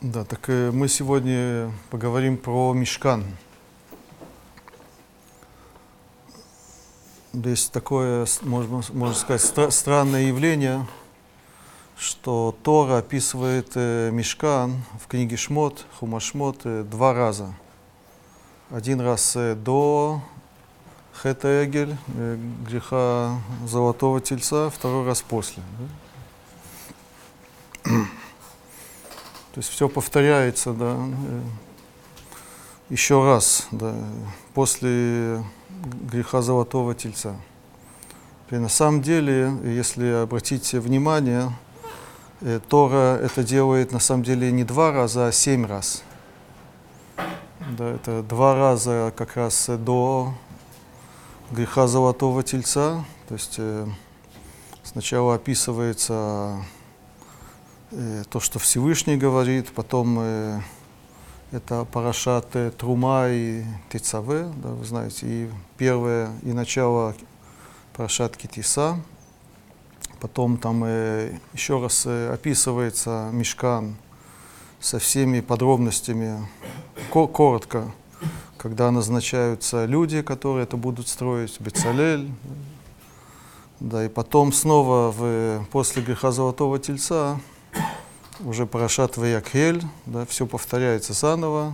[0.00, 3.24] Да, так э, мы сегодня поговорим про мешкан.
[7.32, 10.86] Есть такое, можно, можно сказать, стра- странное явление,
[11.96, 17.52] что Тора описывает э, мешкан в книге Шмот, Хумашмот, э, два раза.
[18.70, 20.22] Один раз э, до
[21.20, 22.38] Хета Эгель, э,
[22.68, 25.60] греха Золотого Тельца, второй раз после.
[27.84, 27.90] Да?
[29.58, 31.42] То есть все повторяется, да, э,
[32.90, 33.92] еще раз, да,
[34.54, 35.42] после
[36.08, 37.34] греха Золотого Тельца.
[38.52, 41.50] И на самом деле, если обратить внимание,
[42.40, 46.04] э, Тора это делает на самом деле не два раза, а семь раз.
[47.76, 50.34] Да, это два раза как раз до
[51.50, 53.88] греха Золотого Тельца, то есть э,
[54.84, 56.64] сначала описывается
[57.90, 60.60] то, что Всевышний говорит, потом э,
[61.52, 67.14] это Парашат э, Трума и Тецаве, да, вы знаете, и первое, и начало
[67.96, 69.00] Парашат Китиса,
[70.20, 73.96] потом там э, еще раз э, описывается Мешкан
[74.80, 76.46] со всеми подробностями,
[77.10, 77.90] ко- коротко,
[78.58, 82.30] когда назначаются люди, которые это будут строить, Бецалель,
[83.80, 87.40] да, и потом снова в, после греха Золотого Тельца
[88.40, 91.72] уже Парашат Ваякхель, да, все повторяется заново,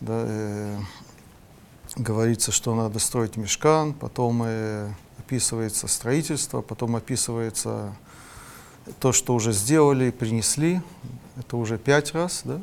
[0.00, 0.78] да, э,
[1.96, 7.94] говорится, что надо строить мешкан, потом э, описывается строительство, потом описывается
[9.00, 10.80] то, что уже сделали, принесли,
[11.36, 12.60] это уже пять раз, да,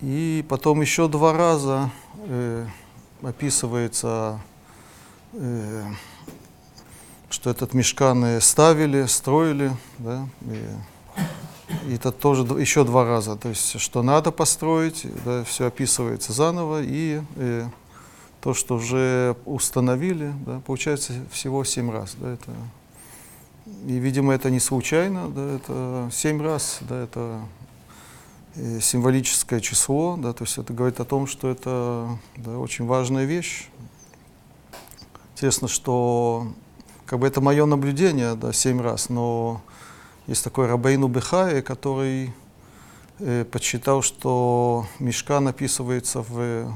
[0.00, 1.90] и потом еще два раза
[2.26, 2.66] э,
[3.22, 4.40] описывается,
[5.32, 5.84] э,
[7.30, 10.64] что этот мешкан э, ставили, строили, да, и,
[11.90, 17.20] это тоже еще два раза, то есть что надо построить, да, все описывается заново, и
[17.36, 17.66] э,
[18.40, 22.50] то, что уже установили, да, получается всего семь раз, да, это
[23.86, 27.40] и, видимо, это не случайно, да, это семь раз, да, это
[28.54, 33.24] э, символическое число, да, то есть это говорит о том, что это да, очень важная
[33.24, 33.68] вещь.
[35.34, 36.52] Интересно, что
[37.06, 39.60] как бы это мое наблюдение, да, семь раз, но
[40.28, 42.32] есть такой Рабейну Бехай, который
[43.18, 46.70] э, подсчитал, что Мешка написывается в,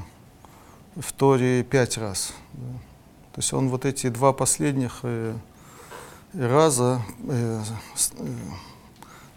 [0.95, 2.33] в Торе пять раз.
[2.53, 2.79] да.
[3.33, 5.35] То есть он вот эти два последних э,
[6.33, 7.61] раза, э,
[8.17, 8.35] э,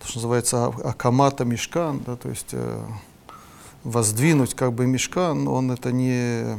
[0.01, 2.85] то, что называется а- акамата мешкан, да, то есть э,
[3.85, 6.59] воздвинуть как бы мешкан, он это не,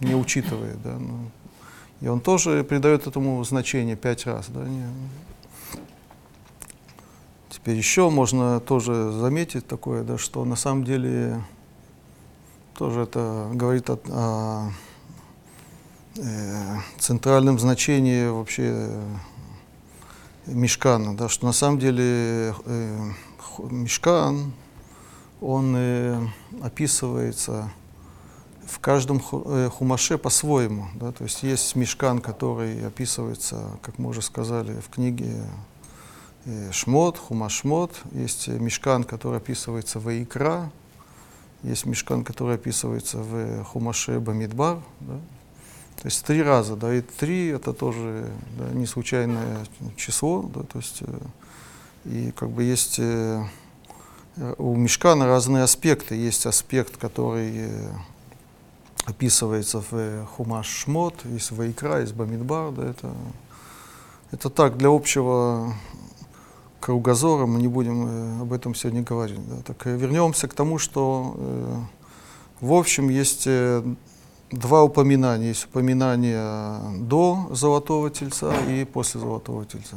[0.00, 0.82] не учитывает.
[0.82, 1.30] Да, ну.
[2.00, 4.46] и он тоже придает этому значение пять раз.
[4.48, 4.86] Да, не-
[7.62, 11.40] Теперь еще можно тоже заметить такое, да, что на самом деле
[12.74, 14.70] тоже это говорит о, о,
[16.18, 18.90] э, центральном значении вообще
[20.46, 23.10] мешкана, да, что на самом деле э,
[23.70, 24.52] мешкан,
[25.40, 26.20] он э,
[26.62, 27.70] описывается
[28.66, 30.88] в каждом э, хумаше по-своему.
[30.96, 35.44] Да, то есть есть мешкан, который описывается, как мы уже сказали, в книге
[36.72, 37.92] Шмот, Хумашмот.
[38.12, 40.70] Есть э, мешкан, который описывается в Икра.
[41.62, 44.78] Есть мешкан, который описывается в Хумаше Бамидбар.
[45.00, 45.20] Да.
[45.96, 49.64] То есть три раза, да, и три это тоже да, не случайное
[49.96, 51.18] число, да, то есть э,
[52.04, 53.44] и как бы есть э,
[54.36, 56.16] э, у мешкана разные аспекты.
[56.16, 57.92] Есть аспект, который э,
[59.04, 63.14] описывается в э, Хумаш Шмот, есть Икра, есть Бамидбар, да, это,
[64.32, 65.72] это так, для общего
[66.82, 69.38] кругозора, мы не будем э, об этом сегодня говорить.
[69.48, 69.62] Да.
[69.64, 71.76] Так э, вернемся к тому, что э,
[72.60, 73.48] в общем есть
[74.50, 75.48] два упоминания.
[75.48, 79.96] Есть упоминание до Золотого Тельца и после Золотого Тельца.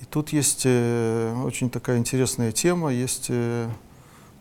[0.00, 3.30] И тут есть очень такая интересная тема, есть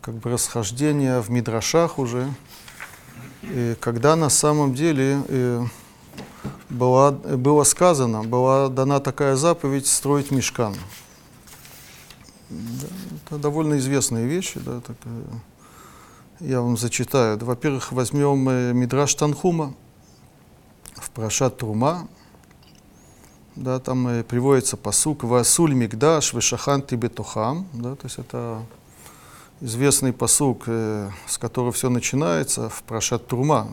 [0.01, 2.31] как бы расхождение в Мидрашах уже,
[3.79, 5.19] когда на самом деле
[6.69, 10.75] была, было сказано, была дана такая заповедь строить мешкан.
[12.51, 12.87] Да,
[13.25, 15.23] это довольно известные вещи, да, так, э,
[16.41, 17.37] я вам зачитаю.
[17.39, 19.73] Во-первых, возьмем э, Мидраш Танхума
[20.95, 22.09] в Прашат Трума.
[23.55, 27.67] Да, там э, приводится посук «Васуль мигдаш вешахан тибетухам».
[27.71, 28.65] Да, то есть это
[29.61, 33.69] известный посук, с которого все начинается в Прашат Трума.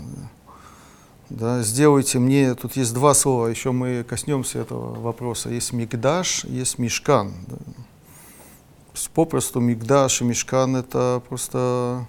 [1.31, 5.51] Сделайте мне, тут есть два слова, еще мы коснемся этого вопроса.
[5.51, 7.35] Есть мигдаш, есть мишкан.
[7.47, 7.57] да.
[9.15, 12.07] попросту Мигдаш и Мешкан это просто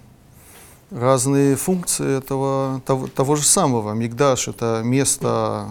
[0.90, 3.92] разные функции этого, того, того же самого.
[3.92, 5.68] Мигдаш это место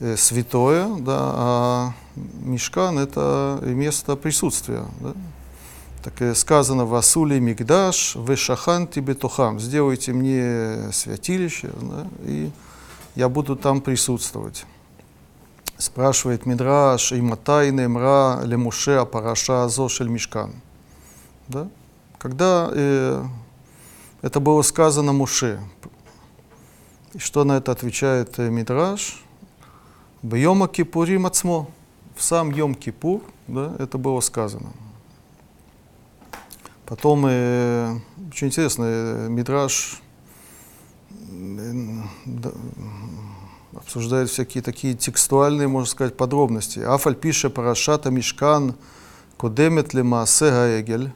[0.00, 4.84] э, святое, да, а Мешкан это место присутствия.
[5.00, 5.14] Да.
[6.02, 12.50] Так сказано в Асуле Мигдаш, в Шахан тебе тухам, сделайте мне святилище, да, и
[13.14, 14.66] я буду там присутствовать.
[15.78, 20.52] Спрашивает Мидраш, и Матайне Мра Лемуше Апараша Зошель Мишкан.
[21.48, 21.68] Да?
[22.18, 23.24] Когда э,
[24.22, 25.60] это было сказано Муше,
[27.12, 29.22] и что на это отвечает э, Мидраш?
[30.22, 31.68] Бьема Кипурим Ацмо.
[32.16, 34.72] В сам Йом Кипур да, это было сказано.
[36.92, 40.02] Потом, э, очень интересно, э, Мидраш
[42.26, 42.50] да,
[43.74, 46.80] обсуждает всякие такие текстуальные, можно сказать, подробности.
[46.80, 48.74] Афаль пише Парашата Мишкан
[49.38, 51.14] Кодемет Лемаасе Гаэгель.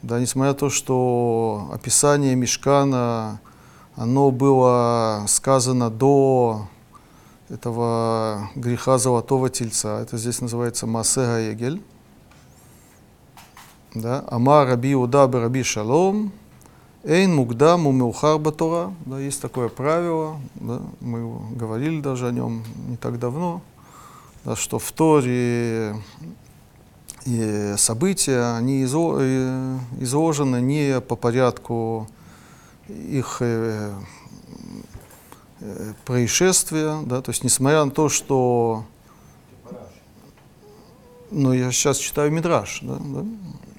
[0.00, 3.42] Да, несмотря на то, что описание Мишкана,
[3.94, 6.66] оно было сказано до
[7.50, 10.00] этого греха золотого тельца.
[10.00, 11.82] Это здесь называется Масе Гаэгель.
[14.00, 14.24] Да?
[14.28, 16.30] Ама Раби Уда Раби Шалом,
[17.02, 18.92] Эйн Мугдам Умеухар Батора.
[19.06, 23.62] Да, есть такое правило, да, мы говорили даже о нем не так давно,
[24.44, 25.96] да, что в Торе
[27.24, 32.06] и события, они изложены не по порядку
[32.88, 33.94] их э,
[35.60, 38.84] э, происшествия, да, то есть несмотря на то, что
[41.30, 43.24] ну, я сейчас читаю Мидраш, да, да,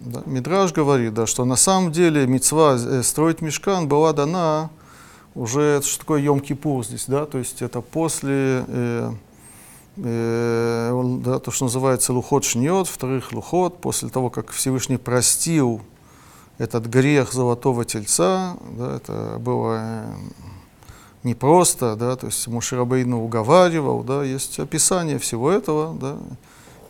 [0.07, 0.24] да?
[0.25, 4.69] Мидраж говорит, да, что на самом деле мецва э, строить мешкан была дана
[5.36, 9.12] уже, что такое Йом-Кипур здесь, да, то есть это после, э,
[9.98, 15.81] э, да, то, что называется лухот шниот, вторых лухот, после того, как Всевышний простил
[16.57, 20.15] этот грех золотого тельца, да, это было э,
[21.24, 26.18] непросто, да, то есть Муширабейну уговаривал, да, есть описание всего этого, да,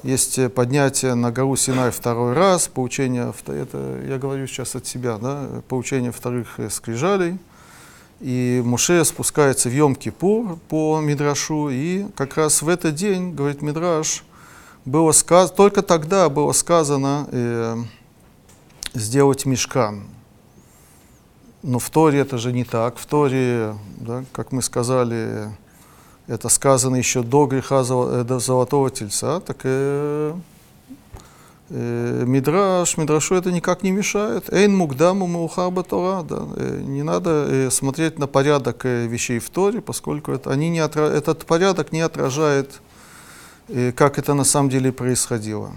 [0.04, 5.18] есть э, поднятие на гору Синай второй раз, поучение, это я говорю сейчас от себя,
[5.18, 7.38] да, поучение вторых э, скрижалей.
[8.20, 14.24] И Муше спускается в Йом-Кипур по Мидрашу, и как раз в этот день, говорит Мидраш,
[14.86, 15.52] было сказ...
[15.52, 17.78] только тогда было сказано э,
[18.94, 20.06] сделать мешкан.
[21.62, 22.98] Но в Торе это же не так.
[22.98, 25.50] В Торе, да, как мы сказали,
[26.28, 30.34] это сказано еще до греха э, до золотого тельца, так и
[31.70, 34.52] э, Мидраш, Мидрашу это никак не мешает.
[34.52, 36.24] Эйн мукдаму маухаба Тора.
[36.24, 36.48] Да.
[36.58, 40.80] Э, не надо э, смотреть на порядок э, вещей в Торе, поскольку это, они не
[40.80, 41.06] отра...
[41.06, 42.82] этот порядок не отражает,
[43.70, 45.72] э, как это на самом деле происходило.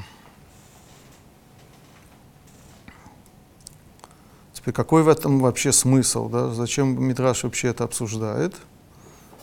[4.53, 6.29] Теперь какой в этом вообще смысл?
[6.29, 6.51] Да?
[6.51, 8.57] Зачем Мидраш вообще это обсуждает?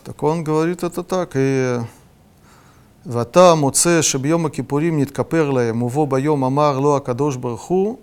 [0.06, 1.78] Так он говорит это так, и
[3.06, 7.98] ואתה מוצא שביום הכיפורים נתכפר להם, ובו ביום אמר לו הקדוש ברוך הוא,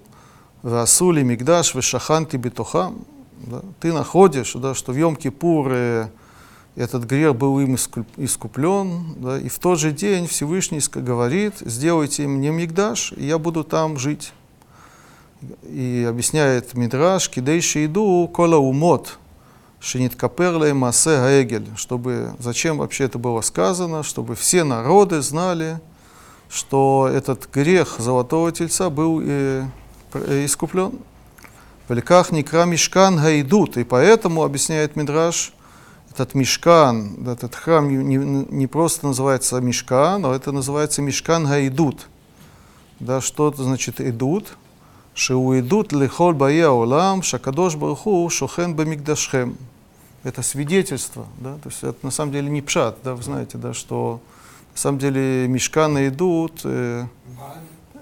[0.63, 2.93] ועשו לי מקדש ושכנתי בתוכם.
[3.47, 3.61] Да?
[3.79, 6.07] Ты находишь, да, что в Йом-Кипур э,
[6.75, 7.75] этот грех был им
[8.17, 13.63] искуплен, да, и в тот же день Всевышний говорит, сделайте мне мигдаш, и я буду
[13.63, 14.33] там жить.
[15.63, 19.19] И объясняет Мидраш, кидейши иду кола умот,
[19.84, 25.78] Шинит Каперлей Массе Гаегель, чтобы зачем вообще это было сказано, чтобы все народы знали,
[26.48, 29.66] что этот грех золотого тельца был э,
[30.14, 30.92] э искуплен.
[31.90, 35.52] Великах Никра Мишкан Гайдут, и поэтому, объясняет Мидраш,
[36.10, 42.06] этот Мишкан, этот храм не, не просто называется Мишкан, но это называется Мишкан Гайдут.
[43.00, 44.56] Да, что это значит идут?
[45.12, 49.58] Шиу идут лихоль бая олам, шакадош барху Шохен бамигдашхем
[50.24, 53.74] это свидетельство, да, то есть это на самом деле не пшат, да, вы знаете, да,
[53.74, 54.20] что
[54.72, 57.06] на самом деле мешканы идут, э,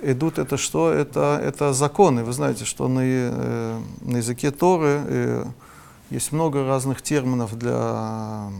[0.02, 0.92] идут это что?
[0.92, 5.44] Это, это законы, вы знаете, что на, э, на языке Торы э,
[6.10, 8.50] есть много разных терминов для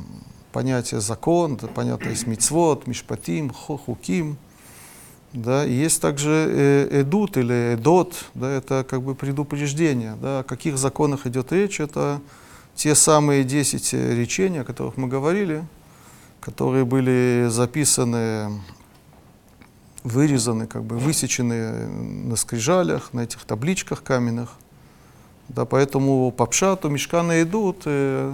[0.53, 4.37] понятия закон, это понятно есть мицвод, мишпатим, хухуким,
[5.33, 10.43] да, и есть также э, эдут или эдот, да, это как бы предупреждение, да, о
[10.43, 12.21] каких законах идет речь, это
[12.75, 15.65] те самые 10 э, речений, о которых мы говорили,
[16.41, 18.61] которые были записаны,
[20.05, 24.51] вырезаны, как бы высечены на скрижалях, на этих табличках каменных.
[25.49, 28.33] Да, поэтому по пшату мешканы идут, э,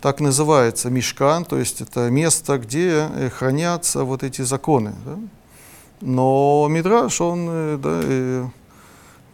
[0.00, 4.94] так называется мешкан, то есть это место, где э, хранятся вот эти законы.
[5.04, 5.18] Да?
[6.00, 8.46] Но Мидраш, он э, да, э,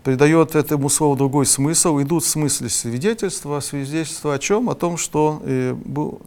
[0.03, 2.01] придает этому слову другой смысл.
[2.01, 3.61] Идут в смысле свидетельства.
[3.61, 4.71] Свидетельство о чем?
[4.71, 6.21] О том, что э, был,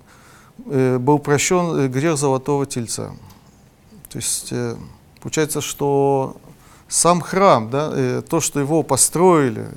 [0.66, 3.12] э, был прощен грех золотого тельца.
[4.10, 4.76] То есть э,
[5.22, 6.38] получается, что
[6.88, 9.68] сам храм, да, э, то, что его построили,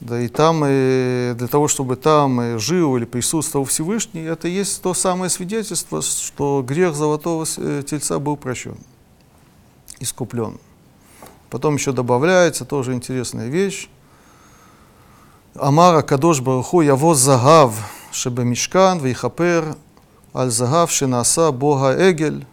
[0.00, 4.80] да, и там, и для того, чтобы там и жил или присутствовал Всевышний, это есть
[4.80, 8.76] то самое свидетельство, что грех золотого э, тельца был прощен,
[9.98, 10.58] искуплен.
[11.50, 13.88] Потом еще добавляется тоже интересная вещь.
[15.54, 17.74] Амара Кадош Баруху Явоз Загав
[18.12, 19.76] Шебемишкан Вейхапер
[20.34, 22.46] Аль Загав Шинаса Бога Эгель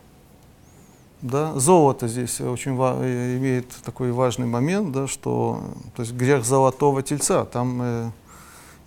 [1.26, 5.60] да, золото здесь очень э, имеет такой важный момент, да, что
[5.96, 8.12] то есть грех золотого тельца, там э,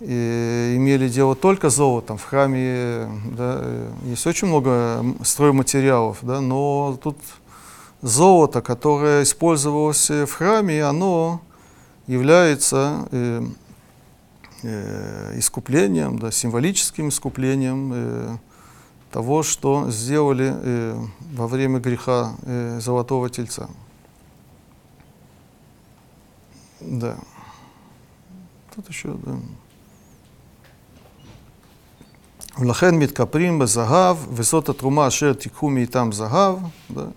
[0.01, 2.17] и имели дело только золотом.
[2.17, 7.17] В храме да, э, есть очень много стройматериалов, да, но тут
[8.03, 11.41] золото, которое использовалось в храме, оно
[12.07, 13.47] является э,
[14.63, 18.37] э, искуплением, да, символическим искуплением э,
[19.11, 23.69] того, что сделали э, во время греха э, золотого тельца.
[26.81, 27.17] Да.
[28.75, 29.37] Тут еще, да.
[32.57, 37.13] Влахен мит каприм загав, высота трума шер тикуми и там загав, да.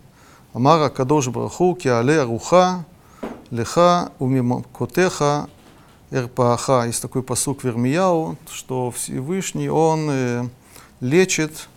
[0.56, 2.78] אמר הקדוש ברוך הוא, כי יעלה ארוחה
[3.52, 3.80] לך
[4.20, 5.24] וממכותיך
[6.12, 6.84] эрпааха.
[6.86, 10.44] Есть такой посук в Ирмияу, что Всевышний, Он э,
[11.00, 11.68] лечит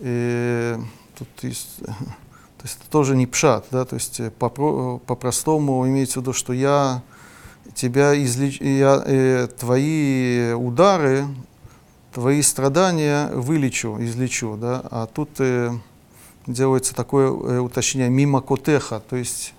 [0.00, 0.76] и
[1.18, 6.22] тут есть, то есть это тоже не пшат, да, то есть по-простому по имеется в
[6.22, 7.02] виду, что я
[7.74, 8.60] тебя излеч...
[8.60, 11.26] я, э, твои удары,
[12.12, 15.72] твои страдания вылечу, излечу, да, а тут э,
[16.47, 19.53] делается такое э, уточнение мимо котеха, то есть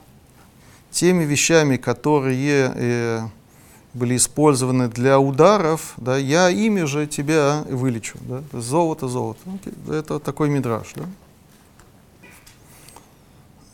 [0.90, 3.20] теми вещами, которые э,
[3.94, 8.18] были использованы для ударов, да, я ими же тебя вылечу.
[8.22, 8.42] Да?
[8.52, 9.40] Золото, золото.
[9.46, 9.72] Окей.
[9.92, 10.92] Это такой мидраж.
[10.94, 11.04] Да?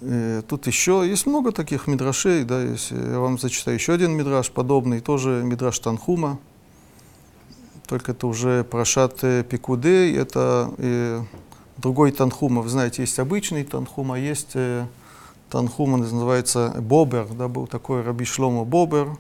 [0.03, 4.51] Э, тут еще есть много таких мидрашей, да, если я вам зачитаю еще один мидраж
[4.51, 6.39] подобный, тоже мидраж Танхума,
[7.87, 11.23] только это уже прошат Пикудей, это э,
[11.81, 12.63] другой Танхума.
[12.63, 14.87] Вы знаете, есть обычный Танхума, есть э,
[15.49, 19.17] Танхума, называется Бобер, да, был такой Раби Шлома Бобер,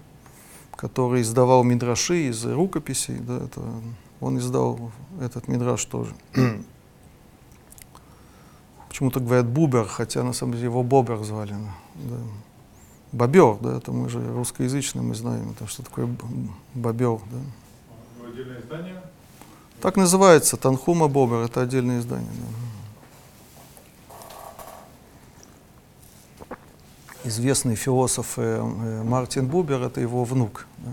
[0.76, 3.60] который издавал мидраши из рукописей, да, это,
[4.20, 6.14] он издал этот мидраш тоже.
[8.88, 11.54] Почему-то говорят Бубер, хотя на самом деле его Бобер звали.
[11.96, 12.16] Да.
[13.12, 16.08] Бобер, да, это мы же русскоязычные, мы знаем, это что такое
[16.74, 17.18] бобер.
[17.30, 18.26] Да.
[18.28, 19.02] Отдельное издание?
[19.80, 22.30] Так называется, Танхума Бобер, это отдельное издание.
[22.30, 22.70] Да.
[27.24, 30.66] известный философ э, э, Мартин Бубер, это его внук.
[30.78, 30.92] Да?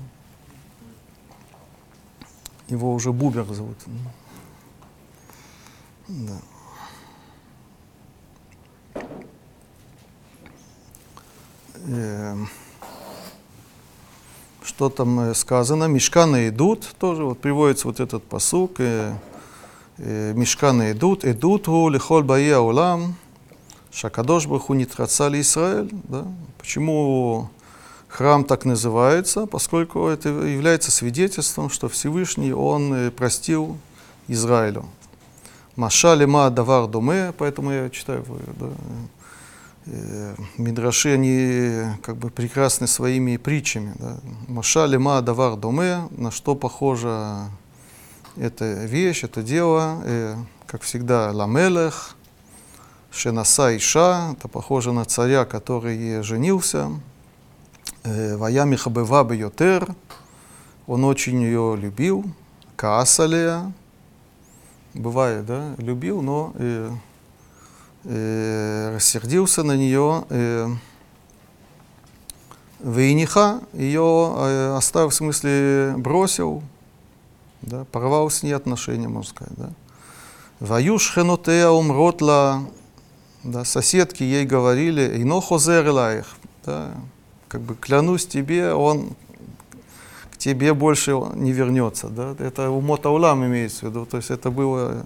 [2.67, 3.77] Его уже Бубер зовут.
[6.07, 6.37] Да.
[11.87, 12.35] Э,
[14.67, 15.85] что там сказано?
[15.85, 18.79] Мешканы идут, тоже вот приводится вот этот посук.
[19.97, 23.15] Мешканы идут, идут у лихоль бае улам,
[23.91, 25.89] Шакадош Баху Нитрацали Израиль.
[26.03, 26.25] Да?
[26.59, 27.49] Почему
[28.07, 29.47] храм так называется?
[29.47, 33.77] Поскольку это является свидетельством, что Всевышний Он э, простил
[34.27, 34.85] Израилю.
[35.75, 38.23] Маша лема давар доме, поэтому я читаю
[38.59, 38.71] да, э,
[40.57, 43.93] Мидраши, они как бы прекрасны своими притчами.
[43.99, 44.17] Да.
[44.47, 47.49] Маша лема давар доме, на что похожа
[48.35, 52.15] эта вещь, это дело, э, как всегда, ламелех,
[53.11, 56.91] Шенаса Иша, это похоже на царя, который женился.
[58.03, 59.87] Э, Ваями Хабева Бейотер,
[60.85, 62.25] он очень ее любил.
[62.75, 63.71] Каасалия,
[64.93, 66.91] бывает, да, любил, но э,
[68.07, 70.25] э, рассердился на нее.
[70.29, 70.67] Э,
[72.79, 76.63] Вейниха ее э, оставил, в смысле, бросил,
[77.61, 79.53] да, порвал с ней отношения, можно сказать.
[79.57, 79.69] Да.
[80.59, 82.61] Ваюш хенотея умротла
[83.43, 86.91] да, соседки ей говорили, «Ино хозер их», да,
[87.47, 89.11] как бы клянусь тебе, он
[90.31, 92.09] к тебе больше не вернется.
[92.09, 92.35] Да?
[92.39, 94.05] Это у Мотаулам имеется в виду.
[94.05, 95.03] То есть это было,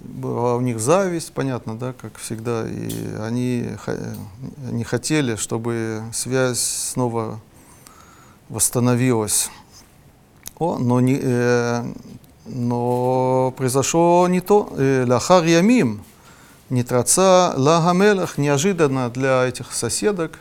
[0.00, 2.66] была у них зависть, понятно, да, как всегда.
[2.68, 3.68] И они
[4.70, 7.40] не хотели, чтобы связь снова
[8.48, 9.50] восстановилась.
[10.58, 11.84] О, но, не, э,
[12.46, 14.70] но произошло не то.
[14.76, 16.02] Э, Лахар Ямим,
[16.68, 20.38] нитраца лагамелах, неожиданно для этих соседок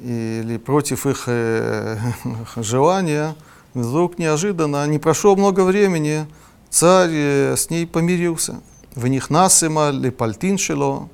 [0.00, 1.98] или против их э,
[2.56, 3.34] желания,
[3.74, 6.26] вдруг неожиданно, не прошло много времени,
[6.70, 8.60] царь с ней помирился.
[8.94, 11.08] В них насыма лепальтин шело,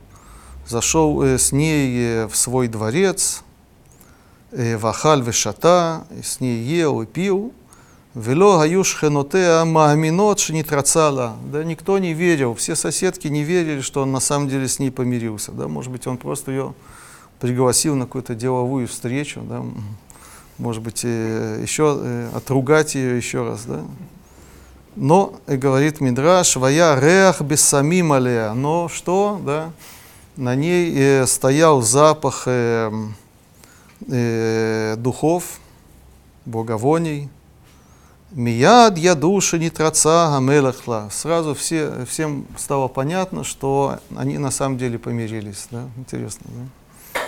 [0.67, 3.43] зашел э, с ней э, в свой дворец,
[4.53, 7.53] э, вахаль вешата, с ней ел и пил,
[8.15, 11.37] Вело гаюш хенотеа мааминот шнитрацала.
[11.53, 14.93] Да никто не верил, все соседки не верили, что он на самом деле с ней
[14.93, 15.51] помирился.
[15.51, 16.75] Да, может быть, он просто ее
[17.41, 19.65] пригласил на какую-то деловую встречу, да,
[20.59, 23.85] может быть, еще отругать ее еще раз, да.
[24.97, 28.53] Но, и говорит Мидраш, вая реах без самим алея.
[28.53, 29.73] Но что, да,
[30.37, 32.91] на ней э, стоял запах э,
[34.09, 35.59] э, духов,
[36.45, 37.29] благовоний,
[38.35, 41.09] Мияд я души не траца амелахла.
[41.13, 45.69] Сразу все, всем стало понятно, что они на самом деле помирились.
[45.71, 45.85] Да?
[45.97, 47.21] Интересно, да?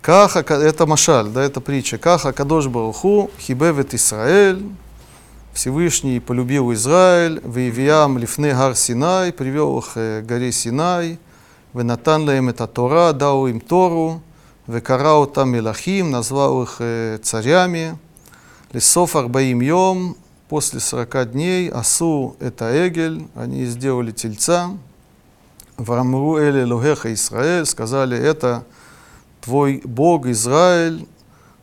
[0.00, 1.98] Каха, это Машаль, да, это притча.
[1.98, 4.60] Каха Кадош Баруху, Хибевет Исраэль,
[5.52, 11.18] Всевышний полюбил Израиль, Вивиам Лифны Гар Синай, привел их к горе Синай,
[11.74, 14.22] Венатан лаем это Тора, дал им Тору,
[14.66, 16.80] Векарау там Мелахим, назвал их
[17.22, 17.98] царями,
[18.72, 20.16] Лисов Арбаим Йом,
[20.48, 24.70] после 40 дней, Асу это Эгель, они сделали тельца,
[25.76, 28.64] Врамру Эле Логеха Израиль, сказали, это
[29.40, 31.06] твой Бог Израиль,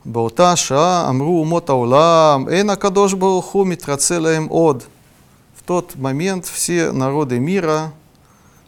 [0.07, 4.83] באותה שעה אמרו אומות העולם, אין הקדוש ברוך הוא מתרצה להם עוד.
[5.63, 7.93] В тот момент все народы мира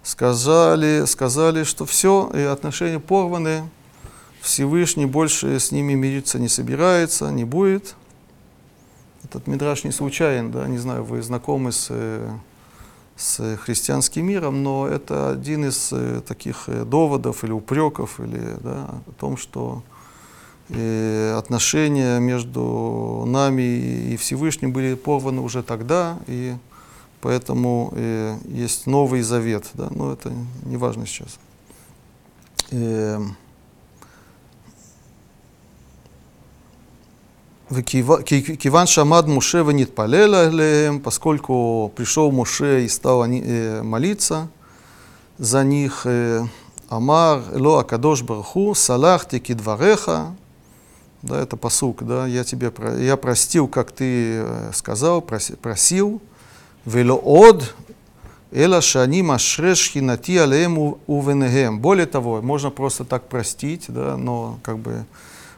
[0.04, 3.68] сказали, сказали, что все, и отношения порваны,
[4.40, 7.96] Всевышний больше с ними мириться не собирается, не будет.
[9.24, 11.90] Этот мидраж не случайен, да, не знаю, вы знакомы с,
[13.16, 18.86] с христианским миром, но это один из э, таких э, доводов или упреков, или, да,
[19.04, 19.94] о том, что э,
[20.69, 23.61] отношения между нами
[24.11, 26.55] и Всевышним были порваны уже тогда, и
[27.21, 30.31] поэтому э, есть Новый Завет, да, но это
[30.63, 31.39] не важно сейчас.
[32.71, 33.19] Э,
[37.69, 44.49] Киван Шамад Муше Ванитпалела Леем, поскольку пришел Муше и стал молиться
[45.37, 46.05] за них,
[46.89, 50.35] Амар Эло Акадош Барху, Салахти Кидвареха,
[51.21, 56.21] да, это посук, да, я тебе я простил, как ты сказал, просил,
[56.85, 57.73] вело од,
[58.51, 61.79] эла шани машреш хинати алеем увенегем.
[61.79, 65.05] Более того, можно просто так простить, да, но как бы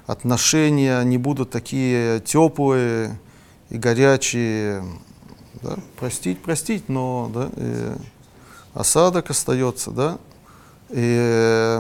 [0.07, 3.17] отношения не будут такие теплые
[3.69, 4.83] и горячие.
[5.61, 5.77] Да?
[5.99, 7.49] Простить, простить, но да,
[8.73, 9.91] осадок остается.
[9.91, 10.17] Да?
[10.89, 11.79] И,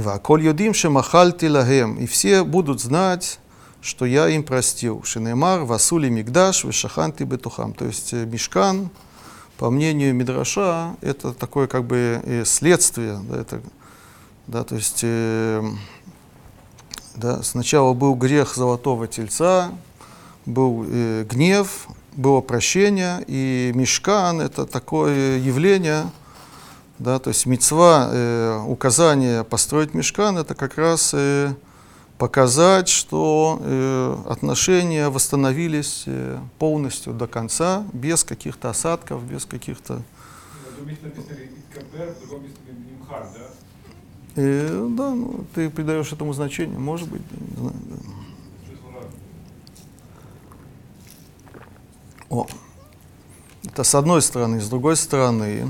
[0.00, 1.96] Ваколь юдим шемахальти лагем.
[1.96, 3.38] И все будут знать,
[3.80, 5.02] что я им простил.
[5.04, 7.74] Шинемар, Васули Мигдаш, Вешаханти Бетухам.
[7.74, 8.90] То есть Мишкан,
[9.58, 13.20] по мнению Мидраша, это такое как бы следствие.
[13.28, 13.60] Да, это,
[14.46, 15.04] да, то есть
[17.20, 17.42] да?
[17.42, 19.72] Сначала был грех золотого тельца,
[20.46, 26.10] был э, гнев, было прощение, и мешкан– это такое явление,
[27.00, 31.54] да, то есть мецва, э, указание построить мешкан– это как раз э,
[32.18, 40.02] показать, что э, отношения восстановились э, полностью до конца, без каких-то осадков, без каких-то…
[44.36, 47.74] И, да, ну, ты придаешь этому значение, может быть, не знаю.
[47.88, 47.96] Да.
[52.28, 52.46] О,
[53.64, 54.60] это с одной стороны.
[54.60, 55.66] С другой стороны,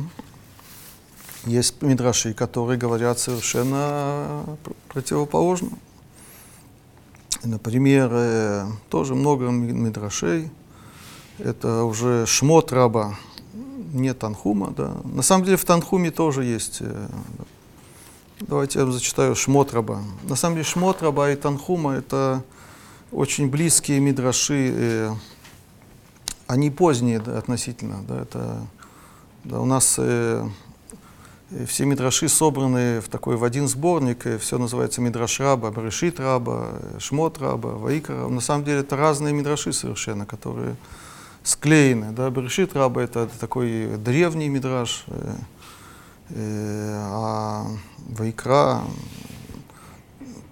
[1.47, 4.45] есть мидраши, которые говорят совершенно
[4.89, 5.71] противоположно.
[7.43, 10.51] Например, э, тоже много мидрашей.
[11.39, 13.17] Это уже шмот раба,
[13.93, 14.73] не Танхума.
[14.77, 14.97] Да.
[15.05, 17.09] На самом деле в Танхуме тоже есть э,
[18.41, 20.03] Давайте я зачитаю Шмотраба.
[20.23, 22.43] На самом деле Шмотраба и Танхума это
[23.13, 25.11] очень близкие мидраши, э,
[26.47, 28.03] они поздние да, относительно.
[28.09, 28.67] Да, это,
[29.45, 30.01] да, у нас
[31.67, 37.39] все мидраши собраны в такой в один сборник, все называется мидраш раба, Брешит раба, Шмот
[37.39, 38.29] раба, Ваикара.
[38.29, 40.77] На самом деле это разные мидраши совершенно, которые
[41.43, 42.13] склеены.
[42.13, 42.31] Да.
[42.31, 45.35] Брешит раба это, такой древний мидраш, э,
[46.31, 47.67] э, а
[48.09, 48.83] Вайкра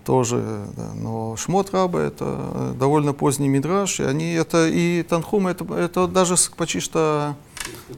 [0.04, 0.92] тоже, да.
[0.94, 6.34] но Шмот Раба это довольно поздний мидраж, и они это и Танхум это, это даже
[6.56, 7.36] почти что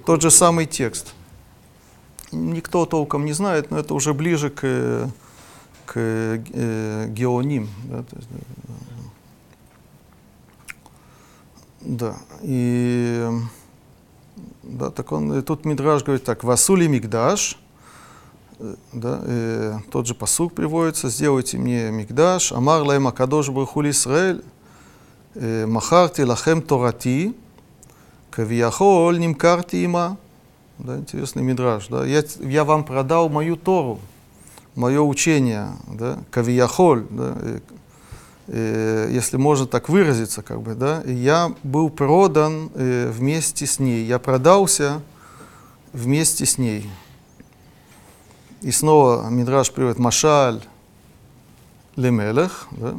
[0.05, 1.15] тот же самый текст.
[2.33, 5.11] Никто толком не знает, но это уже ближе к,
[5.87, 7.69] к э, геоним.
[7.85, 8.29] Да, есть,
[11.81, 13.29] да, и
[14.63, 17.59] да, так он, и тут Мидраш говорит так, Васули Мигдаш,
[18.93, 24.43] да, э, тот же посук приводится, сделайте мне Мигдаш, Амар лаем Акадош Бархули Исраэль,
[25.35, 27.35] Махарти лахем Торати,
[28.31, 30.17] Кавияхол Нимкарти има.
[30.85, 31.89] Да, интересный мидраж.
[31.89, 32.07] Да.
[32.07, 34.01] Я, я вам продал мою Тору,
[34.75, 37.61] мое учение, да, Кавияхоль, да, э,
[38.47, 44.07] э, если можно так выразиться, как бы, да, я был продан э, вместе с ней,
[44.07, 45.03] я продался
[45.93, 46.91] вместе с ней.
[48.63, 50.63] И снова Мидраш приводит Машаль
[51.97, 52.95] Лемелех, да,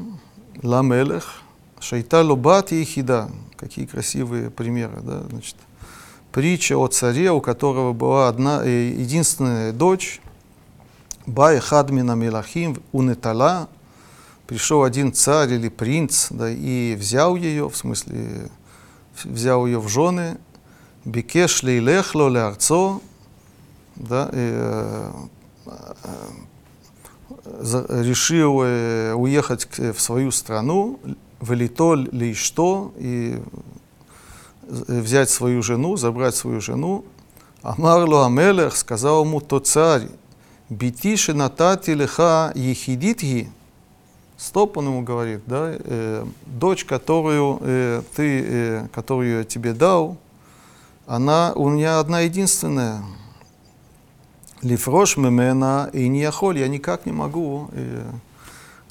[0.62, 1.42] Ламелех,
[1.80, 3.32] Шайта Лобат и Хида.
[3.58, 5.56] Какие красивые примеры, да, значит.
[6.32, 10.22] Притча о царе, у которого была одна э, единственная дочь,
[11.26, 13.68] Бай Хадмина Мелахим Унетала,
[14.48, 18.50] пришел один царь или принц, да, и взял ее, в смысле,
[19.26, 20.38] взял ее в жены,
[21.04, 23.02] Бекеш лейлехло леарцо,
[23.98, 25.12] да, и, э,
[28.04, 30.98] решил э, уехать в свою страну,
[31.42, 33.42] вылитоль ли что, и
[34.68, 37.06] взять свою жену, забрать свою жену.
[37.62, 40.08] Амарло Амелех сказал ему тот царь,
[40.70, 43.52] битиши натати леха ехидитги.
[44.38, 50.18] Стоп, он ему говорит, да, э, дочь, которую э, ты, э, которую я тебе дал,
[51.06, 53.04] она у меня одна единственная.
[54.64, 58.04] Лифрош мемена и не охоль, я никак не могу э,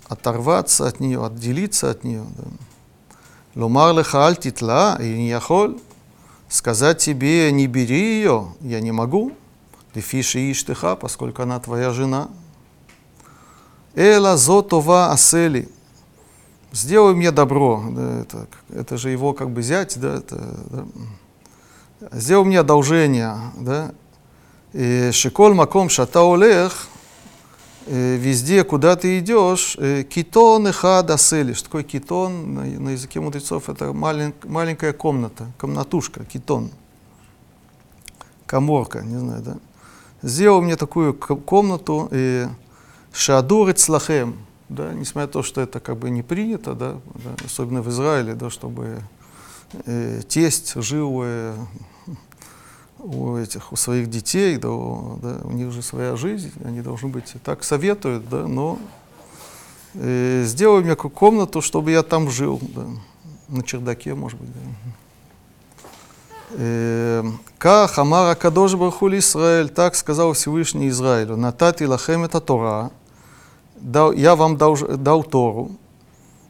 [0.07, 2.25] оторваться от нее, отделиться от нее.
[2.37, 2.45] Да.
[3.55, 5.79] Ломар леха аль титла, и не охоль.
[6.49, 9.33] Сказать тебе, не бери ее, я не могу.
[9.95, 12.29] Лефиши иштыха, поскольку она твоя жена.
[13.95, 15.69] Эла зотова асели.
[16.73, 17.83] Сделай мне добро.
[18.21, 20.87] Это, это же его как бы зять, да, это, да.
[22.13, 23.93] Сделай мне одолжение, да.
[25.13, 26.23] Шиколь маком шата
[27.87, 29.77] везде, куда ты идешь,
[30.11, 31.53] китон и хадасели.
[31.53, 32.55] Что такое китон?
[32.55, 36.71] На, на языке мудрецов это малень, маленькая комната, комнатушка, китон.
[38.47, 39.57] Коморка, не знаю, да.
[40.23, 42.47] Сделал мне такую комнату, и
[43.13, 44.37] шадур цлахем,
[44.69, 48.35] да, несмотря на то, что это как бы не принято, да, да особенно в Израиле,
[48.35, 49.03] да, чтобы
[49.87, 51.55] э, тесть жил э,
[53.03, 57.35] у этих у своих детей, да, да, у них же своя жизнь, они должны быть
[57.43, 58.79] так советуют, да, но
[59.95, 62.87] э, сделай мне комнату, чтобы я там жил, да,
[63.49, 64.51] на чердаке, может быть.
[64.53, 64.61] Да.
[66.53, 67.25] Э,
[67.59, 72.91] Ка хамара кадош бархули Израиль, так сказал Всевышний Израилю, натати лахем это Тора,
[73.77, 75.71] дал, я вам дал, дал Тору,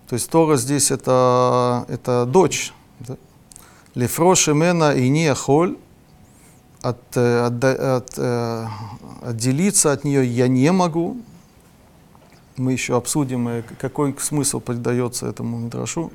[0.09, 3.17] то есть Тора здесь это, это дочь, да.
[3.95, 5.77] Лефрошемена и не холь,
[6.83, 8.19] от, от, от,
[9.23, 11.17] отделиться от нее я не могу.
[12.57, 16.13] Мы еще обсудим, какой смысл придается этому мидрашу.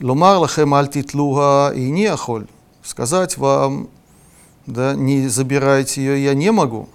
[0.00, 2.46] Ломар лахем альтитлуха и не ахоль.
[2.82, 3.88] Сказать вам,
[4.66, 6.88] да, не забирайте ее, я не могу.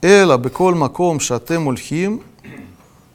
[0.00, 2.22] Эла беколь маком шатем ульхим,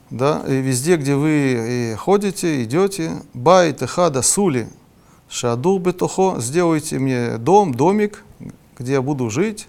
[0.09, 4.67] да, и везде, где вы ходите, идете, бай техада сули,
[5.29, 8.24] шадур бетохо, сделайте мне дом, домик,
[8.77, 9.67] где я буду жить,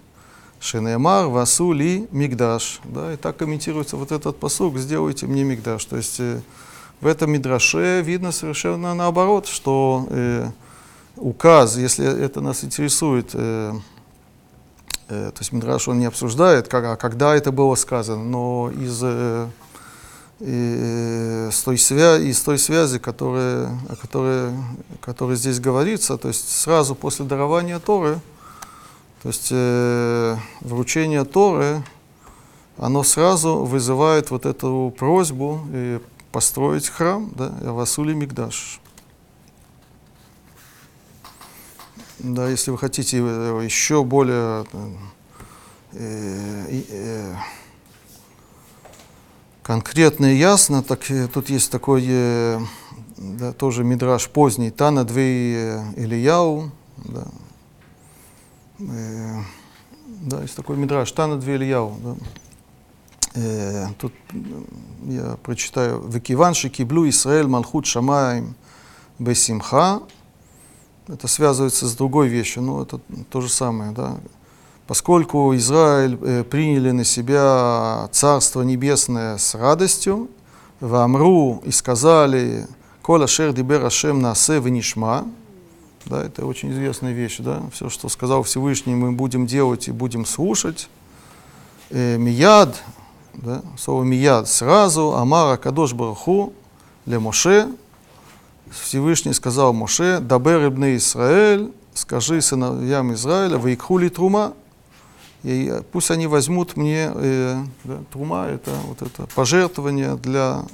[0.60, 2.80] Шенемар, Васули, Мигдаш.
[2.84, 5.84] Да, и так комментируется вот этот посук, сделайте мне Мигдаш.
[5.84, 6.40] То есть э,
[7.00, 10.50] в этом Мидраше видно совершенно наоборот, что э,
[11.16, 13.74] указ, если это нас интересует, э,
[15.08, 19.00] э, то есть Мидраш он не обсуждает, как, а когда это было сказано, но из,
[19.02, 19.48] э,
[20.40, 24.52] э, с, той свя из той связи, которая, о которой,
[25.02, 28.20] которой здесь говорится, то есть сразу после дарования Торы,
[29.26, 31.82] то есть э, вручение Торы,
[32.78, 35.98] оно сразу вызывает вот эту просьбу э,
[36.30, 38.80] построить храм, да, Васули Мигдаш.
[42.20, 44.64] Да, если вы хотите э, еще более
[45.92, 47.34] э, э,
[49.64, 52.60] конкретно и ясно, так э, тут есть такой э,
[53.16, 57.26] да, тоже мидраж поздний, Тана Двей Ильяу, да,
[58.78, 59.40] Э,
[60.22, 61.96] да, есть такой мидраж, Тана Двельяу.
[62.02, 62.16] Да.
[63.34, 64.12] Э, тут
[65.04, 66.02] я прочитаю.
[66.08, 68.54] Векиванши киблу Исраэль Малхут Шамаем
[69.18, 70.02] Бесимха.
[71.08, 74.16] Это связывается с другой вещью, но это то же самое, да.
[74.88, 80.28] поскольку Израиль э, приняли на себя Царство Небесное с радостью,
[80.80, 82.66] в Амру и сказали
[83.02, 85.26] «Кола шер дибер Ашем насе венишма»,
[86.06, 90.24] да, это очень известная вещь, да, все, что сказал Всевышний, мы будем делать и будем
[90.24, 90.88] слушать.
[91.90, 92.82] Э, мияд,
[93.34, 96.52] да, слово мияд, сразу, Амара Кадош Бараху,
[97.06, 97.68] ле Моше,
[98.70, 104.54] Всевышний сказал Моше, Дабер ибн Исраэль, скажи сыновьям Израиля, вейкхули трума,
[105.42, 110.64] и пусть они возьмут мне, э, да, трума это вот это пожертвование для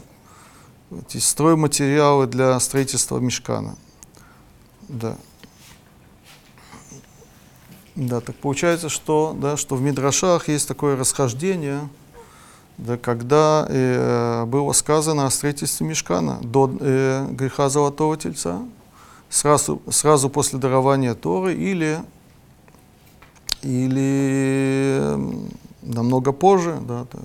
[0.90, 3.77] эти стройматериалы для строительства мешкана.
[4.93, 5.17] Да.
[7.97, 11.89] Да, так получается, что, да, что в Мидрашах есть такое расхождение,
[12.79, 18.63] да, когда э, было сказано о строительстве мешкана до э, греха Золотого Тельца,
[19.29, 22.01] сразу, сразу после дарования Торы или,
[23.63, 25.17] или
[25.83, 27.19] намного позже, да, да,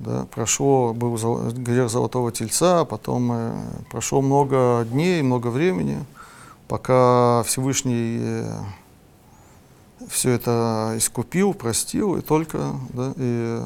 [0.00, 1.16] да, прошло, был
[1.52, 3.52] грех Золотого Тельца, потом э,
[3.90, 6.04] прошло много дней, много времени,
[6.70, 8.62] пока Всевышний э,
[10.08, 13.60] все это искупил, простил, и только, да, и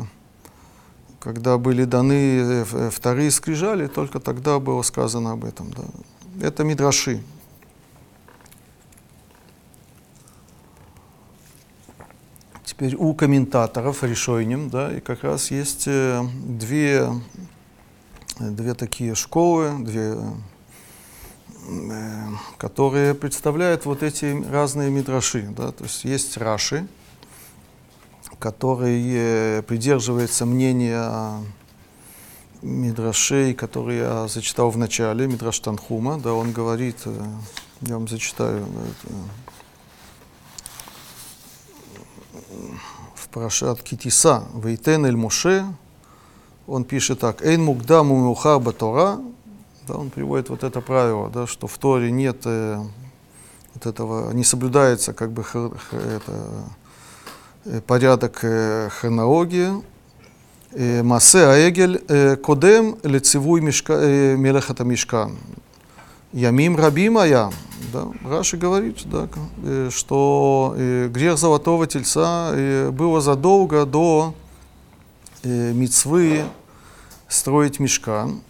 [1.20, 5.70] когда были даны э, э, вторые скрижали, только тогда было сказано об этом.
[5.72, 5.84] Да.
[6.46, 7.22] Это мидраши.
[12.64, 17.10] Теперь у комментаторов решением, да, и как раз есть две,
[18.40, 20.16] две такие школы, две,
[22.58, 25.42] которые представляют вот эти разные мидраши.
[25.56, 26.86] Да, то есть есть раши,
[28.38, 31.42] который э, придерживается мнения
[32.64, 37.24] Мидрашей, который я зачитал в начале, Мидраш Танхума, да, он говорит, э,
[37.82, 39.14] я вам зачитаю, это,
[43.14, 45.66] в Парашат Китиса, Вейтен эль Моше,
[46.66, 49.18] он пишет так, Эйн мукдам умухар батора,
[49.86, 52.82] да, он приводит вот это правило, да, что в Торе нет э,
[53.74, 56.64] вот этого, не соблюдается как бы х, х, это,
[57.66, 59.82] Э, порядок э, хронологии.
[60.72, 61.98] Э, Масе Аэгель
[62.36, 65.36] Кодем Лецевуй Мелехата Мишкан.
[66.32, 67.54] Ямим Рабим Аям.
[67.92, 69.28] Да, Раши говорит, да,
[69.90, 70.74] что
[71.10, 74.34] грех Золотого Тельца было задолго до
[75.44, 76.42] мицвы
[77.28, 78.40] строить мешкан.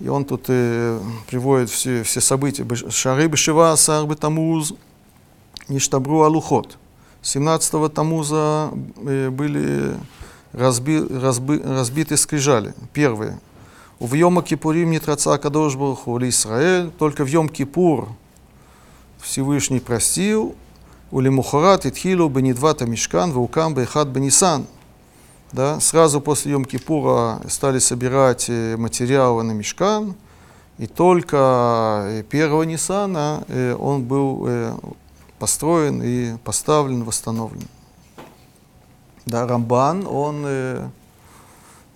[0.00, 2.66] И он тут э, приводит все, все события.
[2.90, 4.74] Шары Бешева Сар Бетамуз
[5.68, 6.78] Ништабру Алухот.
[7.22, 9.94] 17-го Тамуза э, были
[10.52, 12.74] разби, разби, разбиты скрижали.
[12.92, 13.40] Первые.
[13.98, 18.08] В Йома Кипурим не траца Кадош Баруху Израиль, только в Кипур
[19.20, 20.54] Всевышний простил,
[21.10, 24.66] у Лемухарат Итхилу Бенидвата Мишкан, Ваукам Бехат Бенисан.
[25.52, 30.14] Да, сразу после Йом Кипура стали собирать э, материалы на Мишкан,
[30.76, 33.44] и только 1 э, Нисана
[33.78, 34.48] он был
[35.38, 37.66] построен и поставлен, восстановлен.
[39.28, 40.88] Да, Рамбан, он э,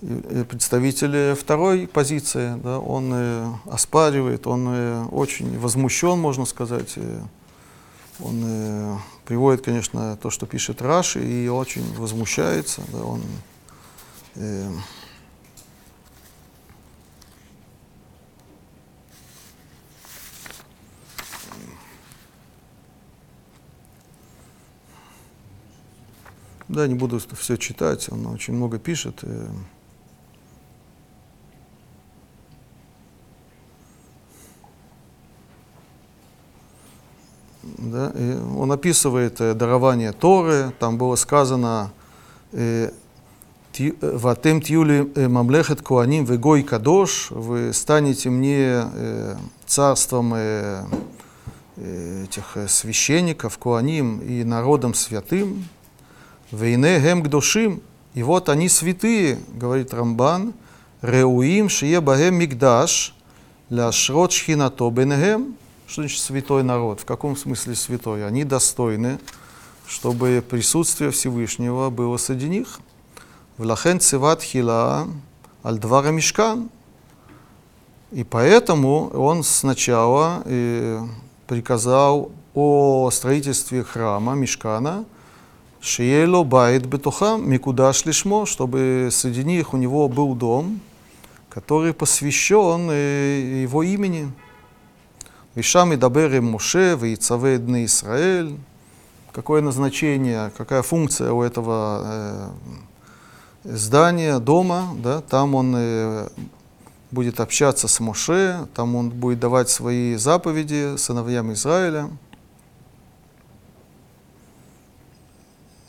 [0.01, 6.95] э, представитель второй позиции, да, он э, оспаривает, он э, очень возмущен, можно сказать.
[8.19, 12.81] Э, он э, приводит, конечно, то, что пишет Раши, и очень возмущается.
[12.91, 13.21] Да, он,
[14.35, 14.71] э,
[26.69, 29.23] Да, не буду все читать, он очень много пишет.
[29.23, 29.47] И...
[37.63, 41.91] Да, и он описывает э, дарование Торы, там было сказано
[42.51, 42.91] э,
[44.01, 48.83] «Ватем тиюли э, мамлехет куаним вегой кадош», вы станете мне
[49.65, 50.35] царством
[51.77, 55.65] этих священников, куаним и народом святым,
[56.51, 57.81] Вейне гем гдошим,
[58.13, 60.53] и вот они святые, говорит Рамбан,
[61.01, 63.15] реуим шие багем мигдаш,
[63.69, 65.55] ляшрот шхинато бенегем.
[65.93, 67.01] Что значит святой народ?
[67.01, 68.25] В каком смысле святой?
[68.25, 69.19] Они достойны,
[69.85, 72.79] чтобы присутствие Всевышнего было среди них.
[73.59, 75.07] Влахен цеват хила
[75.63, 76.71] аль двара мишкан.
[78.11, 80.97] И поэтому он сначала и
[81.45, 85.05] приказал о строительстве храма, мишкана,
[85.79, 90.79] Шиело байт бетуха микудаш лишмо, чтобы среди них у него был дом,
[91.51, 94.33] который посвящен его имени.
[95.55, 98.57] Вишам и дабер им Моше, Вейцаве дны Израиль,
[99.31, 102.49] какое назначение, какая функция у этого э,
[103.63, 106.29] здания, дома, да, там он э,
[107.11, 112.09] будет общаться с Моше, там он будет давать свои заповеди сыновьям Израиля.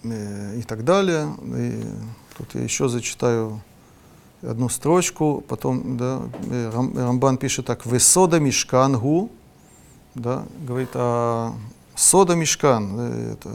[0.05, 1.35] Э, и так далее.
[1.57, 1.83] И
[2.37, 3.61] тут я еще зачитаю
[4.43, 9.31] одну строчку, потом да, э, Рамбан пишет так, «Весода мишкан гу»,
[10.15, 11.55] да, говорит о
[11.95, 13.51] сода мешкан, э, это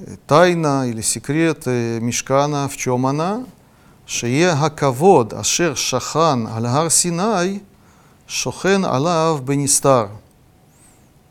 [0.00, 3.44] э, тайна или секрет э, мешкана, в чем она?
[4.06, 7.62] Шие хакавод ашер шахан аль синай
[8.26, 10.10] шохен алав бенистар.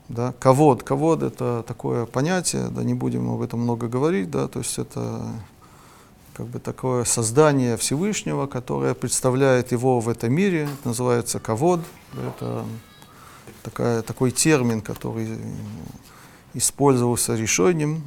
[0.07, 4.59] Да, кавод, кавод это такое понятие, да, не будем об этом много говорить, да, то
[4.59, 5.23] есть это
[6.35, 11.79] как бы такое создание Всевышнего, которое представляет его в этом мире, это называется кавод,
[12.13, 12.65] это
[13.63, 15.37] такая, такой термин, который
[16.53, 18.03] использовался решением.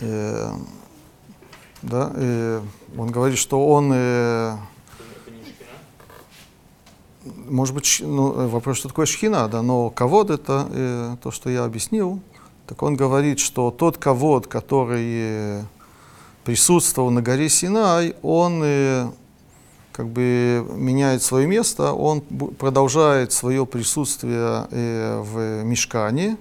[0.00, 0.52] Э,
[1.82, 2.62] да, э,
[2.96, 3.90] он говорит, что он...
[3.92, 4.56] Э,
[7.24, 11.64] может быть, ну, вопрос, что такое шхина, да, но ковод это э, то, что я
[11.64, 12.20] объяснил.
[12.66, 15.62] Так он говорит, что тот ковод, который э,
[16.44, 19.10] присутствовал на горе Синай, он э,
[19.92, 26.36] как бы меняет свое место, он продолжает свое присутствие э, в мешкане,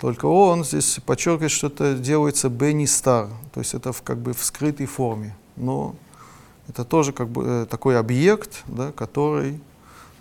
[0.00, 4.32] только он здесь подчеркивает, что это делается Бенни Стар, то есть это в, как бы
[4.32, 5.36] в скрытой форме.
[5.56, 5.94] Но
[6.68, 9.60] это тоже как бы э, такой объект, да, который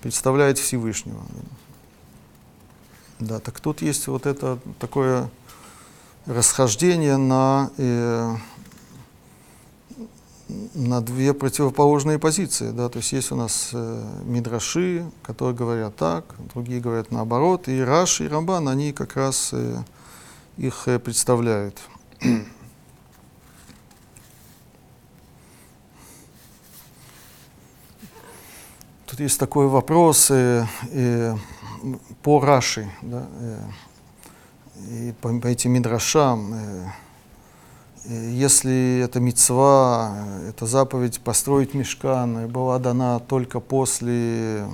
[0.02, 1.22] представляет Всевышнего.
[3.20, 5.30] Да, так тут есть вот это такое
[6.26, 8.36] расхождение на э,
[10.48, 12.70] на две противоположные позиции.
[12.72, 12.90] Да?
[12.90, 18.26] То есть есть у нас э, мидраши, которые говорят так, другие говорят наоборот, и Раши
[18.26, 19.84] и Рамбан, они как раз э,
[20.58, 21.82] их э, представляют.
[29.08, 31.36] Тут есть такой вопрос э, э,
[32.22, 33.60] по Раши, да, э,
[34.90, 36.54] и по, по этим мидрашам.
[36.54, 36.88] Э,
[38.08, 40.16] если эта мецва,
[40.48, 44.68] эта заповедь построить мешкан была дана только после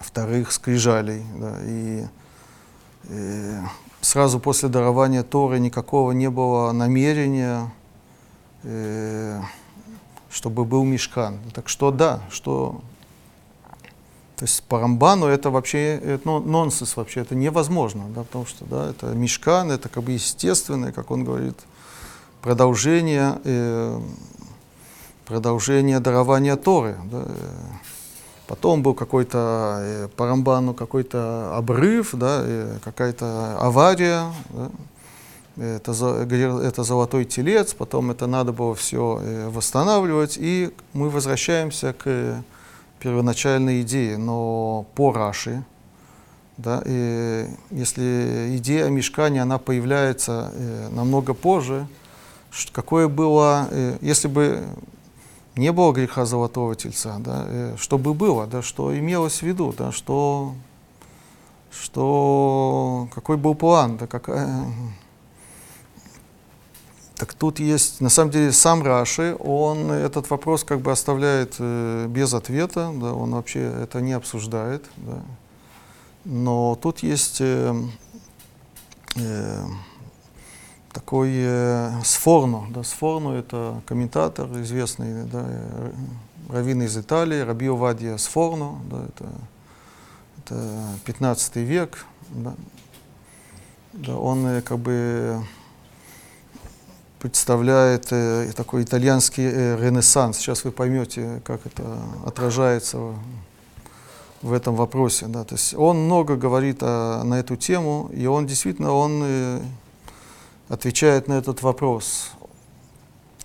[0.00, 2.04] вторых скрижалей, да, и,
[3.08, 3.56] и
[4.00, 7.72] сразу после дарования Торы никакого не было намерения,
[8.62, 9.40] э,
[10.30, 11.38] чтобы был мешкан.
[11.54, 12.80] Так что да, что
[14.36, 18.64] то есть по Рамбану это вообще это, ну, нонсенс вообще, это невозможно, да, потому что
[18.66, 21.56] да, это мешкан, это как бы естественное, как он говорит,
[22.48, 24.00] продолжение, э,
[25.26, 26.96] продолжение дарования Торы.
[27.12, 27.26] Да.
[28.46, 34.32] Потом был какой-то э, по Рамбану какой-то обрыв, да, э, какая-то авария.
[34.48, 34.70] Да.
[35.62, 35.92] Это,
[36.62, 42.42] это золотой телец, потом это надо было все э, восстанавливать, и мы возвращаемся к
[42.98, 44.16] первоначальной идее.
[44.16, 45.62] Но по Раши,
[46.56, 50.50] да, и если идея о мешкане, она появляется
[50.92, 51.86] намного позже,
[52.72, 54.66] какое было, э, если бы
[55.56, 59.74] не было греха золотого тельца, да, э, что бы было, да, что имелось в виду,
[59.76, 60.54] да, что,
[61.70, 64.66] что какой был план, да, какая...
[67.16, 72.06] Так тут есть, на самом деле, сам Раши, он этот вопрос как бы оставляет э,
[72.08, 75.20] без ответа, да, он вообще это не обсуждает, да.
[76.24, 77.74] Но тут есть э,
[79.16, 79.64] э,
[80.92, 82.66] такой э, Сфорно.
[82.70, 85.90] Да, Сфорно— это комментатор известный, да, э,
[86.48, 89.28] раввин из Италии, Раби Вадия Сфорно, да, это,
[90.38, 92.04] это 15 век.
[92.30, 92.54] Да.
[93.92, 95.42] Да, он э, как бы
[97.18, 100.38] представляет э, такой итальянский э, ренессанс.
[100.38, 103.14] Сейчас вы поймете, как это отражается
[104.42, 105.26] в этом вопросе.
[105.26, 105.44] Да.
[105.44, 109.60] То есть он много говорит о, на эту тему, и он действительно он э,
[110.68, 112.32] отвечает на этот вопрос.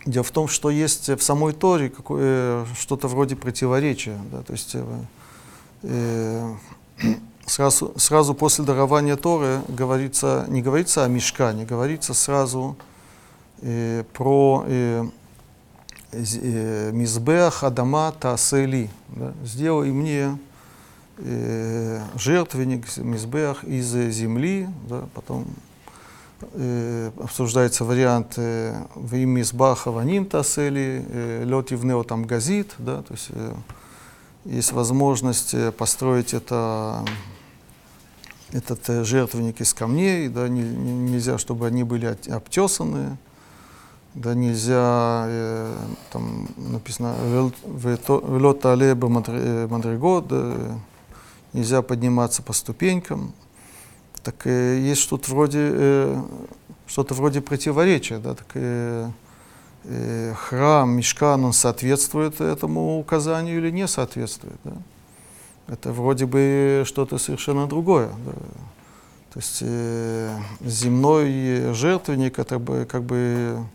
[0.05, 4.19] Дело в том, что есть в самой Торе какое, что-то вроде противоречия.
[4.31, 4.85] Да, то есть э,
[5.83, 6.55] э,
[7.45, 12.75] сразу, сразу после дарования Торы говорится, не говорится о мешкане, говорится сразу
[13.61, 15.05] э, про э,
[16.11, 18.89] э, Мизбеах Адама Таасели.
[19.07, 20.37] Да, сделай мне
[21.17, 25.72] э, жертвенник, Мизбеах из земли, да, потом э,
[27.19, 33.13] обсуждается вариант э, в имя Избаха Ваним Тасели, э, лед Евнео там газит, да, то
[33.13, 33.53] есть э,
[34.45, 37.05] есть возможность э, построить это
[38.51, 43.17] этот э, жертвенник из камней, да, не, не, нельзя, чтобы они были обтесаны,
[44.13, 45.75] да, нельзя, э,
[46.11, 47.15] там написано,
[47.65, 50.55] «Велот алеба мандригот», да,
[51.53, 53.33] нельзя подниматься по ступенькам.
[54.23, 56.21] Так э, есть что-то вроде, э,
[56.87, 59.09] что-то вроде противоречия, да, так э,
[59.83, 64.73] э, храм, мешкан, он соответствует этому указанию или не соответствует, да?
[65.67, 68.09] Это вроде бы что-то совершенно другое.
[68.25, 68.31] Да?
[69.33, 73.65] То есть э, земной жертвенник это бы как бы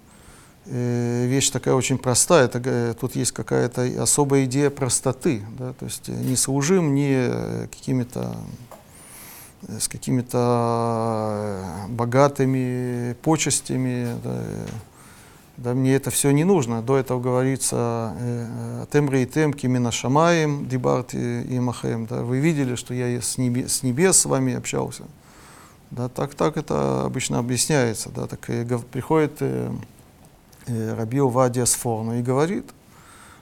[0.66, 2.44] э, вещь такая очень простая.
[2.44, 5.42] Это, э, тут есть какая-то особая идея простоты.
[5.58, 5.72] Да?
[5.72, 8.67] То есть не служим не какими-то э,
[9.66, 14.42] с какими-то э, богатыми почестями, да,
[15.56, 16.82] да, мне это все не нужно.
[16.82, 18.14] До этого говорится
[18.92, 22.06] «Темри и тем кимина шамаем дибарти и махем».
[22.06, 25.02] Да, вы видели, что я с небес, с небес с вами общался.
[25.90, 28.10] Да, так, так это обычно объясняется.
[28.10, 29.72] Да, так и приходит э,
[30.66, 32.66] э, Раби Увадия Сфорну и говорит,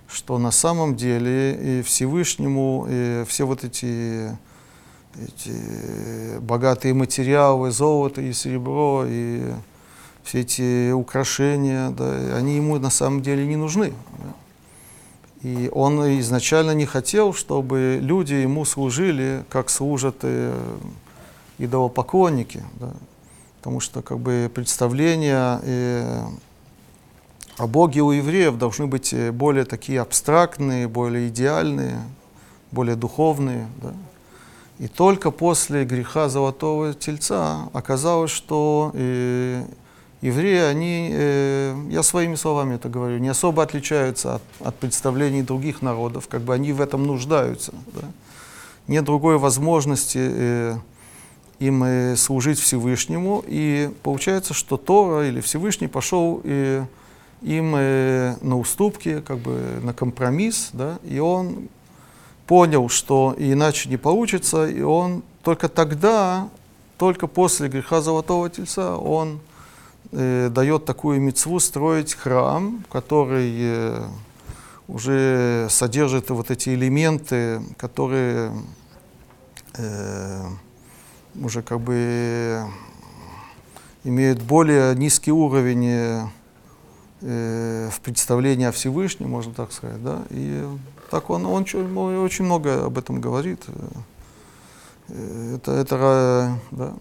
[0.09, 4.37] что на самом деле и Всевышнему и все вот эти,
[5.23, 9.43] эти богатые материалы, золото и серебро, и
[10.23, 13.93] все эти украшения, да, они ему на самом деле не нужны.
[14.19, 15.49] Да.
[15.49, 20.53] И он изначально не хотел, чтобы люди ему служили, как служат и
[21.59, 22.93] идолопоклонники, да,
[23.59, 26.05] потому что как бы представления и
[27.59, 32.03] о Боге у евреев должны быть более такие абстрактные, более идеальные,
[32.71, 33.67] более духовные.
[33.83, 33.95] Да.
[34.79, 39.63] И только после греха Золотого Тельца оказалось, что и
[40.21, 45.83] евреи, они, э, я своими словами это говорю, не особо отличаются от, от представлений других
[45.83, 47.73] народов, как бы они в этом нуждаются.
[47.95, 48.09] Да?
[48.87, 50.77] Нет другой возможности э,
[51.59, 56.85] им э, служить Всевышнему, и получается, что Тора или Всевышний пошел э,
[57.43, 60.99] им э, на уступки, как бы на компромисс, да?
[61.05, 61.69] и он
[62.47, 66.49] понял, что иначе не получится, и он только тогда,
[66.99, 69.41] только после греха Золотого Тельца, он
[70.13, 74.09] э, дает такую мецву строить храм, который э,
[74.89, 78.53] уже содержит вот эти элементы, которые
[79.77, 80.45] э,
[81.41, 82.65] уже как бы
[84.05, 85.87] имеют более низкий уровень
[87.21, 90.65] э, в представлении о Всевышнем, можно так сказать, да, и
[91.11, 93.65] так он, он очень много об этом говорит.
[95.09, 96.95] Э, это, это да,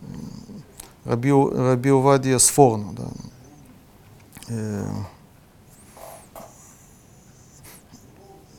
[1.06, 2.94] Раби, Раби Увадия Сфорну.
[2.94, 3.08] Да.
[4.50, 4.88] Э,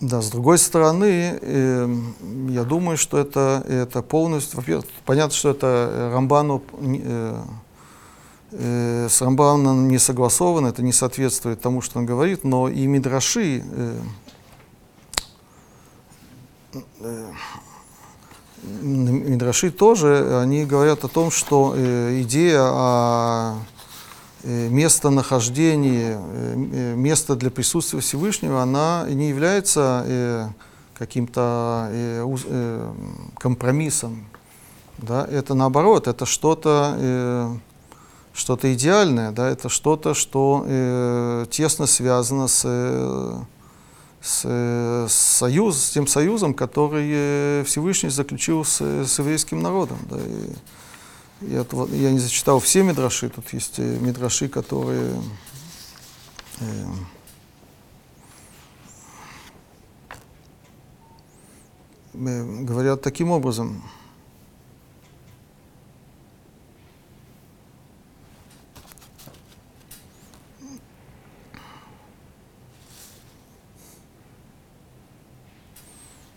[0.00, 1.96] да, с другой стороны, э,
[2.50, 7.42] я думаю, что это, это полностью, во-первых, понятно, что это Рамбану, э,
[8.52, 13.64] э, с Рамбаном не согласовано, это не соответствует тому, что он говорит, но и Мидраши,
[13.64, 14.00] э,
[18.62, 23.58] Мидраши тоже, они говорят о том, что э, идея о
[24.42, 30.48] э, местонахождении, э, место для присутствия Всевышнего, она не является э,
[30.94, 32.92] каким-то э, э,
[33.38, 34.26] компромиссом.
[34.98, 35.26] Да?
[35.30, 37.56] Это наоборот, это что-то э,
[38.32, 39.48] что-то идеальное, да?
[39.48, 43.38] это что-то, что э, тесно связано с э,
[44.26, 49.98] с, союз, с тем союзом, который э, Всевышний заключил с, с еврейским народом.
[50.10, 55.22] Да, и, и это, я не зачитал все мидраши, тут есть э, мидраши, которые
[56.58, 56.86] э,
[62.14, 63.82] э, говорят таким образом.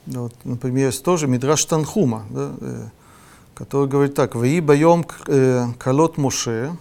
[0.09, 2.89] вот, например, есть тоже Мидраш Танхума, да, э,
[3.55, 6.77] который говорит так, «Ваи боем э, колот Моше,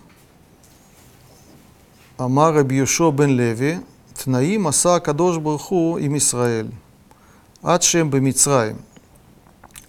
[2.18, 3.80] Амар Рабиюшо бен Леви,
[4.14, 6.68] תנאים עשה הקדוש ברוך הוא עם ישראל,
[7.64, 8.76] עד שהם במצרים,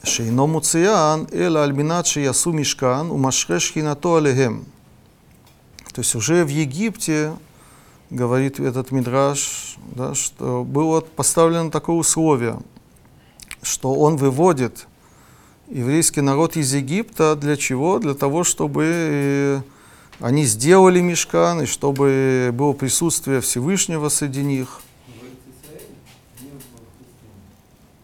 [0.05, 4.63] שאינו מוציאן, אלא על מנת שיעשו משכן ומשרה שכינתו עליהם.
[5.93, 7.37] То есть уже в Египте,
[8.11, 12.68] говорит этот Мидраш, да, что было поставлено такое условие –
[13.63, 14.87] что он выводит
[15.71, 17.99] еврейский народ из Египта для чего?
[17.99, 19.61] Для того, чтобы э,
[20.21, 24.81] они сделали мешкан, и чтобы было присутствие Всевышнего среди них.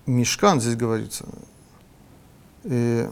[0.07, 1.25] Мешкан здесь говорится.
[2.65, 3.07] И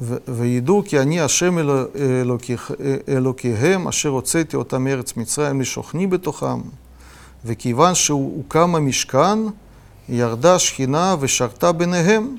[0.00, 2.70] ו- וידעו כי אני השם אלו- אלוקיך-
[3.08, 6.60] אלוקיהם אשר הוצאתי אותם מארץ מצרים לשוכני בתוכם
[7.44, 9.38] וכיוון שהוקם המשכן
[10.08, 12.36] ירדה שכינה ושרתה ביניהם.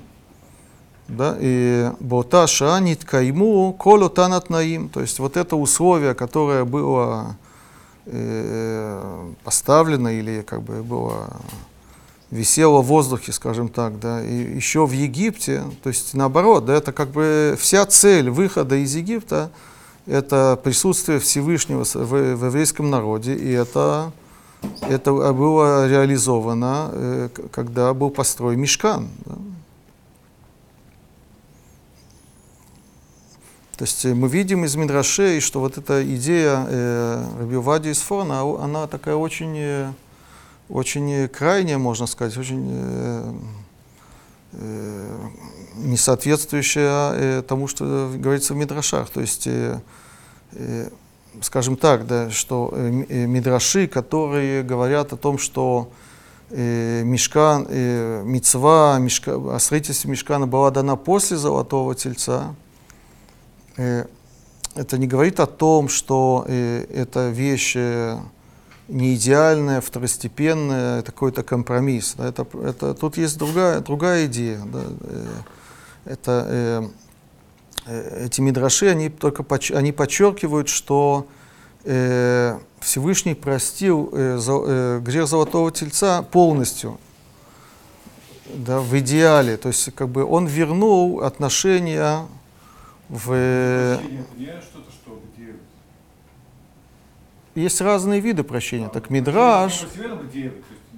[1.10, 4.88] Да, и באותה שעה נתקיימו כל אותן התנאים.
[4.92, 7.38] То есть вот это условие, которое было
[8.06, 11.30] э, поставлено или как бы было
[12.30, 16.92] висело в воздухе, скажем так, да, и еще в Египте, то есть наоборот, да, это
[16.92, 19.50] как бы вся цель выхода из Египта,
[20.08, 24.12] это присутствие Всевышнего с- в, в еврейском народе, и это,
[24.83, 29.09] это было реализовано, э, когда был построен Мешкан.
[33.77, 37.99] То есть э, мы видим из Мидрашей, что вот эта идея э, Раби Вади из
[37.99, 39.93] Фона, она такая очень, э,
[40.69, 43.33] очень э, крайняя, можно сказать, очень э,
[44.53, 45.19] э,
[45.77, 49.11] не соответствующая э, тому, что говорится в Мидрашах.
[49.11, 49.81] То есть, э,
[50.53, 50.89] э,
[51.41, 55.91] скажем так, да, что э, э, Мидраши, которые говорят о том, что
[56.51, 62.55] э, мешкан, э, мицва, мешка, о строительстве мешкана была дана после Золотого Тельца,
[63.77, 64.07] э,
[64.75, 68.19] это не говорит о том, что э, эта вещь э,
[68.89, 72.15] не идеальная, второстепенная, это какой-то компромисс.
[72.17, 74.61] да, это, это, тут есть другая, другая идея.
[74.73, 75.27] да, э,
[76.05, 76.89] это, э,
[77.87, 81.27] эти мидраши, они только поч- они подчеркивают, что
[81.85, 86.99] э, Всевышний простил э, зо- э, грех Золотого Тельца полностью,
[88.55, 89.57] да, в идеале.
[89.57, 92.27] То есть как бы он вернул отношения
[93.09, 93.99] в...
[94.03, 94.23] Где...
[97.55, 98.89] Есть разные виды прощения.
[98.89, 99.87] Так Мидраш...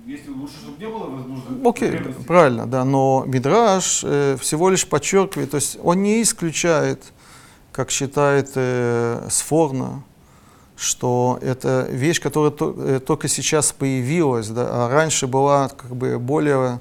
[0.07, 1.69] Если лучше, чтобы не было, нужно...
[1.69, 1.93] Окей,
[2.27, 7.03] правильно, да, но Мидраш э, всего лишь подчеркивает, то есть он не исключает,
[7.73, 10.03] как считает э, Сфорна,
[10.77, 16.19] что это вещь, которая то- э, только сейчас появилась, да, а раньше была как бы
[16.19, 16.81] более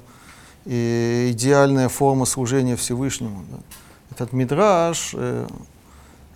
[0.66, 3.42] э, идеальная форма служения Всевышнему.
[3.50, 3.56] да.
[4.10, 5.46] Этот Мидраш, э,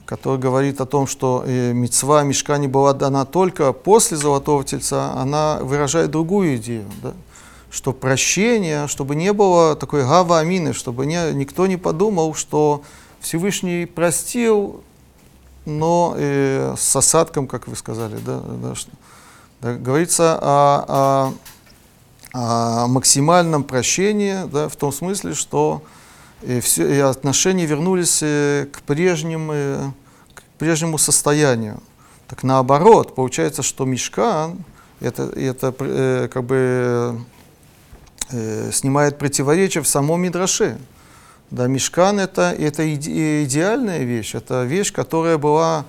[0.08, 5.12] который говорит о том, что э, мецва мешка не была дана только после Золотого Тельца,
[5.12, 7.12] она выражает другую идею, да?
[7.70, 12.80] что прощение, чтобы не было такой гава амины, чтобы не, никто не подумал, что
[13.20, 14.80] Всевышний простил,
[15.66, 18.90] но э, с осадком, как вы сказали, да, да, что-
[19.60, 21.32] да, говорится о,
[22.32, 25.82] о- о максимальном прощении, да, в том смысле, что
[26.42, 29.90] и, все, и отношения вернулись э, к, прежним, э,
[30.34, 31.80] к прежнему состоянию.
[32.26, 34.64] Так наоборот, получается, что мешкан
[35.00, 37.20] это, это э, как бы
[38.72, 40.76] снимает противоречие в самом Мидраше.
[41.50, 45.86] Да, мешкан это, это иде- идеальная вещь, это вещь, которая была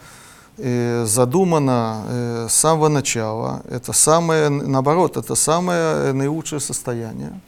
[0.58, 3.62] э, задумана э, с самого начала.
[3.70, 7.41] Это самое, наоборот, это самое наилучшее состояние.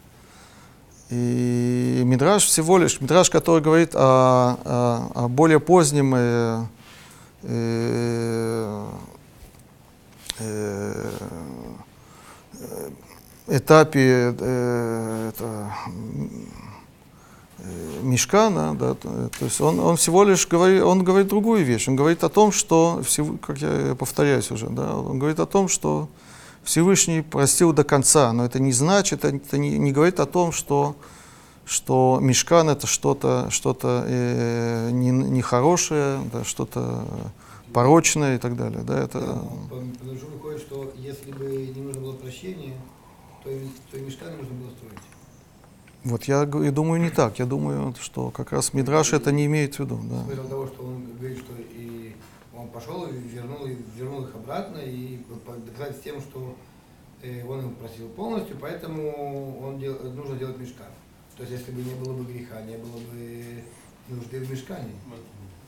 [1.11, 6.63] И Мидраш всего лишь, Мидраш, который говорит о, о- о более позднем э,
[7.43, 8.85] э,
[10.39, 11.11] э,
[12.53, 12.89] э,
[13.57, 15.71] этапе э, это,
[17.59, 21.89] э, Мишкана, да, то, то есть он, он всего лишь говорит, он говорит другую вещь.
[21.89, 23.03] Он говорит о том, что,
[23.45, 26.07] как я повторяюсь уже, да, он говорит о том, что
[26.63, 30.95] Всевышний простил до конца, но это не значит, это не, не говорит о том, что,
[31.65, 37.03] что мешкан это что-то что э, не, нехорошее, да, что-то
[37.73, 38.81] порочное и так далее.
[38.83, 39.19] Да, это,
[39.69, 42.73] Потому что выходит, что если бы не нужно было прощения,
[43.43, 43.49] то
[43.91, 44.99] то и мешка не нужно было строить.
[46.03, 47.39] вот я и думаю не так.
[47.39, 49.99] Я думаю, что как раз Мидраш это не имеет в виду.
[50.03, 50.43] Да.
[50.43, 52.15] Того, что он говорит, что и
[52.61, 55.19] он пошел и вернул, и вернул их обратно, и
[55.65, 56.55] доказать тем, что
[57.23, 60.85] э, он их просил полностью, поэтому он дел- нужно делать мешка.
[61.37, 63.63] То есть если бы не было бы греха, не было бы
[64.09, 64.91] нужды в мешкане.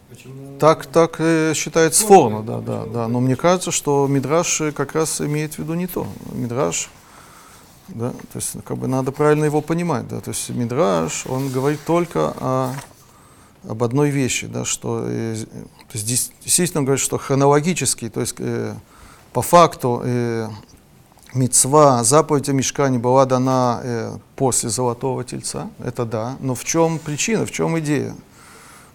[0.09, 0.59] Почему?
[0.59, 3.07] Так, так э, считает Сфорна, да, да, да.
[3.07, 6.05] Но мне кажется, что Мидраш э, как раз имеет в виду не то.
[6.33, 6.89] Мидраш,
[7.87, 10.19] да, то есть как бы надо правильно его понимать, да.
[10.19, 12.73] То есть Мидраш, он говорит только о,
[13.67, 18.09] об одной вещи, да, что э, з- то есть дес- действительно он говорит, что хронологически,
[18.09, 18.73] то есть э,
[19.31, 20.47] по факту э,
[21.33, 26.35] мецва, заповедь о мешкане была дана э, после Золотого Тельца, это да.
[26.39, 28.15] Но в чем причина, в чем идея?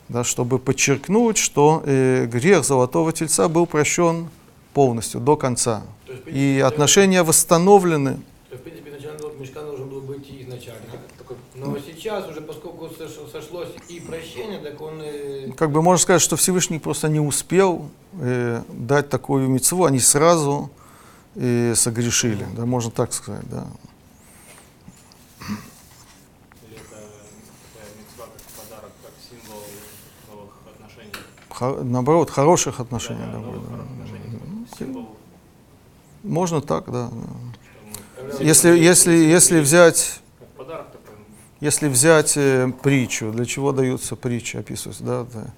[0.09, 4.29] да, чтобы подчеркнуть, что э, грех Золотого Тельца был прощен
[4.73, 5.83] полностью, до конца.
[6.25, 8.15] И отношения восстановлены.
[8.15, 10.81] То есть, в принципе, изначально мешка должен был быть изначально.
[11.55, 16.23] Но сейчас уже, поскольку сош- сошлось и прощение, так он э, Как бы можно сказать,
[16.23, 17.89] что Всевышний просто не успел
[18.21, 20.71] э, дать такую мецву, они сразу
[21.35, 23.67] э, согрешили, да, можно так сказать, да.
[26.63, 26.97] Или это
[27.75, 29.63] такая мецва как подарок, как символ
[30.31, 31.13] новых отношений?
[31.51, 33.21] Хо- наоборот, хороших отношений.
[33.27, 33.75] Да, да, новых да.
[33.83, 35.07] отношений,
[36.23, 37.11] Можно так, да.
[37.11, 38.45] да.
[38.45, 40.21] Если, если, если взять.
[41.61, 45.51] Если взять э, притчу, для чего даются притчи, описываются, да, это,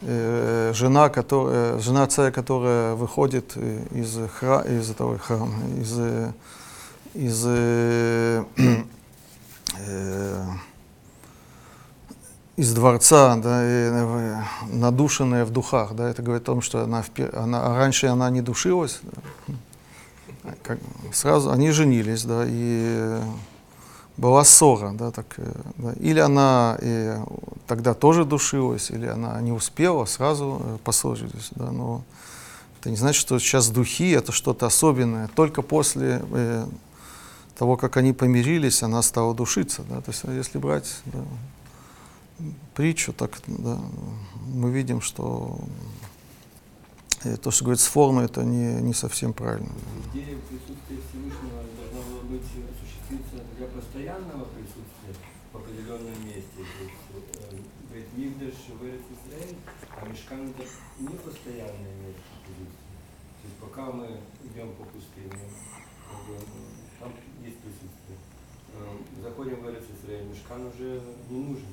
[0.00, 6.32] э, жена, которая, жена царя, которая выходит э, из, хра, из этого храма, из, э,
[7.12, 8.44] из э,
[9.78, 10.44] э,
[12.56, 17.02] из дворца, да, и, э, надушенная в духах, да, это говорит о том, что она,
[17.02, 19.00] впе- она а раньше она не душилась,
[20.44, 20.78] да, как,
[21.12, 23.22] сразу они женились, да, и э,
[24.22, 25.92] была ссора, да, так, э, да.
[25.94, 27.24] или она э,
[27.66, 32.04] тогда тоже душилась, или она не успела, сразу э, поссорились, да, но
[32.78, 35.28] это не значит, что сейчас духи это что-то особенное.
[35.34, 36.66] Только после э,
[37.58, 41.24] того, как они помирились, она стала душиться, да, то есть э, если брать да,
[42.74, 43.76] притчу, так да,
[44.46, 45.58] мы видим, что
[47.42, 49.70] то, что говорит с формой, это не, не совсем правильно.
[50.12, 55.14] Идея присутствия Всевышнего должна была быть осуществиться для постоянного присутствия
[55.52, 56.58] в определенном месте.
[56.58, 57.56] То есть, э,
[57.88, 59.56] говорит, Мигдаш в Израиль,
[60.32, 60.62] Мешкан это
[60.98, 62.98] не место присутствия.
[63.40, 64.06] То есть пока мы
[64.44, 65.30] идем по пустыне,
[67.00, 67.12] там
[67.44, 68.18] есть присутствие.
[68.74, 71.66] Э, Заходим в Израиль, Мешкан уже не нужен.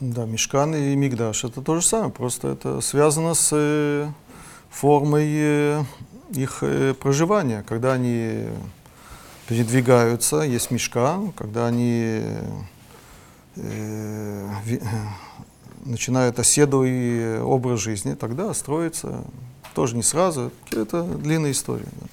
[0.00, 4.10] Да, мешкан и мигдаш это то же самое, просто это связано с э,
[4.70, 5.84] формой э,
[6.30, 7.62] их э, проживания.
[7.68, 8.46] Когда они
[9.46, 12.22] передвигаются, есть мешкан, когда они
[15.84, 19.24] начинают оседлый образ жизни, тогда строится
[19.74, 21.88] тоже не сразу, это длинная история.
[22.00, 22.06] да.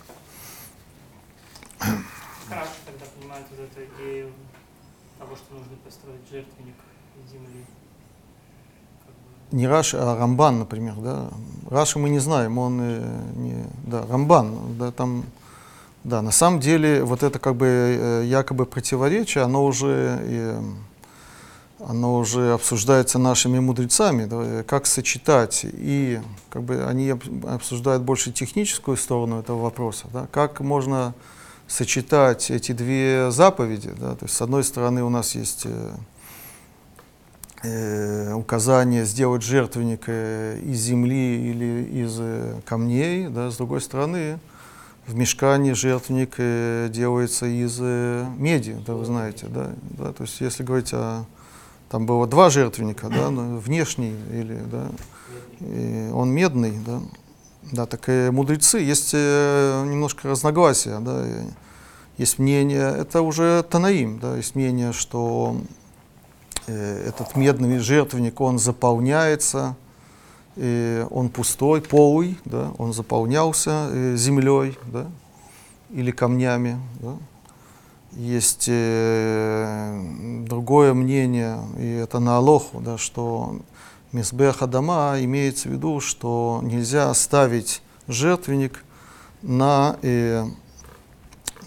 [2.50, 4.30] Хорошо тогда понимают вот эту идею
[5.20, 6.76] того, что нужно построить жертвенник
[7.32, 7.66] земли.
[9.06, 11.30] Как бы, Не Раши, а Рамбан, например, да.
[11.70, 15.26] Раши мы не знаем, он э, не, да, Рамбан, да, там,
[16.04, 20.62] да, на самом деле вот это как бы э, якобы противоречие, оно уже, э,
[21.88, 26.20] оно уже обсуждается нашими мудрецами, как сочетать, и
[26.50, 31.14] как бы они об- обсуждают больше техническую сторону этого вопроса, да, как можно
[31.66, 35.92] сочетать эти две заповеди, да, то есть с одной стороны у нас есть э,
[37.64, 44.40] э, указание сделать жертвенник из земли или из э, камней, да, с другой стороны,
[45.06, 50.64] в мешкане жертвенник э, делается из меди, да, вы знаете, да, да, то есть если
[50.64, 51.26] говорить о,
[51.90, 54.88] там было два жертвенника, да, но внешний или, да,
[55.60, 57.00] и он медный, да,
[57.72, 61.26] да, так и мудрецы, есть э, немножко разногласия, да,
[62.18, 65.58] есть мнение, это уже Танаим, да, есть мнение, что
[66.68, 69.76] э, этот медный жертвенник, он заполняется,
[70.56, 75.08] и он пустой, полый, да, он заполнялся э, землей, да,
[75.92, 77.16] или камнями, да.
[78.18, 80.02] Есть э,
[80.48, 83.60] другое мнение, и это на Алоху, да, что
[84.12, 88.84] Мисбех Адама имеется в виду, что нельзя ставить жертвенник
[89.44, 90.46] на, э,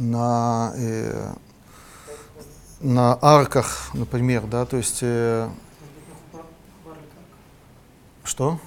[0.01, 1.35] на, э,
[2.81, 5.49] на арках, например, да, то есть, э,
[8.25, 8.59] что?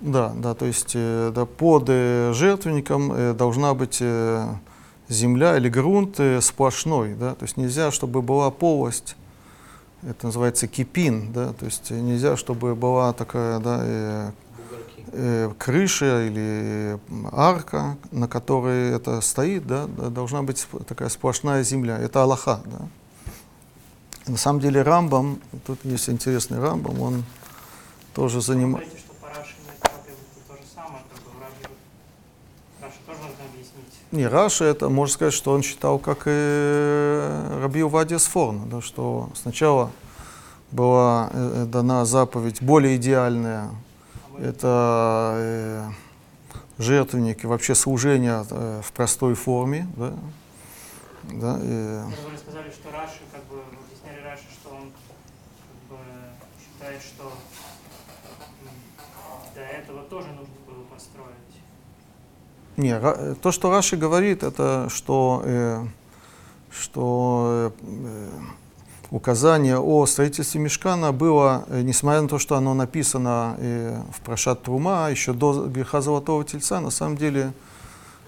[0.00, 4.02] Да, да, то есть э, да, под э, жертвенником должна быть
[5.08, 9.16] земля или грунт э, сплошной, да, то есть нельзя, чтобы была полость,
[10.02, 14.30] это называется кипин, да, то есть нельзя, чтобы была такая, да, э,
[15.12, 16.98] э, крыша или
[17.32, 21.98] арка, на которой это стоит, да, должна быть такая сплошная земля.
[21.98, 22.60] Это Аллаха.
[22.66, 22.88] Да.
[24.26, 27.24] На самом деле Рамбам, тут есть интересный Рамбам, он
[28.14, 28.90] тоже занимается...
[28.90, 31.70] говорите, что по Раши и Метабе это то же самое, как бы в Раши,
[32.80, 34.03] Раши тоже нужно объяснить.
[34.14, 39.28] Не, Раша, это можно сказать, что он считал, как и Раби Увадия Сфорна, да, что
[39.34, 39.90] сначала
[40.70, 43.70] была э, дана заповедь более идеальная,
[44.38, 45.88] это э,
[46.78, 50.12] жертвенник и вообще служение э, в простой форме, да,
[51.24, 54.92] да, и- Вы сказали, что Раши, как бы, объясняли Раши, что он
[55.88, 56.04] как бы,
[56.62, 57.32] считает, что
[59.56, 60.53] до этого тоже нужно.
[62.76, 65.84] Не, э, то, что Раши говорит, это что, э,
[66.70, 68.28] что э,
[69.10, 74.62] указание о строительстве Мешкана было, э, несмотря на то, что оно написано э, в Прошат
[74.62, 77.52] Трума, еще до греха Золотого Тельца, на самом деле,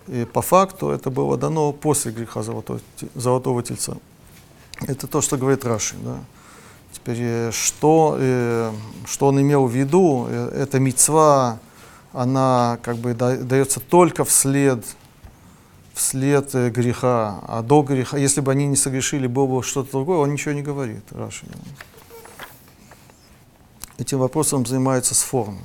[0.06, 2.80] э, по факту это было дано после греха Золотого,
[3.14, 3.96] Золотого Тельца.
[4.86, 5.96] Это то, что говорит Раши.
[6.04, 6.18] Да?
[6.92, 8.72] Теперь, э, что, э,
[9.06, 11.58] что он имел в виду, э, эта мецва,
[12.16, 14.84] она как бы да- дается только вслед
[15.94, 20.18] вслед э, греха, а до греха, если бы они не согрешили, было бы что-то другое,
[20.18, 21.46] он ничего не говорит, Раши.
[23.96, 25.62] Этим вопросом занимается с формой.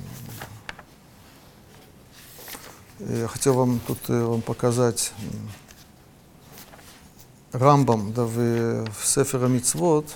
[2.98, 5.12] Я хотел вам тут э, вам показать
[7.52, 10.06] Рамбам да, в, в Сефера Мицвод.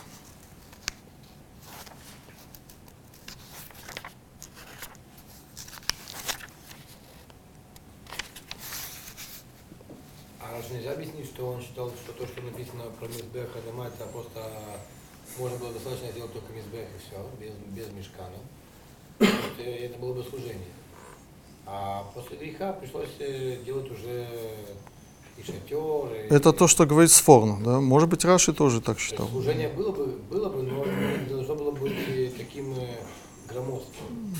[10.41, 14.05] А раз нельзя объяснить, что он считал, что то, что написано про Мизбех Адама, это
[14.07, 14.41] просто
[15.39, 18.37] можно было достаточно сделать только Мизбех и все, без, без мешкана.
[19.19, 20.75] Это, это было бы служение.
[21.67, 24.29] А после греха пришлось э, делать уже
[25.37, 26.33] и шатер, и...
[26.33, 27.63] Это то, что говорит Сфорн.
[27.63, 27.81] Да?
[27.81, 29.29] Может быть, Раши тоже так То считал.
[29.29, 32.99] Служение было бы, было бы, но не должно было быть э, таким э,
[33.49, 34.35] громоздким.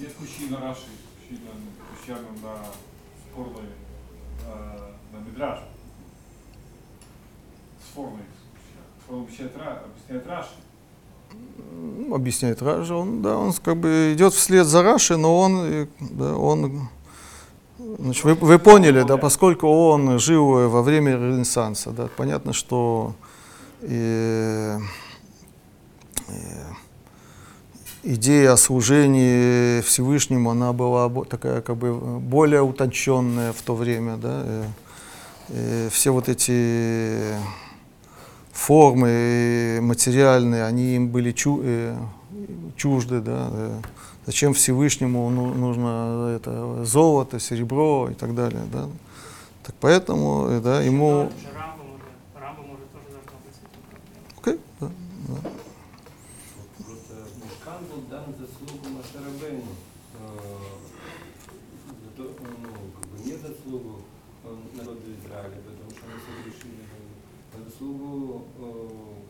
[0.00, 0.86] Есть мужчина Раши,
[1.20, 1.50] мужчина,
[1.90, 2.66] мужчина на
[3.30, 3.68] спорной,
[4.46, 5.60] э, на Мидраш.
[7.98, 8.22] Спорный.
[9.08, 10.50] Он объясняет, объясняет Раши.
[11.72, 15.86] Ну, объясняет Раши, он, да, он как бы идет вслед за Раши, но он, э,
[15.98, 16.88] да, он
[17.98, 23.14] значит, вы, вы поняли, да, поскольку он жил э, во время Ренессанса, да, понятно, что
[23.80, 24.78] э,
[26.28, 26.32] э,
[28.04, 34.42] идея о служении Всевышнему, она была такая как бы более утонченная в то время, да,
[34.44, 34.64] э,
[35.48, 37.34] э, все вот эти
[38.58, 41.96] формы материальные, они им были чу- э,
[42.76, 43.80] чужды, да, э,
[44.26, 48.88] зачем Всевышнему ну- нужно это золото, серебро и так далее, да.
[49.64, 52.04] Так поэтому, э, да, ему, Даже Рамбам уже,
[52.34, 54.26] Рамбам уже тоже должно быть с этим проблема.
[54.40, 54.88] окей, да,
[55.28, 55.50] да.
[56.84, 59.72] Просто Мешкан был дан в заслугу Машарабейну.
[62.02, 63.92] За то, ну, как бы не заслугу
[64.44, 66.82] э, народа Израиля, потому что они согрешили.
[67.54, 68.62] А заслугу э,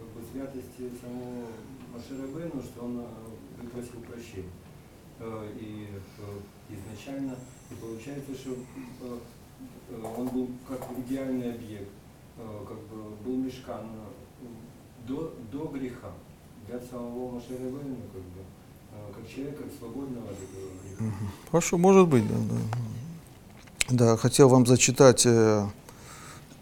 [0.01, 0.21] как бы
[0.59, 1.47] святости самого
[1.95, 4.51] Машарабейну, что он э, просил прощения.
[5.21, 5.89] Э, И
[6.19, 7.35] э, изначально
[7.71, 9.19] и получается, что э,
[9.91, 11.89] э, он был как идеальный объект,
[12.37, 14.47] э, как бы был мешкан э,
[15.07, 16.11] до, до греха
[16.67, 18.41] для самого Машеревена, как бы,
[18.93, 21.15] э, как человека свободного от этого греха.
[21.51, 22.61] Хорошо, может быть, да, да.
[23.91, 25.67] Да, хотел вам зачитать э,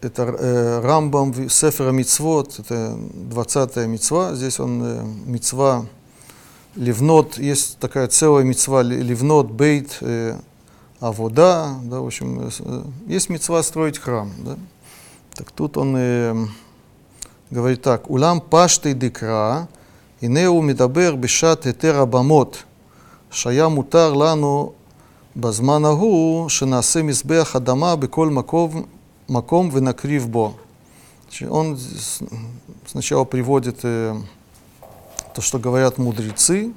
[0.00, 2.96] это э, Рамбам в Сефера Мицвод, это
[3.30, 4.34] 20-я мицва.
[4.34, 5.86] Здесь он э, мицва
[6.74, 10.36] Ливнот, есть такая целая мицва Ли- Ливнот Бейт э,
[11.00, 14.56] Авода, да, в общем, э, с- э, есть мицва строить храм, да.
[15.34, 16.34] Так тут он э,
[17.50, 19.68] говорит так, Улам пашты дикра,
[20.20, 22.64] инеу медабер бешат этер абамот,
[23.30, 24.72] שהיה מותר לנו
[25.36, 28.82] בזמן ההוא שנעשה מזבח אדמה בכל מקום,
[29.27, 30.55] маком вынакрив бо.
[31.49, 31.77] Он
[32.85, 34.15] сначала приводит э,
[35.35, 36.73] то, что говорят мудрецы,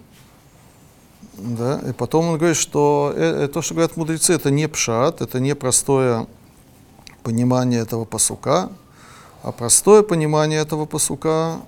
[1.34, 5.22] да, и потом он говорит, что э, э, то, что говорят мудрецы, это не пшат,
[5.22, 6.26] это не простое
[7.22, 8.70] понимание этого посука,
[9.42, 11.60] а простое понимание этого посука,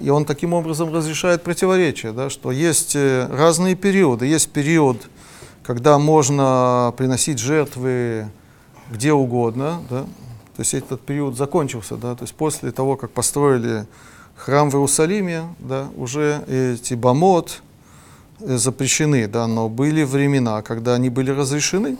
[0.00, 4.26] и он таким образом разрешает противоречие, да, что есть разные периоды.
[4.26, 5.08] Есть период,
[5.62, 8.28] когда можно приносить жертвы
[8.90, 13.86] где угодно, да, то есть этот период закончился, да, то есть после того, как построили
[14.36, 17.62] храм в Иерусалиме, да, уже эти бамот
[18.40, 21.96] э, запрещены, да, но были времена, когда они были разрешены,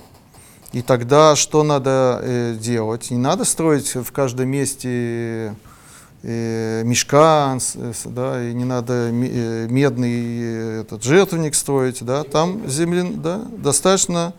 [0.73, 3.11] и тогда что надо э, делать?
[3.11, 5.55] Не надо строить в каждом месте
[6.25, 12.69] э, мешкан, с- да, и не надо э, медный э, этот жертвенник строить, да, там
[12.69, 14.33] землен, да, достаточно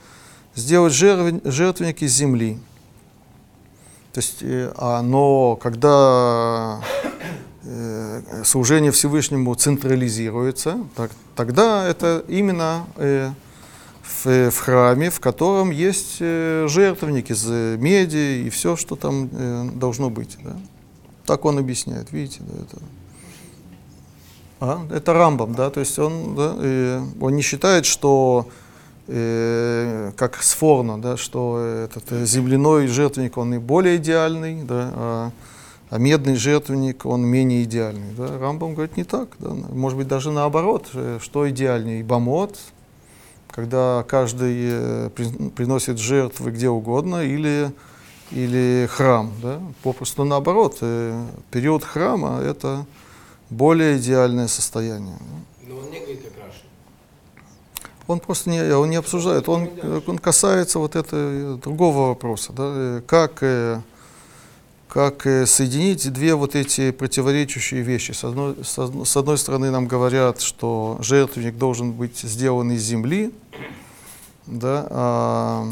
[0.55, 2.57] сделать жертвен- жертвенник из земли.
[4.13, 6.81] То есть, э, а, но когда
[7.63, 13.31] э, служение Всевышнему централизируется, так, тогда это именно э,
[14.01, 18.95] в, э, в храме, в котором есть э, жертвенник из э, меди и все, что
[18.95, 20.37] там э, должно быть.
[20.43, 20.55] Да?
[21.25, 22.77] Так он объясняет, видите, да, это.
[24.61, 28.47] А, это Рамбам, да, то есть он, да, э, он не считает, что
[29.07, 34.91] э, как с Форно, да, что этот э, земляной жертвенник, он и более идеальный, да,
[34.95, 35.31] а
[35.91, 38.11] а медный жертвенник, он менее идеальный.
[38.17, 38.39] Да?
[38.39, 39.29] Рамбам говорит не так.
[39.37, 39.51] Да?
[39.51, 42.57] Может быть, даже наоборот, э, что идеальнее, бамот,
[43.51, 47.71] когда каждый при- приносит жертвы где угодно, или,
[48.31, 49.31] или храм.
[49.43, 49.61] Да?
[49.83, 50.79] Попросту наоборот,
[51.51, 52.85] период храма– это
[53.51, 55.17] более идеальное состояние.
[55.67, 56.34] Но он не говорит.
[58.07, 59.69] Он просто не, он не обсуждает, он,
[60.05, 63.81] он касается вот этого другого вопроса, да, э, как, э,
[64.87, 68.11] как э, соединить две вот эти противоречащие вещи.
[68.11, 73.33] С одной, с одной- стороны нам говорят, что жертвенник должен быть сделан из земли,
[74.45, 75.67] да, а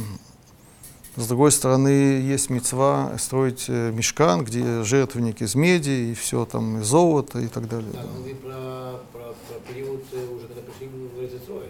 [1.15, 6.87] с другой стороны есть мецва строить мешкан, где жертвенник из меди и все там из
[6.87, 7.91] золота и так далее.
[7.93, 8.07] Да, да.
[8.17, 11.69] говорит про, про, про период уже, когда пришли в Эрицесрой.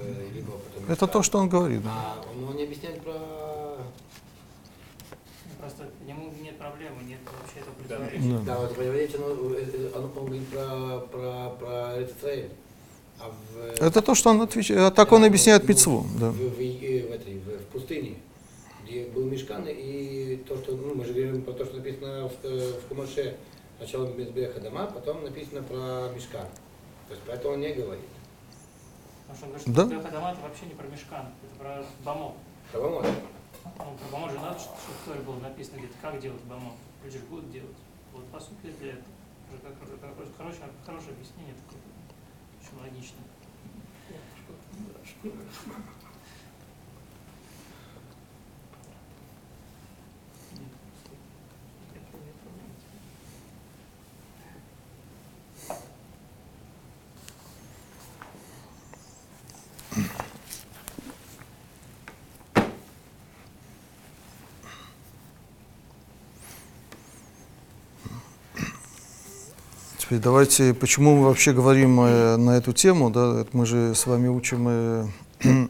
[0.00, 0.90] Э, либо потом...
[0.90, 1.82] Это то, что он говорит.
[1.82, 1.90] да.
[1.92, 3.12] А он, он не объясняет про...
[5.58, 7.96] Просто к нему нет проблемы, нет вообще этого Да.
[7.96, 8.44] противоречия.
[8.44, 12.50] Да, вот понимаете, он, э, он, говорит про, про, про Эрицесрой.
[13.18, 13.80] А в...
[13.80, 14.80] Это то, что он отвечает.
[14.80, 15.74] а Так он Да, объясняет ну.
[16.00, 16.30] В, Да.
[16.30, 18.16] в, в, э, в этой, в, в пустыне,
[18.84, 22.44] где был мешкан, и то, что, ну, мы же говорим про то, что написано в,
[22.44, 23.36] э, в Кумаше,
[23.78, 26.46] сначала Мизбеха дома, потом написано про мешкан.
[27.06, 28.04] То есть про это он не говорит.
[29.26, 29.84] Потому что он говорит, что Да.
[29.96, 30.02] да?
[30.02, 32.34] Хадамат вообще не про мешкан, это про бамо.
[32.72, 33.06] Про бомот.
[33.64, 36.72] Ну, про бамо же надо, что в Торе было написано где-то, как делать бамо.
[37.04, 37.76] Люди же будут делать.
[38.12, 39.04] Вот по сути для этого.
[39.50, 41.80] Уже как, как- хорошее, хорошее объяснение такое.
[42.60, 43.18] Очень логично.
[70.14, 74.28] Теперь давайте, почему мы вообще говорим э, на эту тему, да, мы же с вами
[74.28, 75.06] учим э,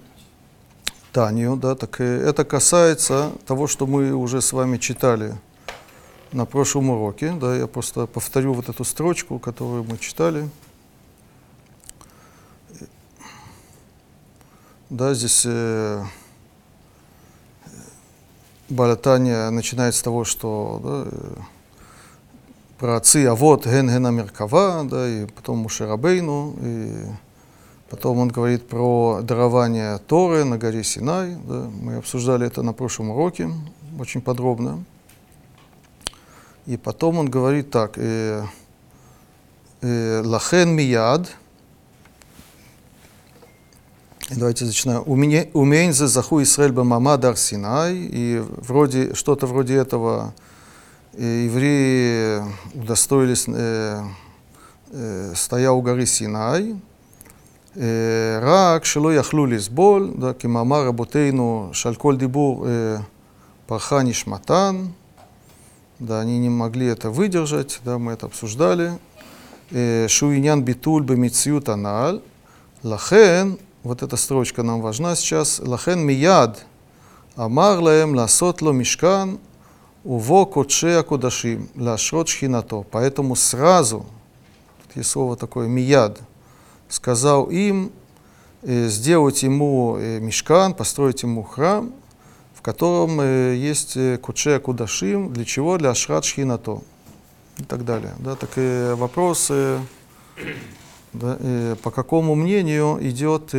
[1.13, 5.35] Танию, да, так э, это касается того, что мы уже с вами читали
[6.31, 10.51] на прошлом уроке, да, я просто повторю вот эту строчку, которую мы читали.
[14.91, 16.05] Да, здесь э,
[18.69, 21.54] Балатания начинает с того, что да, э,
[22.79, 26.93] про отцы, а вот ген гена меркава, да, и потом Мушерабейну, и
[27.89, 33.11] потом он говорит про дарование Торы на горе Синай, да, мы обсуждали это на прошлом
[33.11, 33.51] уроке
[33.99, 34.85] очень подробно.
[36.67, 38.43] И потом он говорит так, э,
[39.83, 41.31] э, лахен мияд,
[44.31, 45.03] давайте начинаем.
[45.07, 50.33] Умень за заху Исраэль бамама дар Синай, и вроде, что-то вроде этого
[51.14, 54.02] евреи удостоились, э,
[54.92, 56.76] э, стоя у горы Синай,
[57.78, 62.72] אה, רק שלא יכלו לסבול, да, כמאמר רבותינו שעל כל דיבור אה,
[63.66, 64.86] פרחה נשמתן,
[66.00, 68.92] да, они не могли это выдержать, да, мы это обсуждали,
[69.76, 72.20] אה, שהוא עניין ביטול במציאות הנ"ל,
[72.84, 73.48] לכן,
[73.84, 76.52] вот эта строчка нам важна сейчас, לכן מיד
[77.40, 78.74] אמר להם לעשות לו
[80.05, 82.85] Уво коче акудашим, лашрот шхинато.
[82.91, 84.05] Поэтому сразу,
[84.83, 86.21] тут есть слово такое, мияд,
[86.91, 87.91] сказал им
[88.61, 91.95] э, сделать ему э, мешкан, построить ему храм,
[92.55, 95.79] в котором э, есть куче акудашим, для чего?
[95.79, 96.83] Для ашрат шхинато
[97.57, 98.13] и так далее.
[98.19, 99.79] Да, так и вопросы,
[101.15, 103.55] да, и по какому мнению идет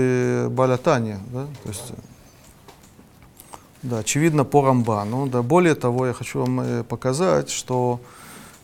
[0.52, 1.94] балятание, да, то есть
[3.86, 5.28] да, очевидно по Рамбану.
[5.28, 8.00] Да, более того, я хочу вам э, показать, что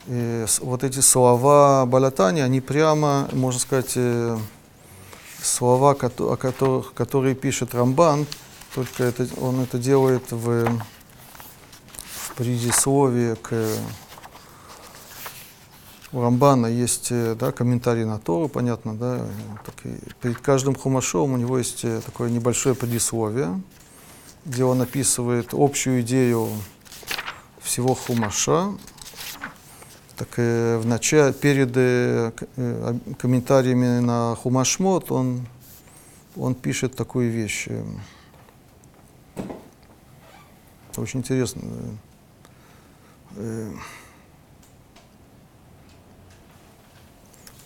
[0.08, 4.38] э, вот эти слова Балатани, они прямо, можно сказать, э,
[5.44, 8.26] слова, о которых, которые пишет Рамбан,
[8.74, 13.54] только это, он это делает в, в предисловии к...
[16.14, 19.26] У Рамбана есть э, да, комментарий на Тору, понятно, да,
[19.66, 19.76] так
[20.22, 23.62] перед каждым хумашом у него есть э, такое небольшое предисловие,
[24.46, 26.50] где он описывает общую идею
[27.62, 28.72] всего хумаша,
[30.22, 35.48] так э, в начале, перед э, э, комментариями на Хумашмот он,
[36.36, 37.66] он пишет такую вещь.
[37.68, 37.84] э,
[40.98, 41.62] Очень интересно.
[43.36, 43.72] э.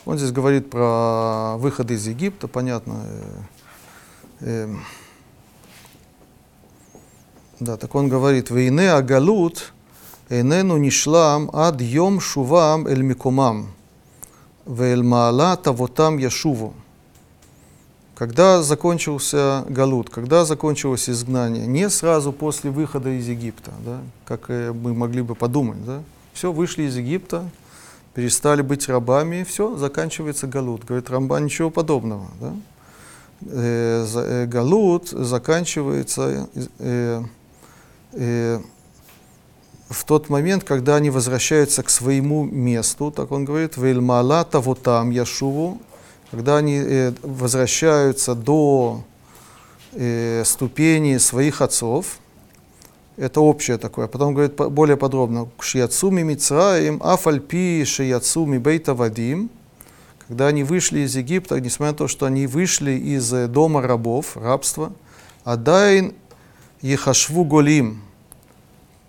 [0.05, 3.05] Он здесь говорит про выход из Египта, понятно.
[7.59, 9.73] Да, так он говорит, «Вейне агалут
[10.29, 13.71] эйнену нишлам ад йом шувам эль микомам,
[14.65, 16.73] вэль маала тавотам яшуву».
[18.15, 24.71] Когда закончился Галут, когда закончилось изгнание, не сразу после выхода из Египта, да, как э,
[24.71, 25.85] мы могли бы подумать.
[25.85, 26.01] Да.
[26.31, 27.49] Все, вышли из Египта,
[28.13, 30.85] перестали быть рабами, все, заканчивается Галут.
[30.85, 32.27] Говорит Рамба, ничего подобного.
[32.39, 32.53] Да.
[33.41, 36.47] Э, э, галут заканчивается...
[36.79, 37.23] Э,
[38.15, 38.59] э,
[39.89, 45.79] в тот момент, когда они возвращаются к своему месту, так он говорит, «Вельмала тавотам яшуву»,
[46.31, 49.03] когда они э, возвращаются до
[49.93, 52.19] э, ступени своих отцов,
[53.17, 54.07] это общее такое.
[54.07, 55.47] Потом говорит более подробно.
[55.59, 59.49] «Шияцуми мицраим афальпи шияцуми бейта вадим»,
[60.27, 64.35] когда они вышли из Египта, несмотря на то, что они вышли из э, дома рабов,
[64.35, 64.91] рабства,
[65.43, 66.13] «Адайн
[66.81, 68.01] ехашву голим»,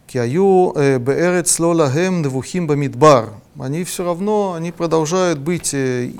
[0.06, 3.30] Киаю аю э, беэрец лолахем двухим бамидбар.
[3.58, 6.12] Они все равно, они продолжают быть э,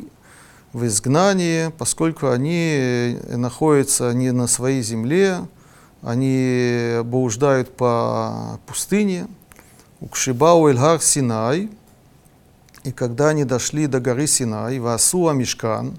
[0.72, 5.47] в изгнании, поскольку они э, находятся не на своей земле,
[6.03, 9.28] они блуждают по пустыне.
[10.01, 11.70] Укшибау Эльгар Синай,
[12.82, 15.97] и когда они дошли до горы Синай, Васуа Мишкан,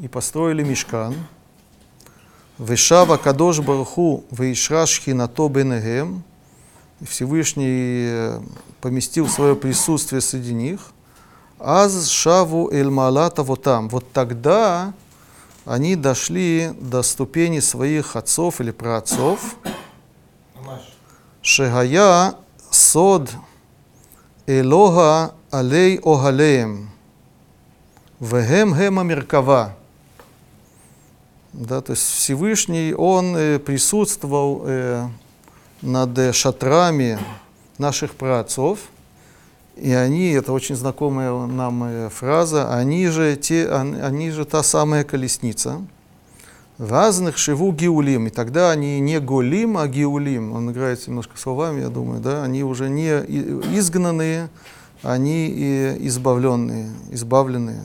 [0.00, 1.14] и построили Мишкан,
[2.58, 6.24] Вешава Кадош Барху Вейшраш Хинато Бенегем,
[7.02, 8.40] Всевышний э,
[8.80, 10.80] поместил свое присутствие среди них.
[11.58, 13.88] Аз Шаву Эль Малата Вотам.
[13.88, 14.92] Вот тогда
[15.64, 19.56] они дошли до ступени своих отцов или праотцов.
[21.42, 22.34] Шегая
[22.70, 23.30] Сод
[24.46, 26.90] Элога Алей Огалеем.
[28.20, 29.74] Вегем Гема Меркава.
[31.52, 35.08] Да, то есть Всевышний, Он э, присутствовал э,
[35.84, 37.18] над э, шатрами
[37.78, 38.78] наших праотцов,
[39.76, 44.62] и они, это очень знакомая нам э, фраза, они же, те, он- они же та
[44.62, 45.82] самая колесница.
[46.78, 48.26] Разных шиву гиулим.
[48.26, 50.52] И тогда они не голим, а гиулим.
[50.54, 52.42] Он играет немножко словами, я думаю, да.
[52.42, 53.10] Они уже не
[53.78, 54.48] изгнанные,
[55.02, 57.80] они и избавленные, избавленные.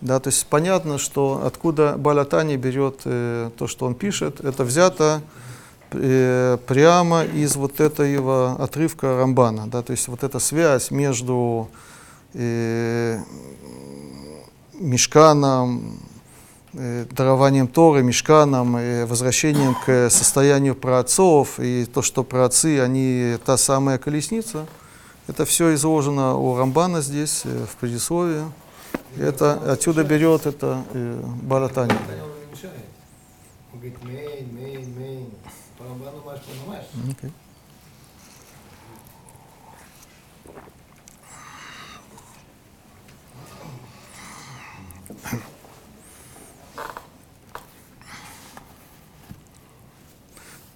[0.00, 0.18] Да.
[0.18, 5.47] То есть понятно, что откуда Балатани берет э, то, что он пишет, это взято э,
[5.90, 9.66] прямо из вот этого отрывка Рамбана.
[9.68, 11.68] Да, то есть вот эта связь между
[12.34, 13.18] э,
[14.74, 15.98] Мешканом,
[16.74, 23.56] э, дарованием Торы, Мешканом, э, возвращением к состоянию праотцов, и то, что праотцы, они та
[23.56, 24.66] самая колесница,
[25.26, 28.44] это все изложено у Рамбана здесь, э, в предисловии.
[29.16, 31.22] И это отсюда берет это э,
[32.50, 32.74] мешает.
[33.72, 33.98] Он говорит,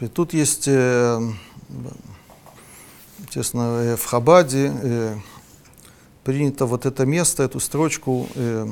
[0.02, 1.20] И Тут есть, э,
[3.30, 5.16] честно, э, в Хабаде э,
[6.24, 8.66] принято вот это место, эту строчку э,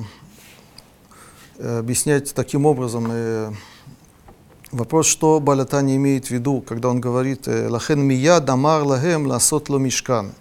[1.59, 3.13] э, объяснять таким образом.
[4.73, 9.69] Вопрос, что Балатани имеет в виду, когда он говорит э, «Лахен мия дамар лахем ласот
[9.69, 10.33] ло мишкан».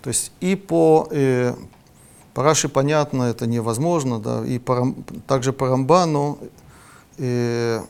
[0.00, 1.54] То есть и по, э,
[2.32, 4.94] по Раши понятно, это невозможно, да, и по,
[5.26, 6.38] также по Рамбану,
[7.18, 7.82] э,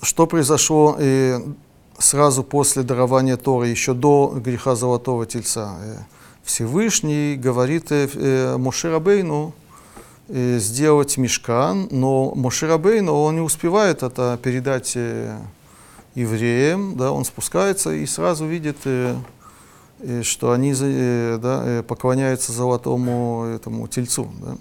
[0.00, 1.40] что произошло э,
[1.98, 5.76] сразу после дарования Торы, еще до греха Золотого Тельца.
[5.82, 5.96] Э,
[6.44, 9.63] Всевышний говорит э, э, Моше Рабейну, э,
[10.28, 15.38] сделать мешкан, но Моше Рабейну, он не успевает это передать э,
[16.14, 19.16] евреям, да, он спускается и сразу видит, э,
[20.00, 24.32] э, что они э, да, э, поклоняются золотому этому тельцу.
[24.40, 24.56] Да.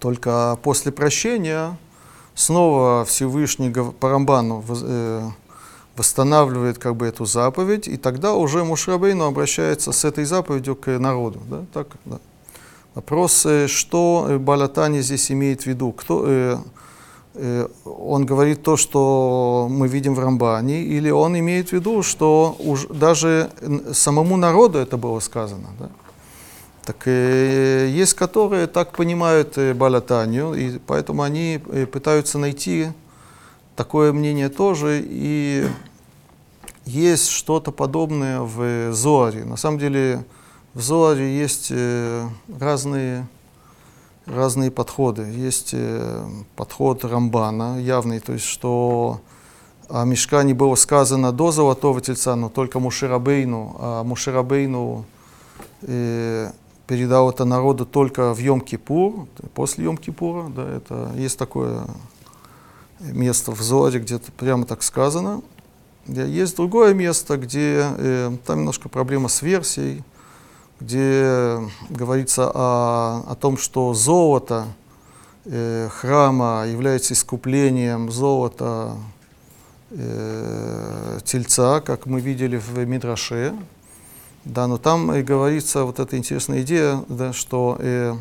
[0.00, 1.76] Только после прощения
[2.34, 5.28] снова Всевышний гов- по Рамбану воз- э,
[5.96, 11.40] восстанавливает как бы эту заповедь, и тогда уже Мушрабейну обращается с этой заповедью к народу.
[11.48, 11.64] Да?
[11.72, 12.18] Так, да.
[12.98, 15.92] Вопрос, э, что э, Балатани здесь имеет в виду?
[15.92, 16.56] Кто, э,
[17.34, 22.56] э, он говорит то, что мы видим в Рамбане, или он имеет в виду, что
[22.58, 23.50] уж даже
[23.92, 25.68] самому народу это было сказано?
[25.78, 25.90] Да?
[26.84, 32.88] Так э, есть, которые так понимают э, Балатанию, и поэтому они э, пытаются найти
[33.76, 35.68] такое мнение тоже, и
[36.84, 39.44] есть что-то подобное в Зоаре.
[39.44, 40.24] На самом деле
[40.74, 43.26] в Зоаре есть э, разные,
[44.26, 45.22] разные подходы.
[45.22, 49.20] Есть э, подход Рамбана явный, то есть что
[49.88, 55.06] о Мешкане было сказано до Золотого Тельца, но только Мушерабейну, а Мушерабейну
[55.82, 56.50] э,
[56.86, 61.86] передал это народу только в Йом-Кипур, после Йом-Кипура, да, это есть такое
[63.00, 65.42] место в Зоре, где -то прямо так сказано.
[66.06, 70.02] Есть другое место, где э, там немножко проблема с версией,
[70.80, 71.58] где
[71.90, 74.66] говорится о, о том, что золото
[75.44, 78.96] э, храма является искуплением золота
[79.90, 83.54] э, тельца, как мы видели в Мидраше.
[84.44, 88.14] Да, но там и говорится вот эта интересная идея, да, что э,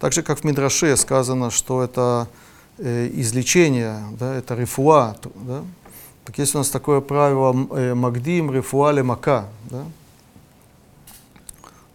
[0.00, 2.28] так же как в Мидраше сказано, что это
[2.78, 5.62] э, излечение, да, это рифуа, да,
[6.24, 9.46] так есть у нас такое правило э, Магдим, Рифуале, Мака.
[9.70, 9.84] Да?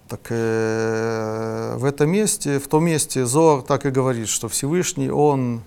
[0.09, 5.61] Так э, в этом месте, в том месте Зор так и говорит, что Всевышний, Он,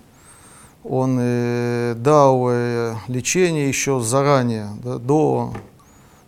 [0.83, 5.53] он э, дал э, лечение еще заранее, да, до,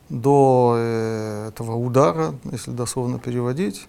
[0.08, 3.86] до э, этого удара, если дословно переводить.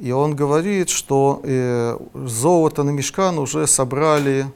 [0.00, 1.96] И он говорит, что э,
[2.26, 4.46] золото на мешкан уже собрали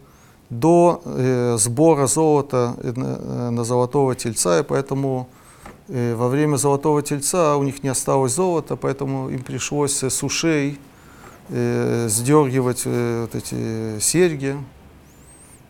[0.51, 5.44] до э, сбора золота э, на, на золотого тельца, и поэтому э,
[5.89, 10.79] во время золотого тельца у них не осталось золота, поэтому им пришлось с ушей
[11.49, 14.57] э, сдергивать э, вот эти серьги.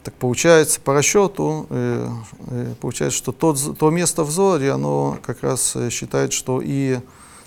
[0.04, 2.08] Так получается, по расчету, э,
[2.48, 7.00] э, получается, что тот, то место в Зоре, оно как раз э, считает, что и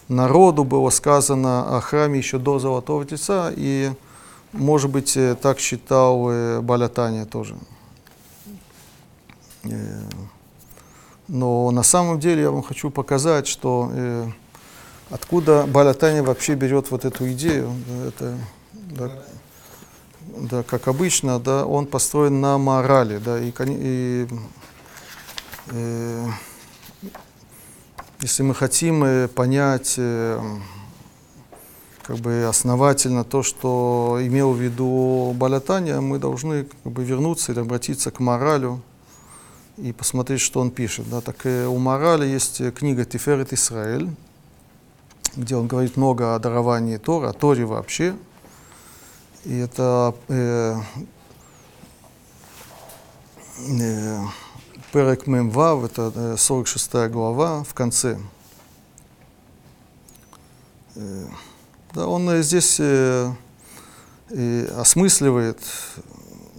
[0.08, 3.92] народу было сказано о храме еще до Золотого Тельца, и
[4.54, 7.56] может быть, э, так считал э, Балятания тоже.
[11.28, 14.28] Но на самом деле я вам хочу показать, что э,
[15.10, 17.74] откуда Балятания вообще берет вот эту идею.
[18.08, 18.38] Это,
[18.74, 19.12] да,
[20.22, 24.28] да, как обычно, да, он построен на морали, да, и, и
[25.72, 26.26] э,
[28.22, 30.40] если мы хотим э, понять э,
[32.04, 37.60] как бы основательно то, что имел в виду Балятания, мы должны как бы вернуться или
[37.60, 38.82] обратиться к моралю
[39.78, 41.10] и посмотреть, что он пишет.
[41.10, 41.22] Да.
[41.22, 44.10] Так э, у морали есть э, книга Тиферет Исраэль,
[45.36, 48.16] где он говорит много о даровании Тора, о Торе вообще.
[49.46, 50.76] И это э,
[53.70, 54.20] э,
[54.92, 58.20] Перек Мемвав, это э, 46 глава в конце.
[60.96, 61.26] Э,
[61.94, 63.32] да, он э, здесь э,
[64.32, 65.60] э, осмысливает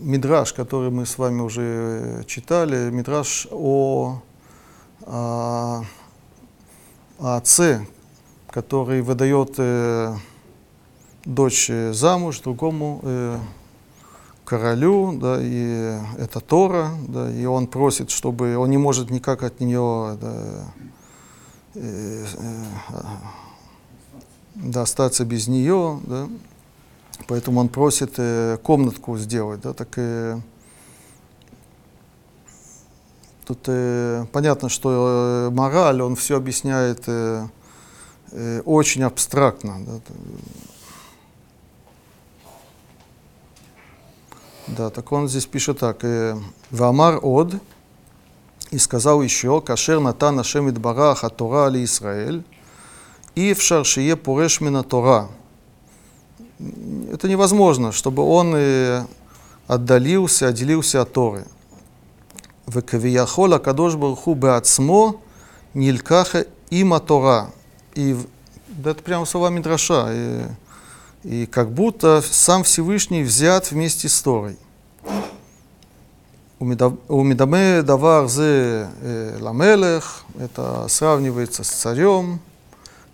[0.00, 4.20] мидраж, который мы с вами уже э, читали, мидраж о,
[5.06, 5.82] о,
[7.18, 7.86] о отце,
[8.50, 10.14] который выдает э,
[11.24, 13.38] дочь э, замуж другому э,
[14.44, 19.60] королю, да, и это Тора, да, и он просит, чтобы он не может никак от
[19.60, 20.64] нее да,
[21.74, 23.04] э, э,
[24.54, 26.28] да, остаться без нее, да,
[27.26, 30.40] поэтому он просит э, комнатку сделать, да, так э,
[33.46, 37.46] тут э, понятно, что э, мораль, он все объясняет э,
[38.32, 40.14] э, очень абстрактно, да,
[44.68, 46.04] Да, так он здесь пишет так.
[46.04, 46.36] э,
[46.70, 47.54] Вамар од,
[48.70, 52.44] и сказал еще, кашер натан Ашем Идбарах от Тора али Исраэль,
[53.34, 54.18] и в шаршие
[54.60, 55.28] мина Тора.
[57.12, 59.04] Это невозможно, чтобы он э,
[59.66, 61.44] отдалился, отделился от Торы.
[62.66, 65.20] Векавияхола кадош барху беацмо
[65.74, 67.50] нилькаха има Тора.
[67.94, 68.16] И
[68.68, 70.08] да, это прямо слова Мидраша.
[70.12, 70.42] И,
[71.24, 74.56] и как будто сам Всевышний взят вместе с Торой.
[76.58, 82.40] Умидаме давар зе э, ламелех, это сравнивается с царем,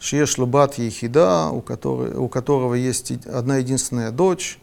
[0.04, 4.58] Шиеш Лубат Ехида, у, у которого есть одна единственная дочь.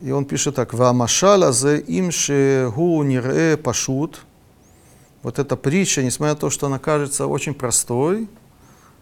[0.00, 2.10] И он пишет так, «Вамашаля за им
[2.74, 4.22] гу нирэ пашут».
[5.22, 8.28] Вот эта притча, несмотря на то, что она кажется очень простой,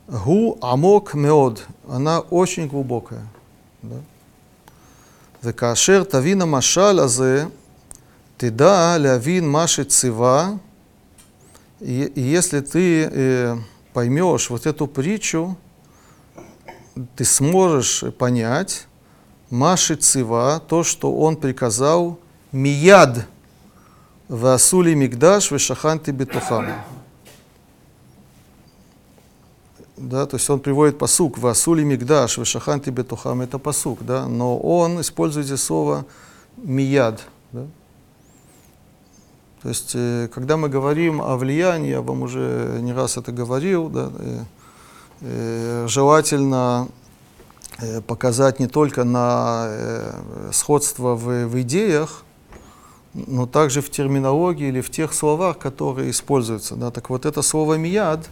[0.09, 3.27] «Гу амок меод», она очень глубокая.
[3.81, 3.97] Да?
[5.41, 7.49] «Векашер тавина машаля зе
[8.37, 10.61] тида лявин маши цива».
[11.81, 13.09] И, и если ты...
[13.11, 13.57] Э,
[13.93, 15.57] поймешь вот эту притчу,
[17.17, 18.87] ты сможешь понять
[19.51, 22.19] Маши Цива, то, что он приказал,
[22.53, 23.27] мияд
[24.29, 26.69] васули мигдаш вешаханти бетухам.
[29.97, 35.01] Да, то есть он приводит посук васули мигдаш вешаханти бетухам, это посук, да, но он
[35.01, 36.07] использует здесь слово
[36.57, 37.21] мияд.
[37.53, 37.67] Да?
[39.63, 43.89] То есть, э, когда мы говорим о влиянии, я вам уже не раз это говорил,
[43.89, 44.45] да, э,
[45.21, 46.89] э, желательно
[48.07, 50.15] показать не только на
[50.53, 52.23] сходство в, в идеях,
[53.15, 56.77] но также в терминологии или в тех словах, которые используются.
[56.77, 56.91] Да.
[56.91, 58.29] Так вот, это слово «мияд»,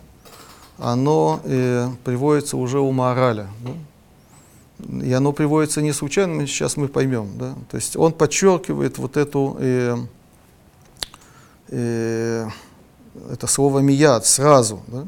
[0.79, 1.41] оно
[2.05, 3.49] приводится уже у Маораля.
[3.61, 3.73] да.
[5.03, 7.31] И оно приводится не случайно, сейчас мы поймем.
[7.39, 7.55] Да.
[7.71, 9.97] То есть он подчеркивает вот эту, э,
[11.71, 12.47] э,
[13.33, 14.83] это слово мияд, сразу.
[14.87, 15.07] Да?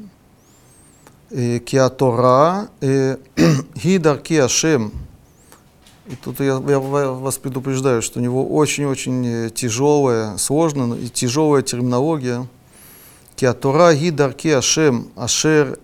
[1.30, 3.16] Э, Киатора, э,
[3.74, 4.92] Гидар Киашем.
[6.06, 11.62] И тут я, я вас предупреждаю, что у него очень-очень э, тяжелая, сложная и тяжелая
[11.62, 12.46] терминология.
[13.36, 15.78] Киатора, Гидар Киашем, Ашер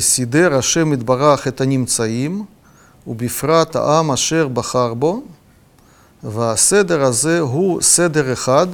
[0.00, 2.48] Сидер, Ашем Идбарах, это Нимцаим,
[3.04, 5.22] Убифрата, Ам, Ашер, Бахарбо.
[6.25, 8.67] והסדר הזה הוא סדר אחד,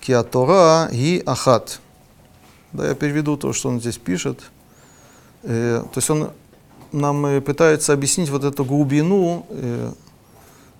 [0.00, 1.78] כי התורה היא אחת.
[2.72, 4.40] Да, я переведу то, что он здесь пишет.
[5.42, 6.30] Э, то есть он
[6.92, 9.92] нам э, пытается объяснить вот эту глубину э,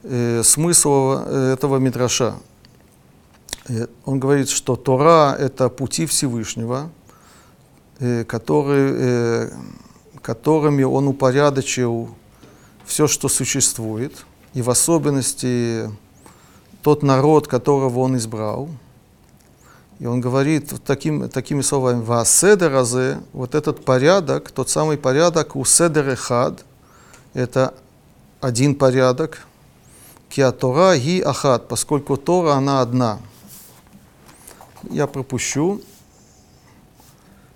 [0.03, 2.35] э, смысла э, этого мидраша.
[3.69, 6.91] Э, он говорит, что Тора — это пути Всевышнего,
[7.99, 9.51] э, который, э,
[10.21, 12.15] которыми он упорядочил
[12.85, 15.90] все, что существует, и в особенности
[16.82, 18.70] тот народ, которого он избрал.
[20.00, 26.66] И он говорит таким, такими словами, «Вааседеразе»– вот этот порядок, тот самый порядок у седерехад,
[27.34, 27.74] это
[28.40, 29.46] один порядок,
[30.30, 33.20] «Киатора ги ахад», поскольку Тора, она одна.
[34.90, 35.82] Я пропущу.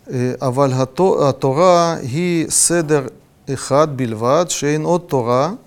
[0.06, 0.86] Э, «Аваль а
[1.34, 3.12] Тора ги седер
[3.48, 5.58] эхад бильвад шейн от Тора»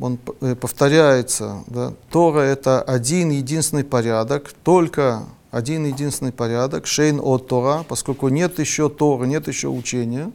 [0.00, 7.48] Он э, повторяется, да, Тора это один единственный порядок, только один единственный порядок, шейн от
[7.48, 10.30] Тора, поскольку нет еще Торы, нет еще учения.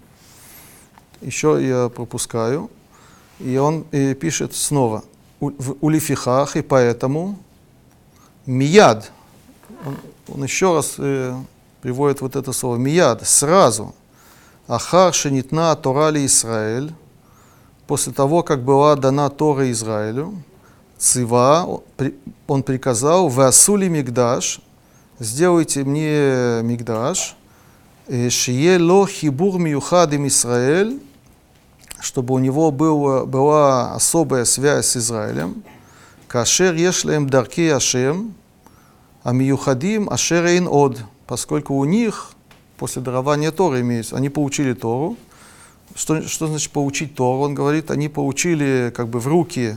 [1.22, 2.70] Еще я пропускаю.
[3.40, 5.04] И он э, пишет снова,
[5.40, 7.40] «У- в улифихах, и поэтому
[8.46, 9.12] мияд,
[9.86, 11.34] он, он еще раз э,
[11.82, 13.96] приводит вот это слово мияд, сразу,
[14.68, 16.94] ахар шенитна Тора ли Израиль,
[17.88, 20.34] после того, как была дана Тора Израилю,
[20.98, 21.82] Цива,
[22.48, 24.62] он приказал, «Васули мигдаш»,
[25.20, 27.36] «Сделайте мне мигдаш»,
[28.08, 31.00] э, «Шие ло хибур миюхад им Израиль»,
[32.00, 35.64] чтобы у него было, была особая связь с Израилем,
[36.28, 38.34] «Кашер ешлем дарки Ашем»,
[39.24, 42.32] а миюхадим ашер эйн од, поскольку у них,
[42.78, 45.18] после дарования Торы имеется, они получили Тору,
[45.96, 47.40] что, что значит получить Тору?
[47.40, 49.76] Он говорит, они получили как бы в руки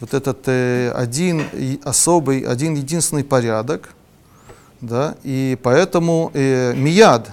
[0.00, 1.42] вот этот э, один
[1.84, 3.94] особый, один единственный порядок,
[4.80, 7.30] да, и поэтому э, мияд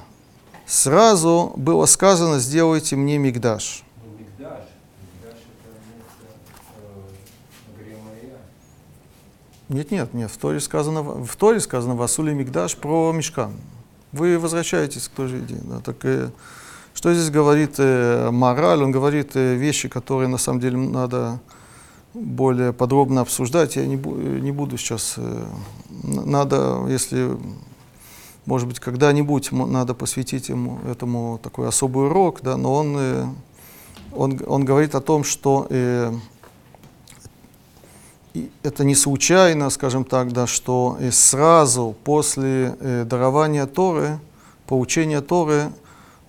[0.66, 3.84] сразу было сказано, сделайте мне мигдаш.
[4.18, 4.60] Мигдаш.
[5.02, 6.24] Мигдаш это место
[7.78, 8.38] э.
[9.74, 13.54] Нет, нет, нет, в Торе сказано, в Торе сказано Васули Мигдаш про мешкан.
[14.12, 15.62] Вы возвращаетесь к той же идее.
[15.64, 16.30] Да, так, э,
[16.94, 18.84] что здесь говорит э, мораль?
[18.84, 21.40] Он говорит э, вещи, которые на самом деле надо
[22.14, 23.76] более подробно обсуждать.
[23.76, 25.16] Я не, бу- э, не буду сейчас.
[25.18, 25.46] э,
[25.90, 27.38] надо, если,
[28.46, 33.26] может быть, когда-нибудь надо посвятить ему этому такой особый урок, да, но он, э,
[34.14, 36.12] он, он говорит о том, что э,
[38.64, 44.20] это не случайно, скажем так, да, что э, сразу после э, дарования Торы,
[44.68, 45.72] получения Торы,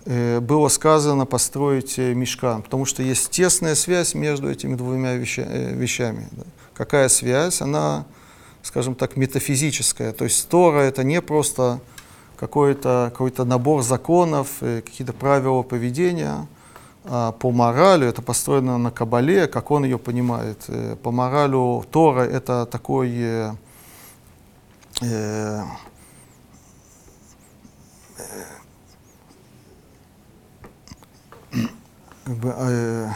[0.05, 6.27] было сказано построить э, мешкан, потому что есть тесная связь между этими двумя э, вещами.
[6.73, 7.61] Какая связь?
[7.61, 8.05] Она,
[8.63, 10.11] скажем так, метафизическая.
[10.11, 11.79] То есть Тора это не просто
[12.35, 16.47] какой-то какой набор законов, э, какие-то правила поведения,
[17.05, 20.63] а по моралю это построено на Кабале, как он ее понимает.
[20.67, 23.11] Э, По моралю Тора это такой
[25.01, 25.63] э,
[32.23, 33.09] как бы, э,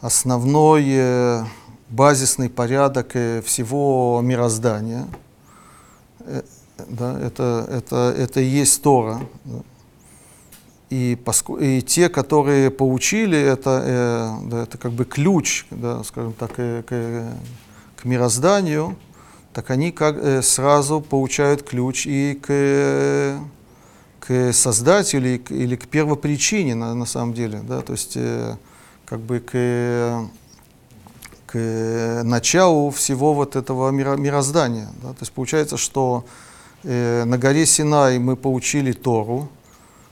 [0.00, 1.44] основной э,
[1.90, 5.06] базисный порядок э, всего мироздания.
[6.20, 6.42] Э,
[6.88, 9.20] да, это, это, это и есть Тора.
[9.44, 9.58] да.
[10.88, 16.32] И, поску- и те, которые получили это, э, да, это как бы ключ, да, скажем
[16.32, 18.96] так, э, к, к мирозданию,
[19.52, 23.38] так они как, э, сразу получают ключ и к, э,
[24.30, 27.62] к создателю или или к первопричине на, на самом деле.
[27.68, 28.54] Да, то есть э,
[29.04, 30.30] как бы к,
[31.46, 34.88] к началу всего вот этого миро- мироздания.
[35.02, 35.08] Да?
[35.08, 36.24] То есть получается, что
[36.84, 39.48] э, на горе Синай мы получили Тору,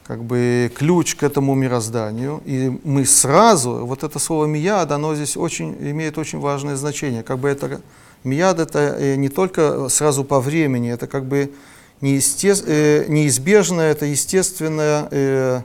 [0.04, 5.36] как бы ключ к этому мирозданию, и мы сразу, вот это слово мияд, оно здесь
[5.36, 7.80] очень, имеет очень важное значение, как бы это,
[8.24, 11.52] мияд это э, не только сразу по времени, это как бы
[12.00, 15.60] неесте, э, неизбежное, это естественное, э,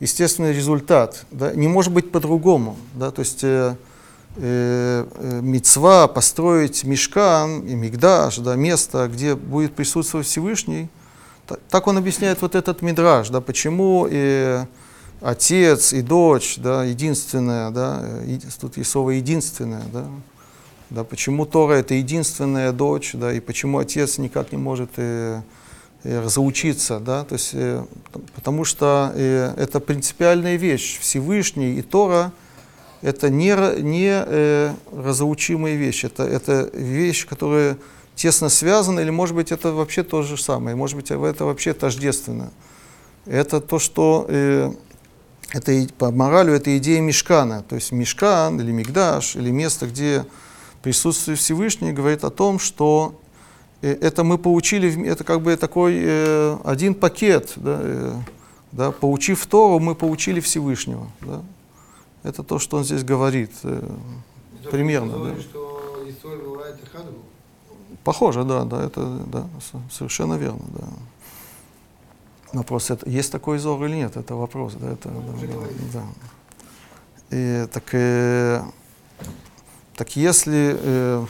[0.00, 1.52] естественный результат, да?
[1.54, 3.10] не может быть по-другому, да?
[3.10, 3.74] то есть э,
[4.36, 10.88] э, э, мицва построить мешкан и мигдаш, да, место, где будет присутствовать Всевышний,
[11.46, 14.60] Та- Так он объясняет вот этот мидраж, да, почему и
[15.20, 20.06] отец, и дочь, да, единственная, да, э, еди- тут слово единственная, да,
[20.90, 25.42] да, почему Тора это единственная дочь, да, и почему отец никак не может э,
[26.04, 27.84] э, разучиться, да, то есть, э,
[28.34, 32.32] потому что э, это принципиальная вещь, Всевышний и Тора
[33.02, 37.76] это не, не разлучимые вещи, это, это вещь, которая
[38.14, 42.50] тесно связаны, или, может быть, это вообще то же самое, может быть, это вообще тождественно.
[43.26, 44.26] Это то, что
[45.52, 50.24] это по моралю это идея мешкана, то есть мешкан или мигдаш, или место, где
[50.82, 53.20] присутствие Всевышнего говорит о том, что
[53.86, 58.14] это мы получили, это как бы такой э, один пакет, да, э,
[58.72, 61.06] да, получив Тору, мы получили Всевышнего.
[61.20, 61.42] Да.
[62.22, 63.52] Это то, что он здесь говорит.
[63.62, 63.86] э,
[64.60, 65.42] Это Примерно, говорит, да.
[65.42, 66.76] что Исоль бывает.
[68.02, 69.46] Похоже, да, да, это да,
[69.90, 70.88] совершенно верно, да.
[72.52, 75.78] Вопрос, это, есть такой зор или нет, это вопрос, да, это, да, уже да, говорили.
[75.92, 76.02] да.
[77.30, 78.62] И, так, э,
[79.96, 81.26] так если э,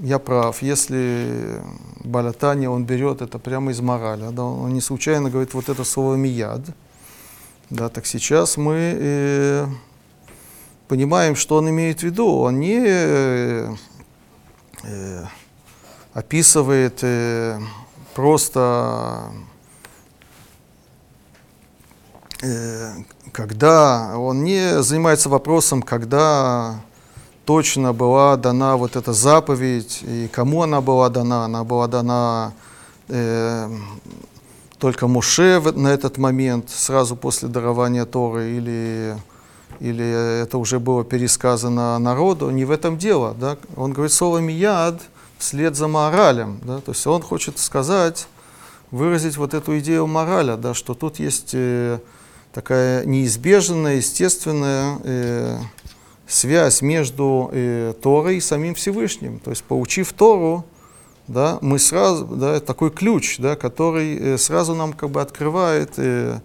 [0.00, 1.60] я прав, если
[2.04, 6.14] Балатани, он берет это прямо из мораля, да, он не случайно говорит вот это слово
[6.14, 6.60] мияд,
[7.70, 9.66] да, так сейчас мы э,
[10.86, 13.74] понимаем, что он имеет в виду, он не э,
[14.84, 15.24] э,
[16.12, 17.60] описывает э,
[18.14, 19.32] просто,
[22.42, 22.92] э,
[23.32, 26.80] когда он не занимается вопросом, когда
[27.48, 31.46] точно была дана вот эта заповедь и кому она была дана.
[31.46, 32.52] Она была дана
[33.08, 33.70] э,
[34.78, 39.16] только Муше на этот момент, сразу после дарования Торы, или,
[39.80, 42.50] или это уже было пересказано народу.
[42.50, 43.34] Не в этом дело.
[43.40, 43.56] Да?
[43.76, 45.00] Он говорит слово «мияд»
[45.38, 46.60] вслед за моралем.
[46.64, 46.80] Да?
[46.80, 48.28] То есть он хочет сказать,
[48.90, 51.98] выразить вот эту идею мораля, да, что тут есть э,
[52.52, 55.58] такая неизбежная, естественная э,
[56.28, 59.38] связь между э, Торой и самим Всевышним.
[59.38, 60.64] То есть, получив Тору,
[61.26, 66.40] да, мы сразу, да, такой ключ, да, который э, сразу нам как бы открывает э,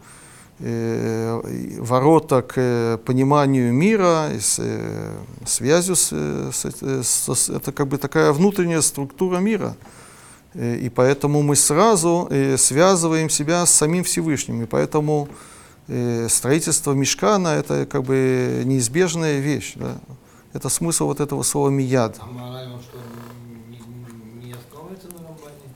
[0.59, 5.11] э, ворота к э, пониманию мира, и с, э,
[5.45, 9.75] связью с, э, с, э, с- с- это как бы такая внутренняя структура мира.
[10.53, 14.61] Э, И поэтому мы сразу связываем себя с самим Всевышним.
[14.63, 15.27] И поэтому
[16.29, 19.73] строительство мешкана это как бы неизбежная вещь.
[19.75, 19.97] Да?
[20.53, 22.17] Это смысл вот этого слова мияд.
[22.21, 22.97] А мораль, что,
[23.69, 23.79] не,
[24.45, 25.73] не- основывается на Рамбане?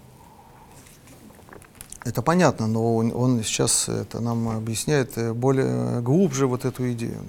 [2.06, 7.20] Это понятно, но он, он сейчас это нам объясняет э, более глубже вот эту идею.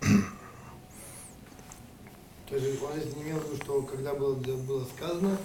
[0.00, 0.08] да.
[2.48, 5.36] То есть он здесь не имел в виду, что когда было, было сказано,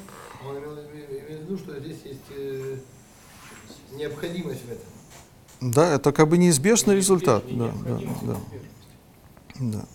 [0.48, 2.78] он имел, имел в виду, что здесь есть э,
[3.95, 5.72] необходимость в этом.
[5.72, 7.44] Да, это как бы неизбежный результат.
[7.49, 8.38] Да, да, да,
[9.60, 9.86] да.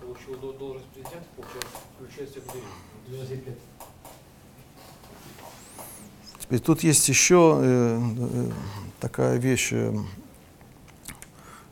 [0.00, 2.64] Получил до- должность президента, получается, включается в двери.
[3.18, 3.58] 25 лет.
[6.40, 8.50] Теперь тут есть еще э, э,
[9.00, 9.94] такая вещь, э,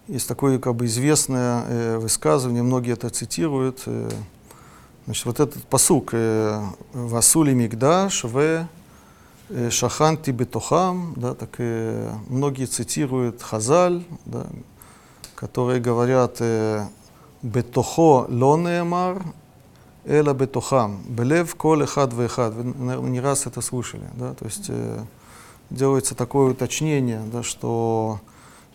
[0.08, 3.82] есть такое как бы известное э, высказывание, многие это цитируют.
[3.86, 4.10] э,
[5.04, 8.66] значит, вот этот посук э, «Васули мигдаш в
[9.70, 14.46] шаханти бетохам», да, так э, многие цитируют Хазаль, да,
[15.34, 16.86] которые говорят э,
[17.42, 19.22] «Бетохо ло неэмар,
[20.04, 22.54] Эла бетухам, белев кол эхад вехад.
[22.54, 24.02] Вы, наверное, не раз это слышали.
[24.14, 24.34] Да?
[24.34, 25.04] То есть э,
[25.70, 28.18] делается такое уточнение, да, что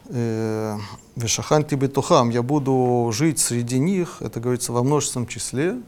[0.06, 0.78] э,
[1.18, 5.82] вешаханти бетухам, я буду жить среди них, это говорится во множественном числе,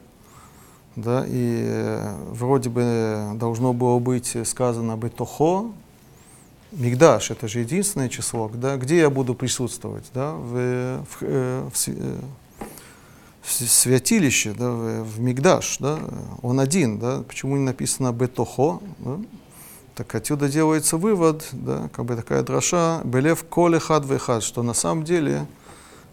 [0.96, 5.72] да, и э, вроде бы должно было быть сказано бетухо,
[6.72, 11.88] Мигдаш, это же единственное число, да, где я буду присутствовать, да, в, в, э, в
[11.88, 12.20] э,
[13.42, 16.00] в с- святилище, да, в, в Мигдаш, да,
[16.42, 19.18] он один, да, почему не написано Бетохо, да?
[19.96, 24.74] так отсюда делается вывод, да, как бы такая дроша, Белев коле хад вехад, что на
[24.74, 25.46] самом деле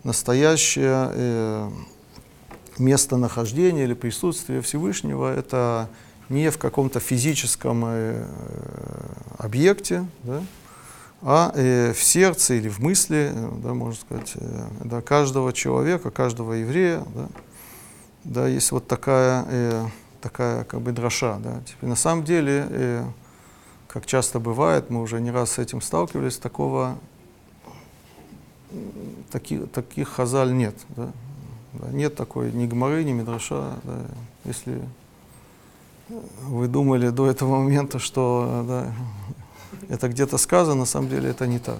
[0.02, 1.70] настоящее э,
[2.78, 5.88] местонахождение или присутствие Всевышнего это
[6.28, 8.26] не в каком-то физическом э,
[9.38, 10.42] объекте, да,
[11.22, 16.10] а э, в сердце или в мысли, э, да, можно сказать, э, да, каждого человека,
[16.10, 17.04] каждого еврея.
[17.14, 17.28] Да,
[18.24, 19.86] да, есть вот такая, э,
[20.20, 21.38] такая как бы дроша.
[21.38, 21.60] Да.
[21.64, 23.04] Теперь, на самом деле, э,
[23.88, 26.98] как часто бывает, мы уже не раз с этим сталкивались, такого,
[29.30, 30.74] таки, таких хазаль нет.
[30.96, 31.12] Да.
[31.80, 33.76] Да, нет такой ни гморы, ни мидраша.
[33.84, 34.00] Да.
[34.44, 34.80] Если
[36.42, 38.92] вы думали до этого момента, что да,
[39.88, 41.78] это где-то сказано, на самом деле это не так.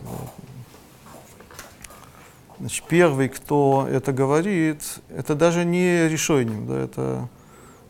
[2.58, 7.28] Значит, первый, кто это говорит, это даже не решением, да, это,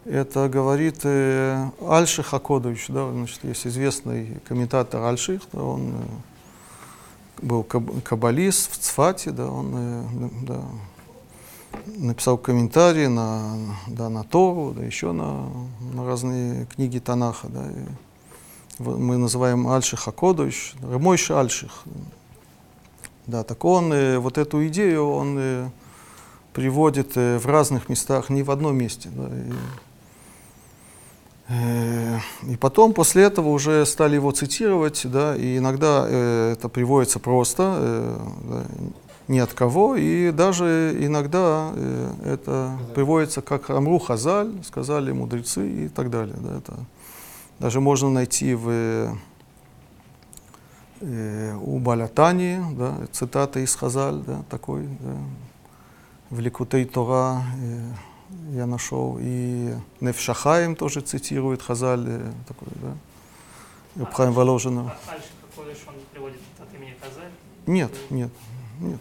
[0.05, 7.63] это говорит э, Альших Акодович, да, значит, есть известный комментатор Альших, да, он э, был
[7.63, 10.05] каб- каббалист в Цфате, да, он э,
[10.43, 10.61] да,
[11.87, 13.57] написал комментарии на,
[13.87, 15.49] да, на Тору, да, еще на,
[15.93, 17.49] на разные книги Танаха.
[17.49, 17.65] Да,
[18.79, 21.85] мы называем Альших Акодович, Рамойши Альших.
[23.27, 25.69] Да, так он э, вот эту идею он э,
[26.53, 29.09] приводит э, в разных местах, не в одном месте.
[29.13, 29.53] Да, и,
[31.49, 32.19] э,
[32.53, 37.77] и потом, после этого, уже стали его цитировать, да, и иногда э, это приводится просто,
[37.79, 38.19] э,
[38.49, 38.65] да,
[39.29, 45.89] ни от кого, и даже иногда э, это приводится как Амру Хазаль, сказали мудрецы и
[45.89, 46.37] так далее.
[46.39, 46.75] Да, это
[47.59, 49.17] даже можно найти в,
[51.01, 55.17] э, у Балятани, да, цитата из Хазаль, да, такой, да,
[56.31, 57.93] в Ликутей Тора э,
[58.53, 62.95] я нашел, и Невшахаем тоже цитирует Хазаль, э, такой, да,
[63.97, 64.95] Рабхаим Воложина.
[65.09, 65.17] А.
[67.67, 68.31] Нет, нет,
[68.81, 69.01] нет.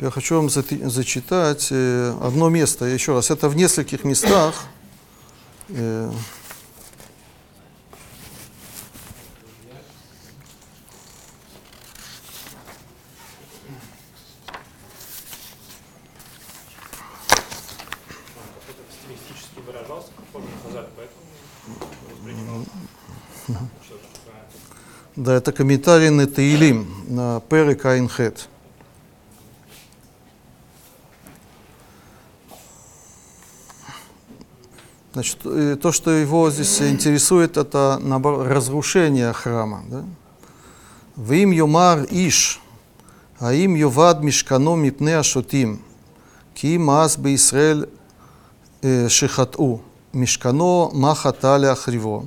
[0.00, 3.30] Я хочу вам зачитать э, одно место, еще раз.
[3.30, 4.54] Это в нескольких местах.
[5.68, 6.10] Э,
[18.36, 21.22] Он как-то стилистически выражался, как позже Хазаль, поэтому
[22.10, 22.64] воспринимал.
[23.84, 25.19] Что такое?
[25.30, 28.48] Да, это комментарий на Таилим, на Перы Каинхет.
[35.12, 39.84] Значит, э, то, что его здесь интересует, это наоборот, разрушение храма.
[39.88, 40.04] Да?
[41.16, 42.60] Вим Юмар Иш,
[43.38, 45.80] а им Ювад Мишкано Мипне Ашотим,
[46.54, 47.88] Ки Маас Бейсраэль
[48.82, 49.80] э, Шихату,
[50.12, 52.26] Мишкано Махаталя Ахриво.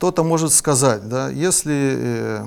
[0.00, 2.46] Кто-то может сказать, да, если э,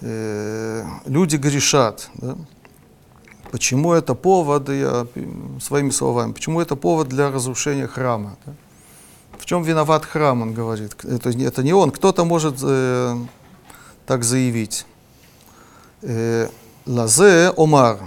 [0.00, 2.34] э, люди грешат, да,
[3.52, 5.06] почему это повод, я
[5.62, 8.34] своими словами, почему это повод для разрушения храма?
[8.44, 8.54] Да?
[9.38, 10.96] В чем виноват храм, он говорит.
[11.04, 13.16] Это, это не он, кто-то может э,
[14.04, 14.84] так заявить.
[16.02, 16.48] Э,
[16.86, 18.00] Лазе Омар.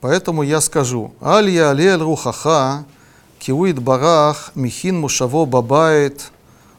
[0.00, 1.14] Поэтому я скажу.
[1.20, 2.84] Алья я алель рухаха,
[3.40, 6.30] киуид барах, михин мушаво бабает,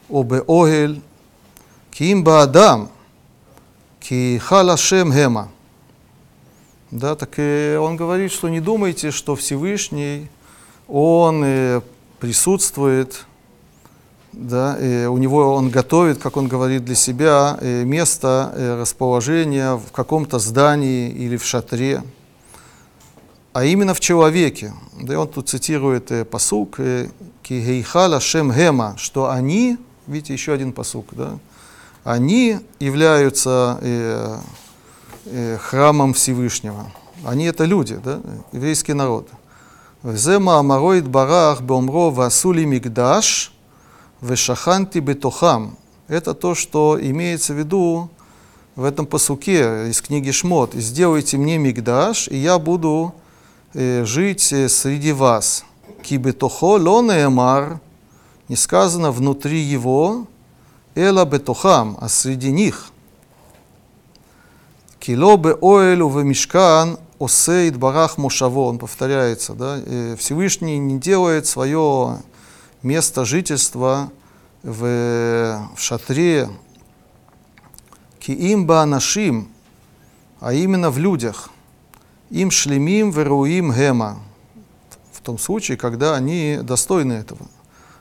[0.08, 1.02] обе огель,
[1.90, 2.90] Кимба адам, баадам,
[4.00, 5.48] ки халашем гема.
[6.90, 10.28] Да, так и он говорит, что не думайте, что Всевышний,
[10.88, 11.80] он э,
[12.18, 13.26] присутствует,
[14.32, 19.74] да, и у него он готовит, как он говорит, для себя э, место э, расположения
[19.74, 22.02] в каком-то здании или в шатре,
[23.52, 24.72] а именно в человеке.
[25.00, 26.78] Да, и он тут цитирует посук
[27.42, 29.76] «Кигейхала шем гема», что они,
[30.06, 31.38] видите, еще один посук, да,
[32.04, 34.38] они являются э,
[35.26, 36.90] э, храмом Всевышнего.
[37.24, 38.20] Они это люди, да,
[38.52, 39.28] еврейский народ.
[40.02, 43.52] Зема амароид барах бомро васули мигдаш
[44.22, 45.76] вешаханти бетохам.
[46.08, 48.10] Это то, что имеется в виду
[48.76, 50.72] в этом посуке из книги Шмот.
[50.74, 53.14] «Сделайте мне мигдаш, и я буду
[53.74, 55.64] э, жить среди вас».
[56.02, 57.78] Кибетохо ло неэмар,
[58.48, 60.26] не сказано внутри его,
[60.94, 62.90] эла бетохам, а среди них.
[64.98, 69.78] Кило бе оэлю в мишкан осеид барах мушаво, он повторяется, да,
[70.16, 72.18] Всевышний не делает свое
[72.82, 74.10] место жительства
[74.62, 76.48] в, в шатре
[78.20, 79.48] киим баанашим,
[80.40, 81.50] а именно в людях,
[82.30, 84.18] им шлемим веруим гема,
[85.12, 87.46] в том случае, когда они достойны этого.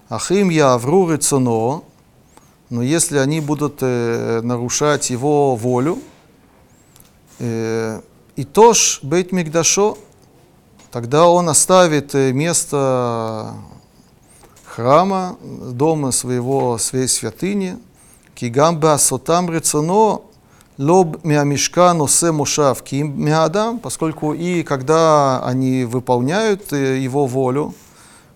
[0.08, 1.84] Ахим я авру рецоно,
[2.70, 6.00] но если они будут э, нарушать его волю,
[7.40, 8.02] э,
[8.36, 9.98] и тоже Бейт Мигдашо,
[10.92, 13.54] тогда он оставит э, место
[14.66, 17.78] храма, дома своего, своей святыни,
[18.36, 20.22] кигамба сотам рецоно
[20.78, 27.74] лоб миамишка носе мушав ким миадам, поскольку и когда они выполняют э, его волю,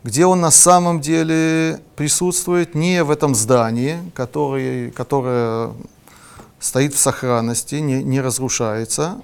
[0.04, 5.72] где он на самом деле присутствует, не в этом здании, который, которое
[6.60, 9.22] стоит в сохранности, не, не разрушается,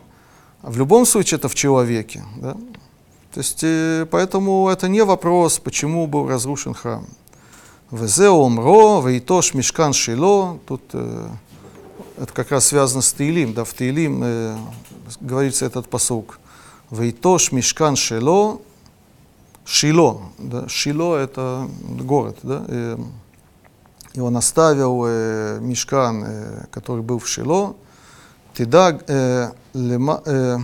[0.62, 2.24] а в любом случае это в человеке.
[2.38, 2.54] Да?
[3.34, 7.06] То есть, э, поэтому это не вопрос, почему был разрушен храм.
[7.92, 10.60] Везе омро, вейтош мешкан шило.
[10.68, 11.28] Тут э,
[12.18, 13.54] это как раз связано с Таилим.
[13.54, 14.58] Да, в Таилим э,
[15.22, 16.40] говорится этот посук.
[16.90, 18.60] Вейтош мешкан шило,
[19.70, 20.22] Шило.
[20.40, 21.68] Да, Шило это
[22.02, 22.38] город.
[22.42, 22.98] Да, э,
[24.16, 27.76] и он оставил э, мешкан, э, который был в Шило.
[28.56, 30.58] Тида, э, лема, э,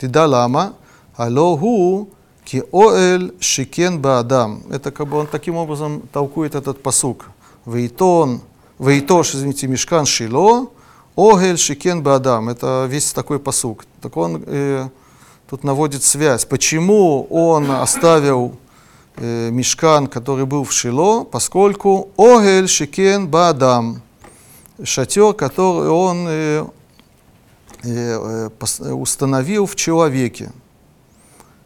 [0.00, 0.74] тида лама,
[1.16, 2.08] алоху
[2.44, 4.64] ки оэль шикен баадам.
[4.68, 7.26] Это как бы он таким образом толкует этот посук.
[7.66, 8.40] Вейтон,
[8.80, 10.70] вейтош, извините, мешкан Шило,
[11.16, 12.48] огель шикен баадам.
[12.48, 13.84] Это весь такой посук.
[14.00, 14.88] Так он э,
[15.48, 16.44] тут наводит связь.
[16.44, 18.56] Почему он оставил
[19.16, 21.24] э, мешкан, который был в Шило?
[21.24, 24.02] Поскольку огель шикен баадам.
[24.82, 26.66] Шатер, который он э,
[27.82, 30.52] э, пос- установил в человеке.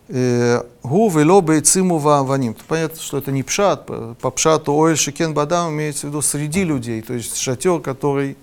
[0.09, 2.55] Э, Гу вело бейциму вааваним.
[2.69, 3.87] Понятно, что это не пшат.
[4.21, 7.03] По пшату оэль шикен бадам имеется в виду среди людей.
[7.03, 8.35] То есть шатер, который э,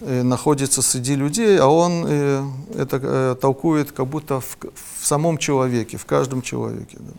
[0.00, 2.44] находится среди людей, а он э,
[2.74, 4.58] это э, толкует как будто в,
[5.00, 6.98] в самом человеке, в каждом человеке.
[7.00, 7.12] Да,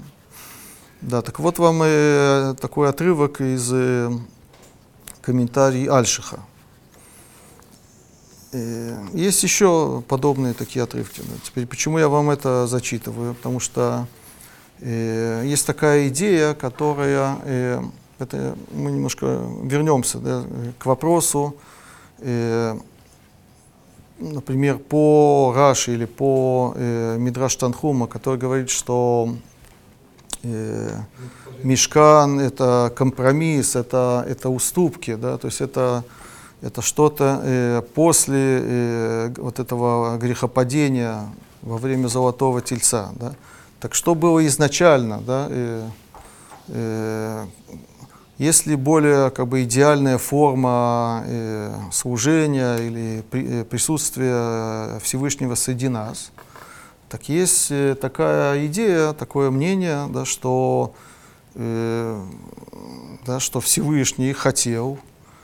[1.02, 4.12] Да, так вот вам э, такой отрывок из э,
[5.22, 6.40] комментарий Альшиха.
[8.54, 11.22] Э, Есть еще подобные такие отрывки.
[11.22, 11.34] да.
[11.44, 13.34] Теперь почему я вам это зачитываю?
[13.36, 14.08] Потому что
[14.80, 17.82] э, есть такая идея, которая, э,
[18.20, 20.44] это мы немножко вернемся да,
[20.80, 21.56] к вопросу,
[22.20, 22.78] э,
[24.20, 29.36] например, по Раши или по э, Мидраш Танхума, который говорит, что
[30.44, 30.92] э,
[31.64, 36.04] Мешкан это компромисс, это, это уступки, да, то есть это,
[36.62, 41.28] это что-то э, после э, вот этого грехопадения
[41.62, 43.10] во время Золотого Тельца.
[43.16, 43.34] Да.
[43.80, 45.90] Так что было изначально, да, э,
[46.70, 47.46] э,
[48.38, 56.32] если более как бы идеальная форма э, служения или при- э, присутствия Всевышнего среди нас,
[57.10, 60.94] так есть э, такая идея, такое мнение, да, что,
[61.56, 62.22] э,
[63.26, 65.00] да, что Всевышний хотел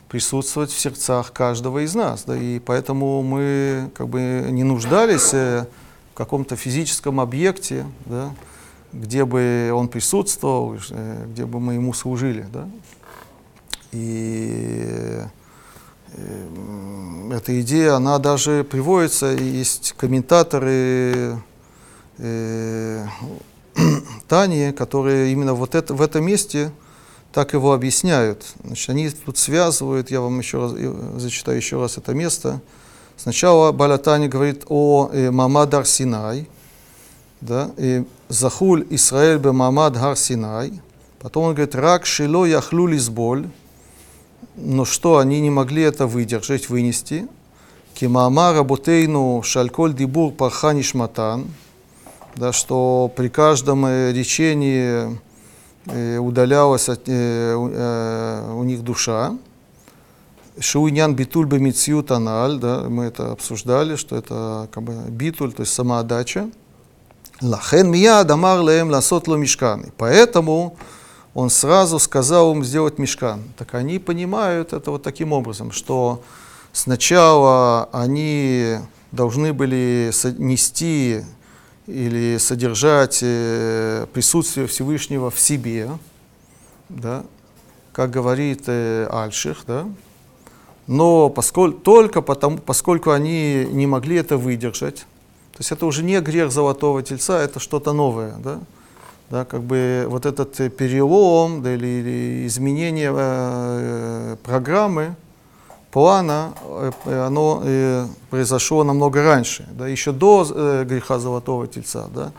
[0.08, 5.66] присутствовать в сердцах каждого из нас, да, и поэтому мы как бы не нуждались э,
[6.14, 8.32] в каком-то физическом объекте, да,
[8.94, 12.70] где бы он присутствовал, э, где бы мы ему служили, да.
[13.92, 15.20] И
[16.16, 16.48] э,
[17.32, 21.42] эта идея, она даже приводится, есть комментаторы
[22.20, 23.06] э,
[24.28, 26.72] Тани, которые именно вот это, в этом месте
[27.32, 28.46] так его объясняют.
[28.64, 32.62] Значит, они тут связывают, я вам еще раз э, зачитаю еще раз это место.
[33.18, 36.48] Сначала Балатани говорит о э, Мамадар Синай,
[37.44, 40.82] да, и Захуль Исраэль бе Мамад Гар Синай.
[41.20, 43.48] Потом он говорит, рак шило яхлю лизболь,
[44.56, 47.28] но что, они не могли это выдержать, вынести.
[47.94, 51.48] Кимаама работейну шальколь дибур парха нишматан,
[52.36, 55.20] да, что при каждом э, речении
[55.86, 59.38] э, удалялась от, э, э, у них душа.
[60.60, 65.74] Шуйнян битуль бемитсию таналь, да, мы это обсуждали, что это как бы битуль, то есть
[65.74, 66.50] самоотдача.
[67.42, 69.82] Лахен мияд амар леем ласот ло мишкан.
[69.82, 70.78] И Поэтому
[71.34, 73.42] он сразу сказал им сделать мешкан.
[73.58, 76.22] Так они понимают это вот таким образом, что
[76.72, 78.78] сначала они
[79.12, 81.24] должны были нести
[81.88, 85.90] или содержать э, присутствие Всевышнего в себе,
[86.90, 87.24] да,
[87.92, 89.86] как говорит э, Альших, да,
[90.88, 95.06] но поскольку, только потому, поскольку они не могли это выдержать,
[95.54, 98.60] то есть это уже не грех золотого тельца, это что-то новое, да,
[99.30, 105.16] да, как бы вот этот э, перелом да, или, или изменение э, программы,
[105.92, 112.08] плана, э, э, оно э, произошло намного раньше, да, еще до э, греха Золотого Тельца,
[112.14, 112.32] да,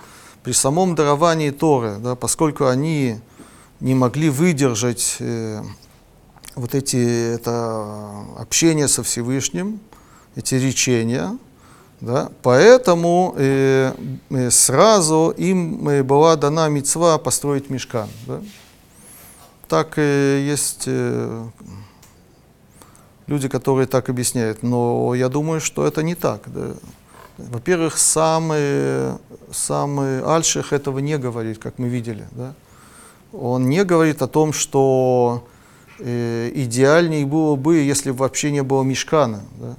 [0.43, 3.21] при самом даровании Торы, да, поскольку они
[3.79, 5.63] не могли выдержать э,
[6.57, 9.79] вот эти, это общение со Всевышним,
[10.35, 11.39] эти речения,
[12.05, 12.31] Да?
[12.43, 13.95] Поэтому э,
[14.29, 18.09] э, сразу им э, была дана мецва построить мешкан.
[18.27, 18.43] Да?
[19.69, 21.47] Так э, есть э,
[23.27, 26.43] люди, которые так объясняют, но я думаю, что это не так.
[26.47, 26.75] Да?
[27.39, 29.15] Во-первых, самый,
[29.51, 32.29] самый Альших этого не говорит, как мы видели.
[32.33, 32.53] Да?
[33.33, 35.49] Он не говорит о том, что
[35.99, 39.41] э, идеальнее было бы, если бы вообще не было мешкана.
[39.59, 39.75] Да?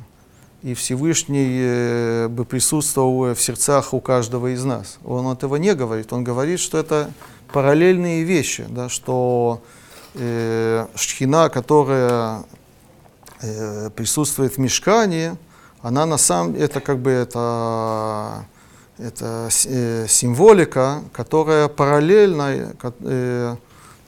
[0.65, 4.97] И Всевышний э, бы присутствовал в сердцах у каждого из нас.
[5.05, 6.11] Он этого не говорит.
[6.11, 7.11] Он говорит, что это
[7.53, 8.89] параллельные вещи, да?
[8.89, 9.61] что
[10.15, 12.45] э, шхина, которая
[13.43, 15.37] э, присутствует в мешкане,
[15.83, 18.47] она на самом это как бы это,
[18.97, 23.55] это э, символика, которая параллельна э,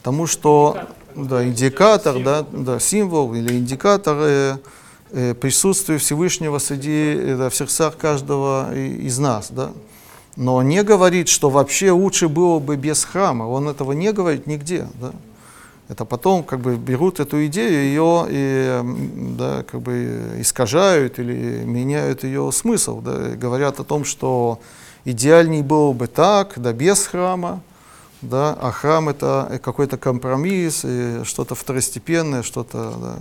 [0.02, 0.76] тому, что
[1.16, 4.58] да, индикатор, да, да, символ или индикатор э,
[5.12, 9.72] э, присутствия Всевышнего среди э, да, в сердцах каждого из нас, да.
[10.36, 13.46] Но не говорит, что вообще лучше было бы без храма.
[13.46, 15.12] Он этого не говорит нигде, да.
[15.90, 18.82] Это потом как бы берут эту идею, ее и,
[19.38, 24.60] да, как бы искажают или меняют ее смысл, да, говорят о том, что
[25.06, 27.62] идеальней было бы так, да без храма,
[28.22, 30.86] да, а храм это какой-то компромисс,
[31.24, 33.16] что-то второстепенное, что-то, да,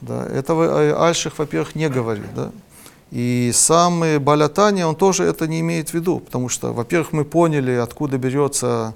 [0.00, 0.26] да.
[0.26, 2.50] Этого Альших, во-первых, не говорит, да.
[3.10, 7.72] И сам Балятани, он тоже это не имеет в виду, потому что, во-первых, мы поняли,
[7.72, 8.94] откуда берется,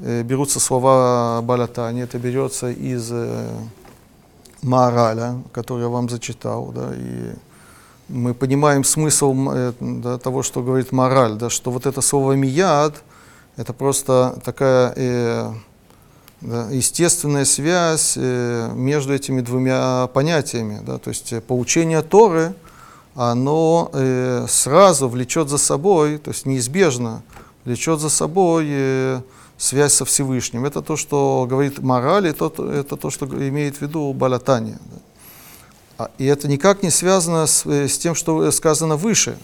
[0.00, 3.48] э, берутся слова Балятани, это берется из э,
[4.62, 7.32] Маораля, который я вам зачитал, да, и
[8.08, 13.02] мы понимаем смысл э, да, того, что говорит мораль, да, что вот это слово «мияд»—
[13.56, 15.52] это просто такая э,
[16.40, 20.80] да, естественная связь э, между этими двумя понятиями.
[20.84, 22.54] Да, то есть э, поучение Торы,
[23.14, 27.22] оно э, сразу влечет за собой, то есть неизбежно
[27.64, 29.22] влечет за собой
[29.58, 30.66] связь со Всевышним.
[30.66, 34.78] Это то, что говорит мораль, и то, это то, что имеет в виду Балатания.
[34.92, 34.98] да.
[35.98, 39.38] А- И это никак не связано с, с тем, что сказано выше,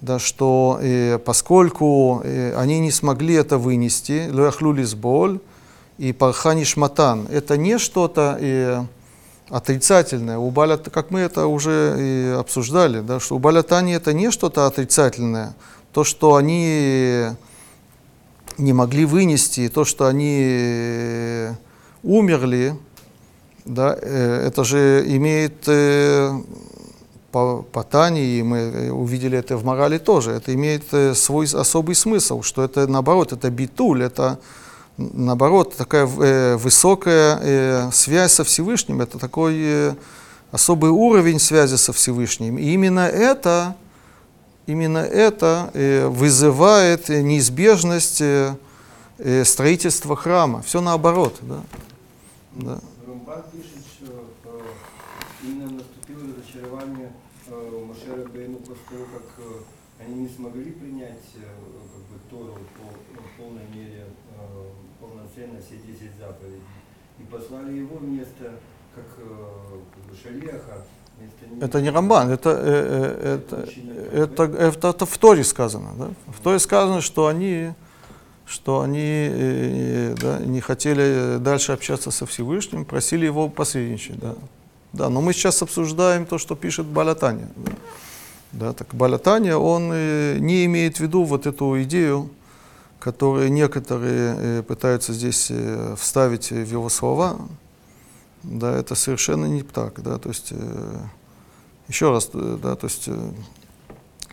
[0.00, 5.40] да, что э, поскольку э, они не смогли это вынести, луяхлюлис боль
[5.98, 8.84] и пархани шматан, это не что-то э,
[9.48, 10.38] отрицательное.
[10.38, 14.66] У Баля, как мы это уже и обсуждали, да, что у Балятани это не что-то
[14.66, 15.54] отрицательное,
[15.92, 17.26] то, что они
[18.58, 21.54] не могли вынести, то, что они э,
[22.04, 22.78] умерли,
[23.64, 25.68] да, э, это же имеет
[27.32, 30.84] по, по Тане, и мы увидели это в морали тоже, это имеет
[31.16, 34.38] свой особый смысл, что это наоборот, это битуль, это
[34.98, 39.94] наоборот такая э, высокая э, связь со Всевышним, это такой э,
[40.50, 42.58] особый уровень связи со Всевышним.
[42.58, 43.76] И именно это,
[44.66, 45.70] именно это
[46.08, 48.22] вызывает неизбежность
[49.44, 50.62] строительства храма.
[50.62, 51.62] Все наоборот, да.
[52.54, 52.78] да.
[53.06, 54.60] Рамбан пишет, что э,
[55.42, 57.12] именно наступило разочарование
[57.46, 62.18] э, у Моше Рабейну после того, как э, они не смогли принять э, как бы,
[62.30, 62.84] Тору по,
[63.14, 64.68] ну, в полной мере, э,
[65.00, 66.62] полноценно все 10 заповедей.
[67.48, 68.52] И послали его вместо,
[68.94, 71.62] как, э, них.
[71.62, 73.68] Это не Рамбан, это, э, э, это,
[74.12, 75.90] это, это, это в Торе сказано.
[75.98, 76.08] Да?
[76.26, 77.72] В Торе сказано, что они,
[78.46, 84.18] что они да, не хотели дальше общаться со Всевышним, просили его посредничать.
[84.18, 84.34] Да.
[84.92, 87.48] Да, но мы сейчас обсуждаем то, что пишет Балятания.
[87.56, 87.72] Да.
[88.52, 92.30] Да, так Балятания, он не имеет в виду вот эту идею,
[92.98, 97.38] которую некоторые э, пытаются здесь э, вставить в его слова.
[98.42, 100.02] Да, это совершенно не так.
[100.02, 100.96] Да, то есть, э,
[101.88, 103.08] еще раз, да, то есть,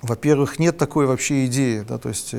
[0.01, 2.35] во-первых, нет такой вообще идеи, да, то есть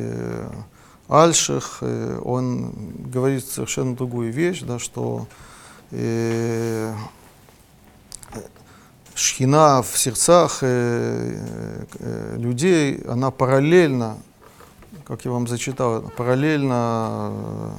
[1.09, 1.82] Альших,
[2.23, 2.73] он
[3.11, 5.27] говорит совершенно другую вещь, да, что
[5.90, 6.93] э,
[9.16, 14.19] шхина в сердцах э, э, людей, она параллельно,
[15.05, 17.74] как я вам зачитал, параллельно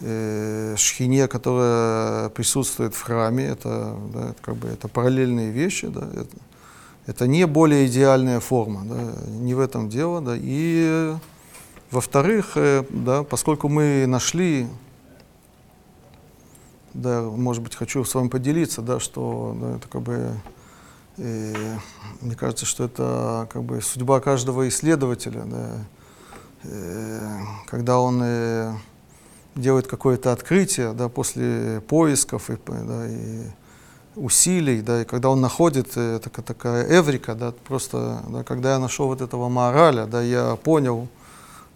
[0.00, 6.08] э, шхине, которая присутствует в храме, это, да, это как бы это параллельные вещи, да,
[6.14, 6.36] это,
[7.06, 11.16] это не более идеальная форма, да, не в этом дело, да, и э,
[11.90, 14.66] во-вторых, э, да, поскольку мы нашли,
[16.94, 20.32] да, может быть, хочу с вами поделиться, да, что да, это как бы,
[21.18, 21.76] э,
[22.20, 25.78] мне кажется, что это как бы судьба каждого исследователя, да, э,
[27.66, 28.74] когда он э,
[29.54, 33.42] делает какое-то открытие, да, после поисков и, да, и
[34.16, 39.06] усилий, да, и когда он находит, э, такая, эврика, да, просто, да, когда я нашел
[39.06, 41.08] вот этого мораля, да, я понял,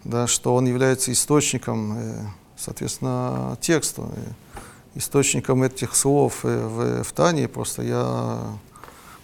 [0.04, 2.20] да, что он является источником, э,
[2.56, 4.60] соответственно, текста, э,
[4.94, 8.40] источником этих слов э, в, в Тане, просто я,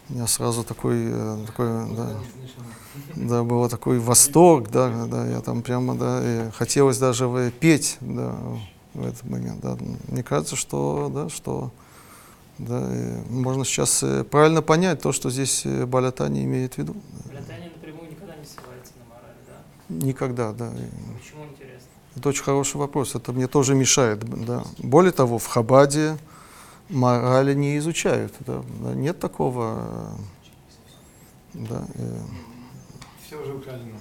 [0.08, 2.10] у меня сразу такой, э, такой да,
[3.14, 8.34] да, был такой восторг, да, да, я там прямо, да, и хотелось даже петь, да,
[8.94, 9.76] в этот момент, да.
[10.08, 11.70] Мне кажется, что, да, что,
[12.58, 12.88] да,
[13.28, 16.96] можно сейчас э, правильно понять то, что здесь э, Балятани имеет в виду.
[17.30, 20.06] Летание напрямую никогда не ссылается на мораль, да?
[20.06, 20.70] Никогда, да.
[21.18, 21.88] Почему интересно?
[22.16, 24.64] Это очень хороший вопрос, это мне тоже мешает, да.
[24.78, 26.16] Более того, в Хабаде
[26.88, 30.16] морали не изучают, да, да, нет такого,
[31.54, 32.18] э, да, э,
[33.46, 33.96] Уже украдено.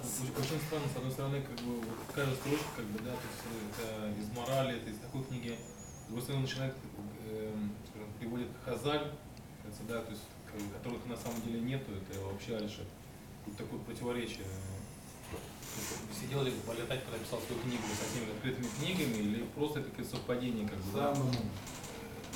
[0.00, 3.26] Очень, очень странно, с одной стороны, как бы вот каждая строчка, как бы, да, то
[3.28, 6.74] есть э, это из морали, это из такой книги, с другой стороны, начинает,
[7.28, 9.12] эм, скажем, приводит Хазаль,
[9.62, 12.82] кажется, да, то есть, как бы, которых на самом деле нету, это вообще Альша,
[13.44, 14.46] тут такое противоречие.
[16.18, 20.16] Сидел ли Полетать, когда писал свою книгу со всеми открытыми книгами, или просто это какое-то
[20.16, 21.14] совпадение, как бы, да?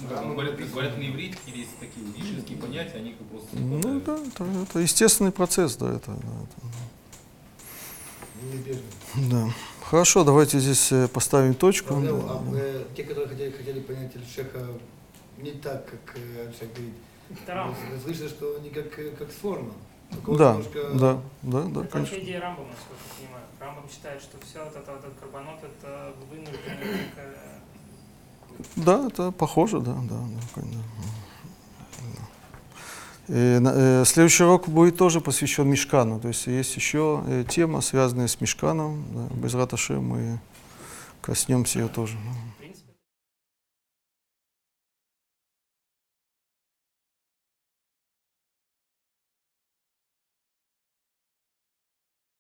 [0.03, 4.79] Говорят, говорят на иврите, есть такие идишеские понятия, они как просто ну да, это, это
[4.81, 6.67] естественный процесс, да, это, да, это.
[8.43, 8.83] Неизбежно.
[9.31, 9.49] Да.
[9.83, 11.89] Хорошо, давайте здесь э, поставим точку.
[11.89, 12.59] Правда, Да, а, да.
[12.59, 14.67] э, те, которые хотели, хотели понять Альшеха
[15.39, 16.95] не так, как э, Альшех говорит,
[17.31, 21.99] Это слышно, что они как, э, как с Да, немножко- да, да, да, Это конечно.
[22.01, 23.45] вообще идея Рамбама, насколько я понимаю.
[23.61, 27.11] Рамбам считает, что все вот это, вот этот карбонот, это вынужденная
[28.77, 30.83] Да, это похоже, да, да, да, конечно.
[33.27, 36.21] И э, следующий урок будет тоже посвящен Мешкану.
[36.21, 39.05] То есть есть еще э, тема, связанная с Мешканом.
[39.15, 40.39] Да, без Раташи мы
[41.23, 42.17] коснемся ее тоже.
[42.17, 42.54] да.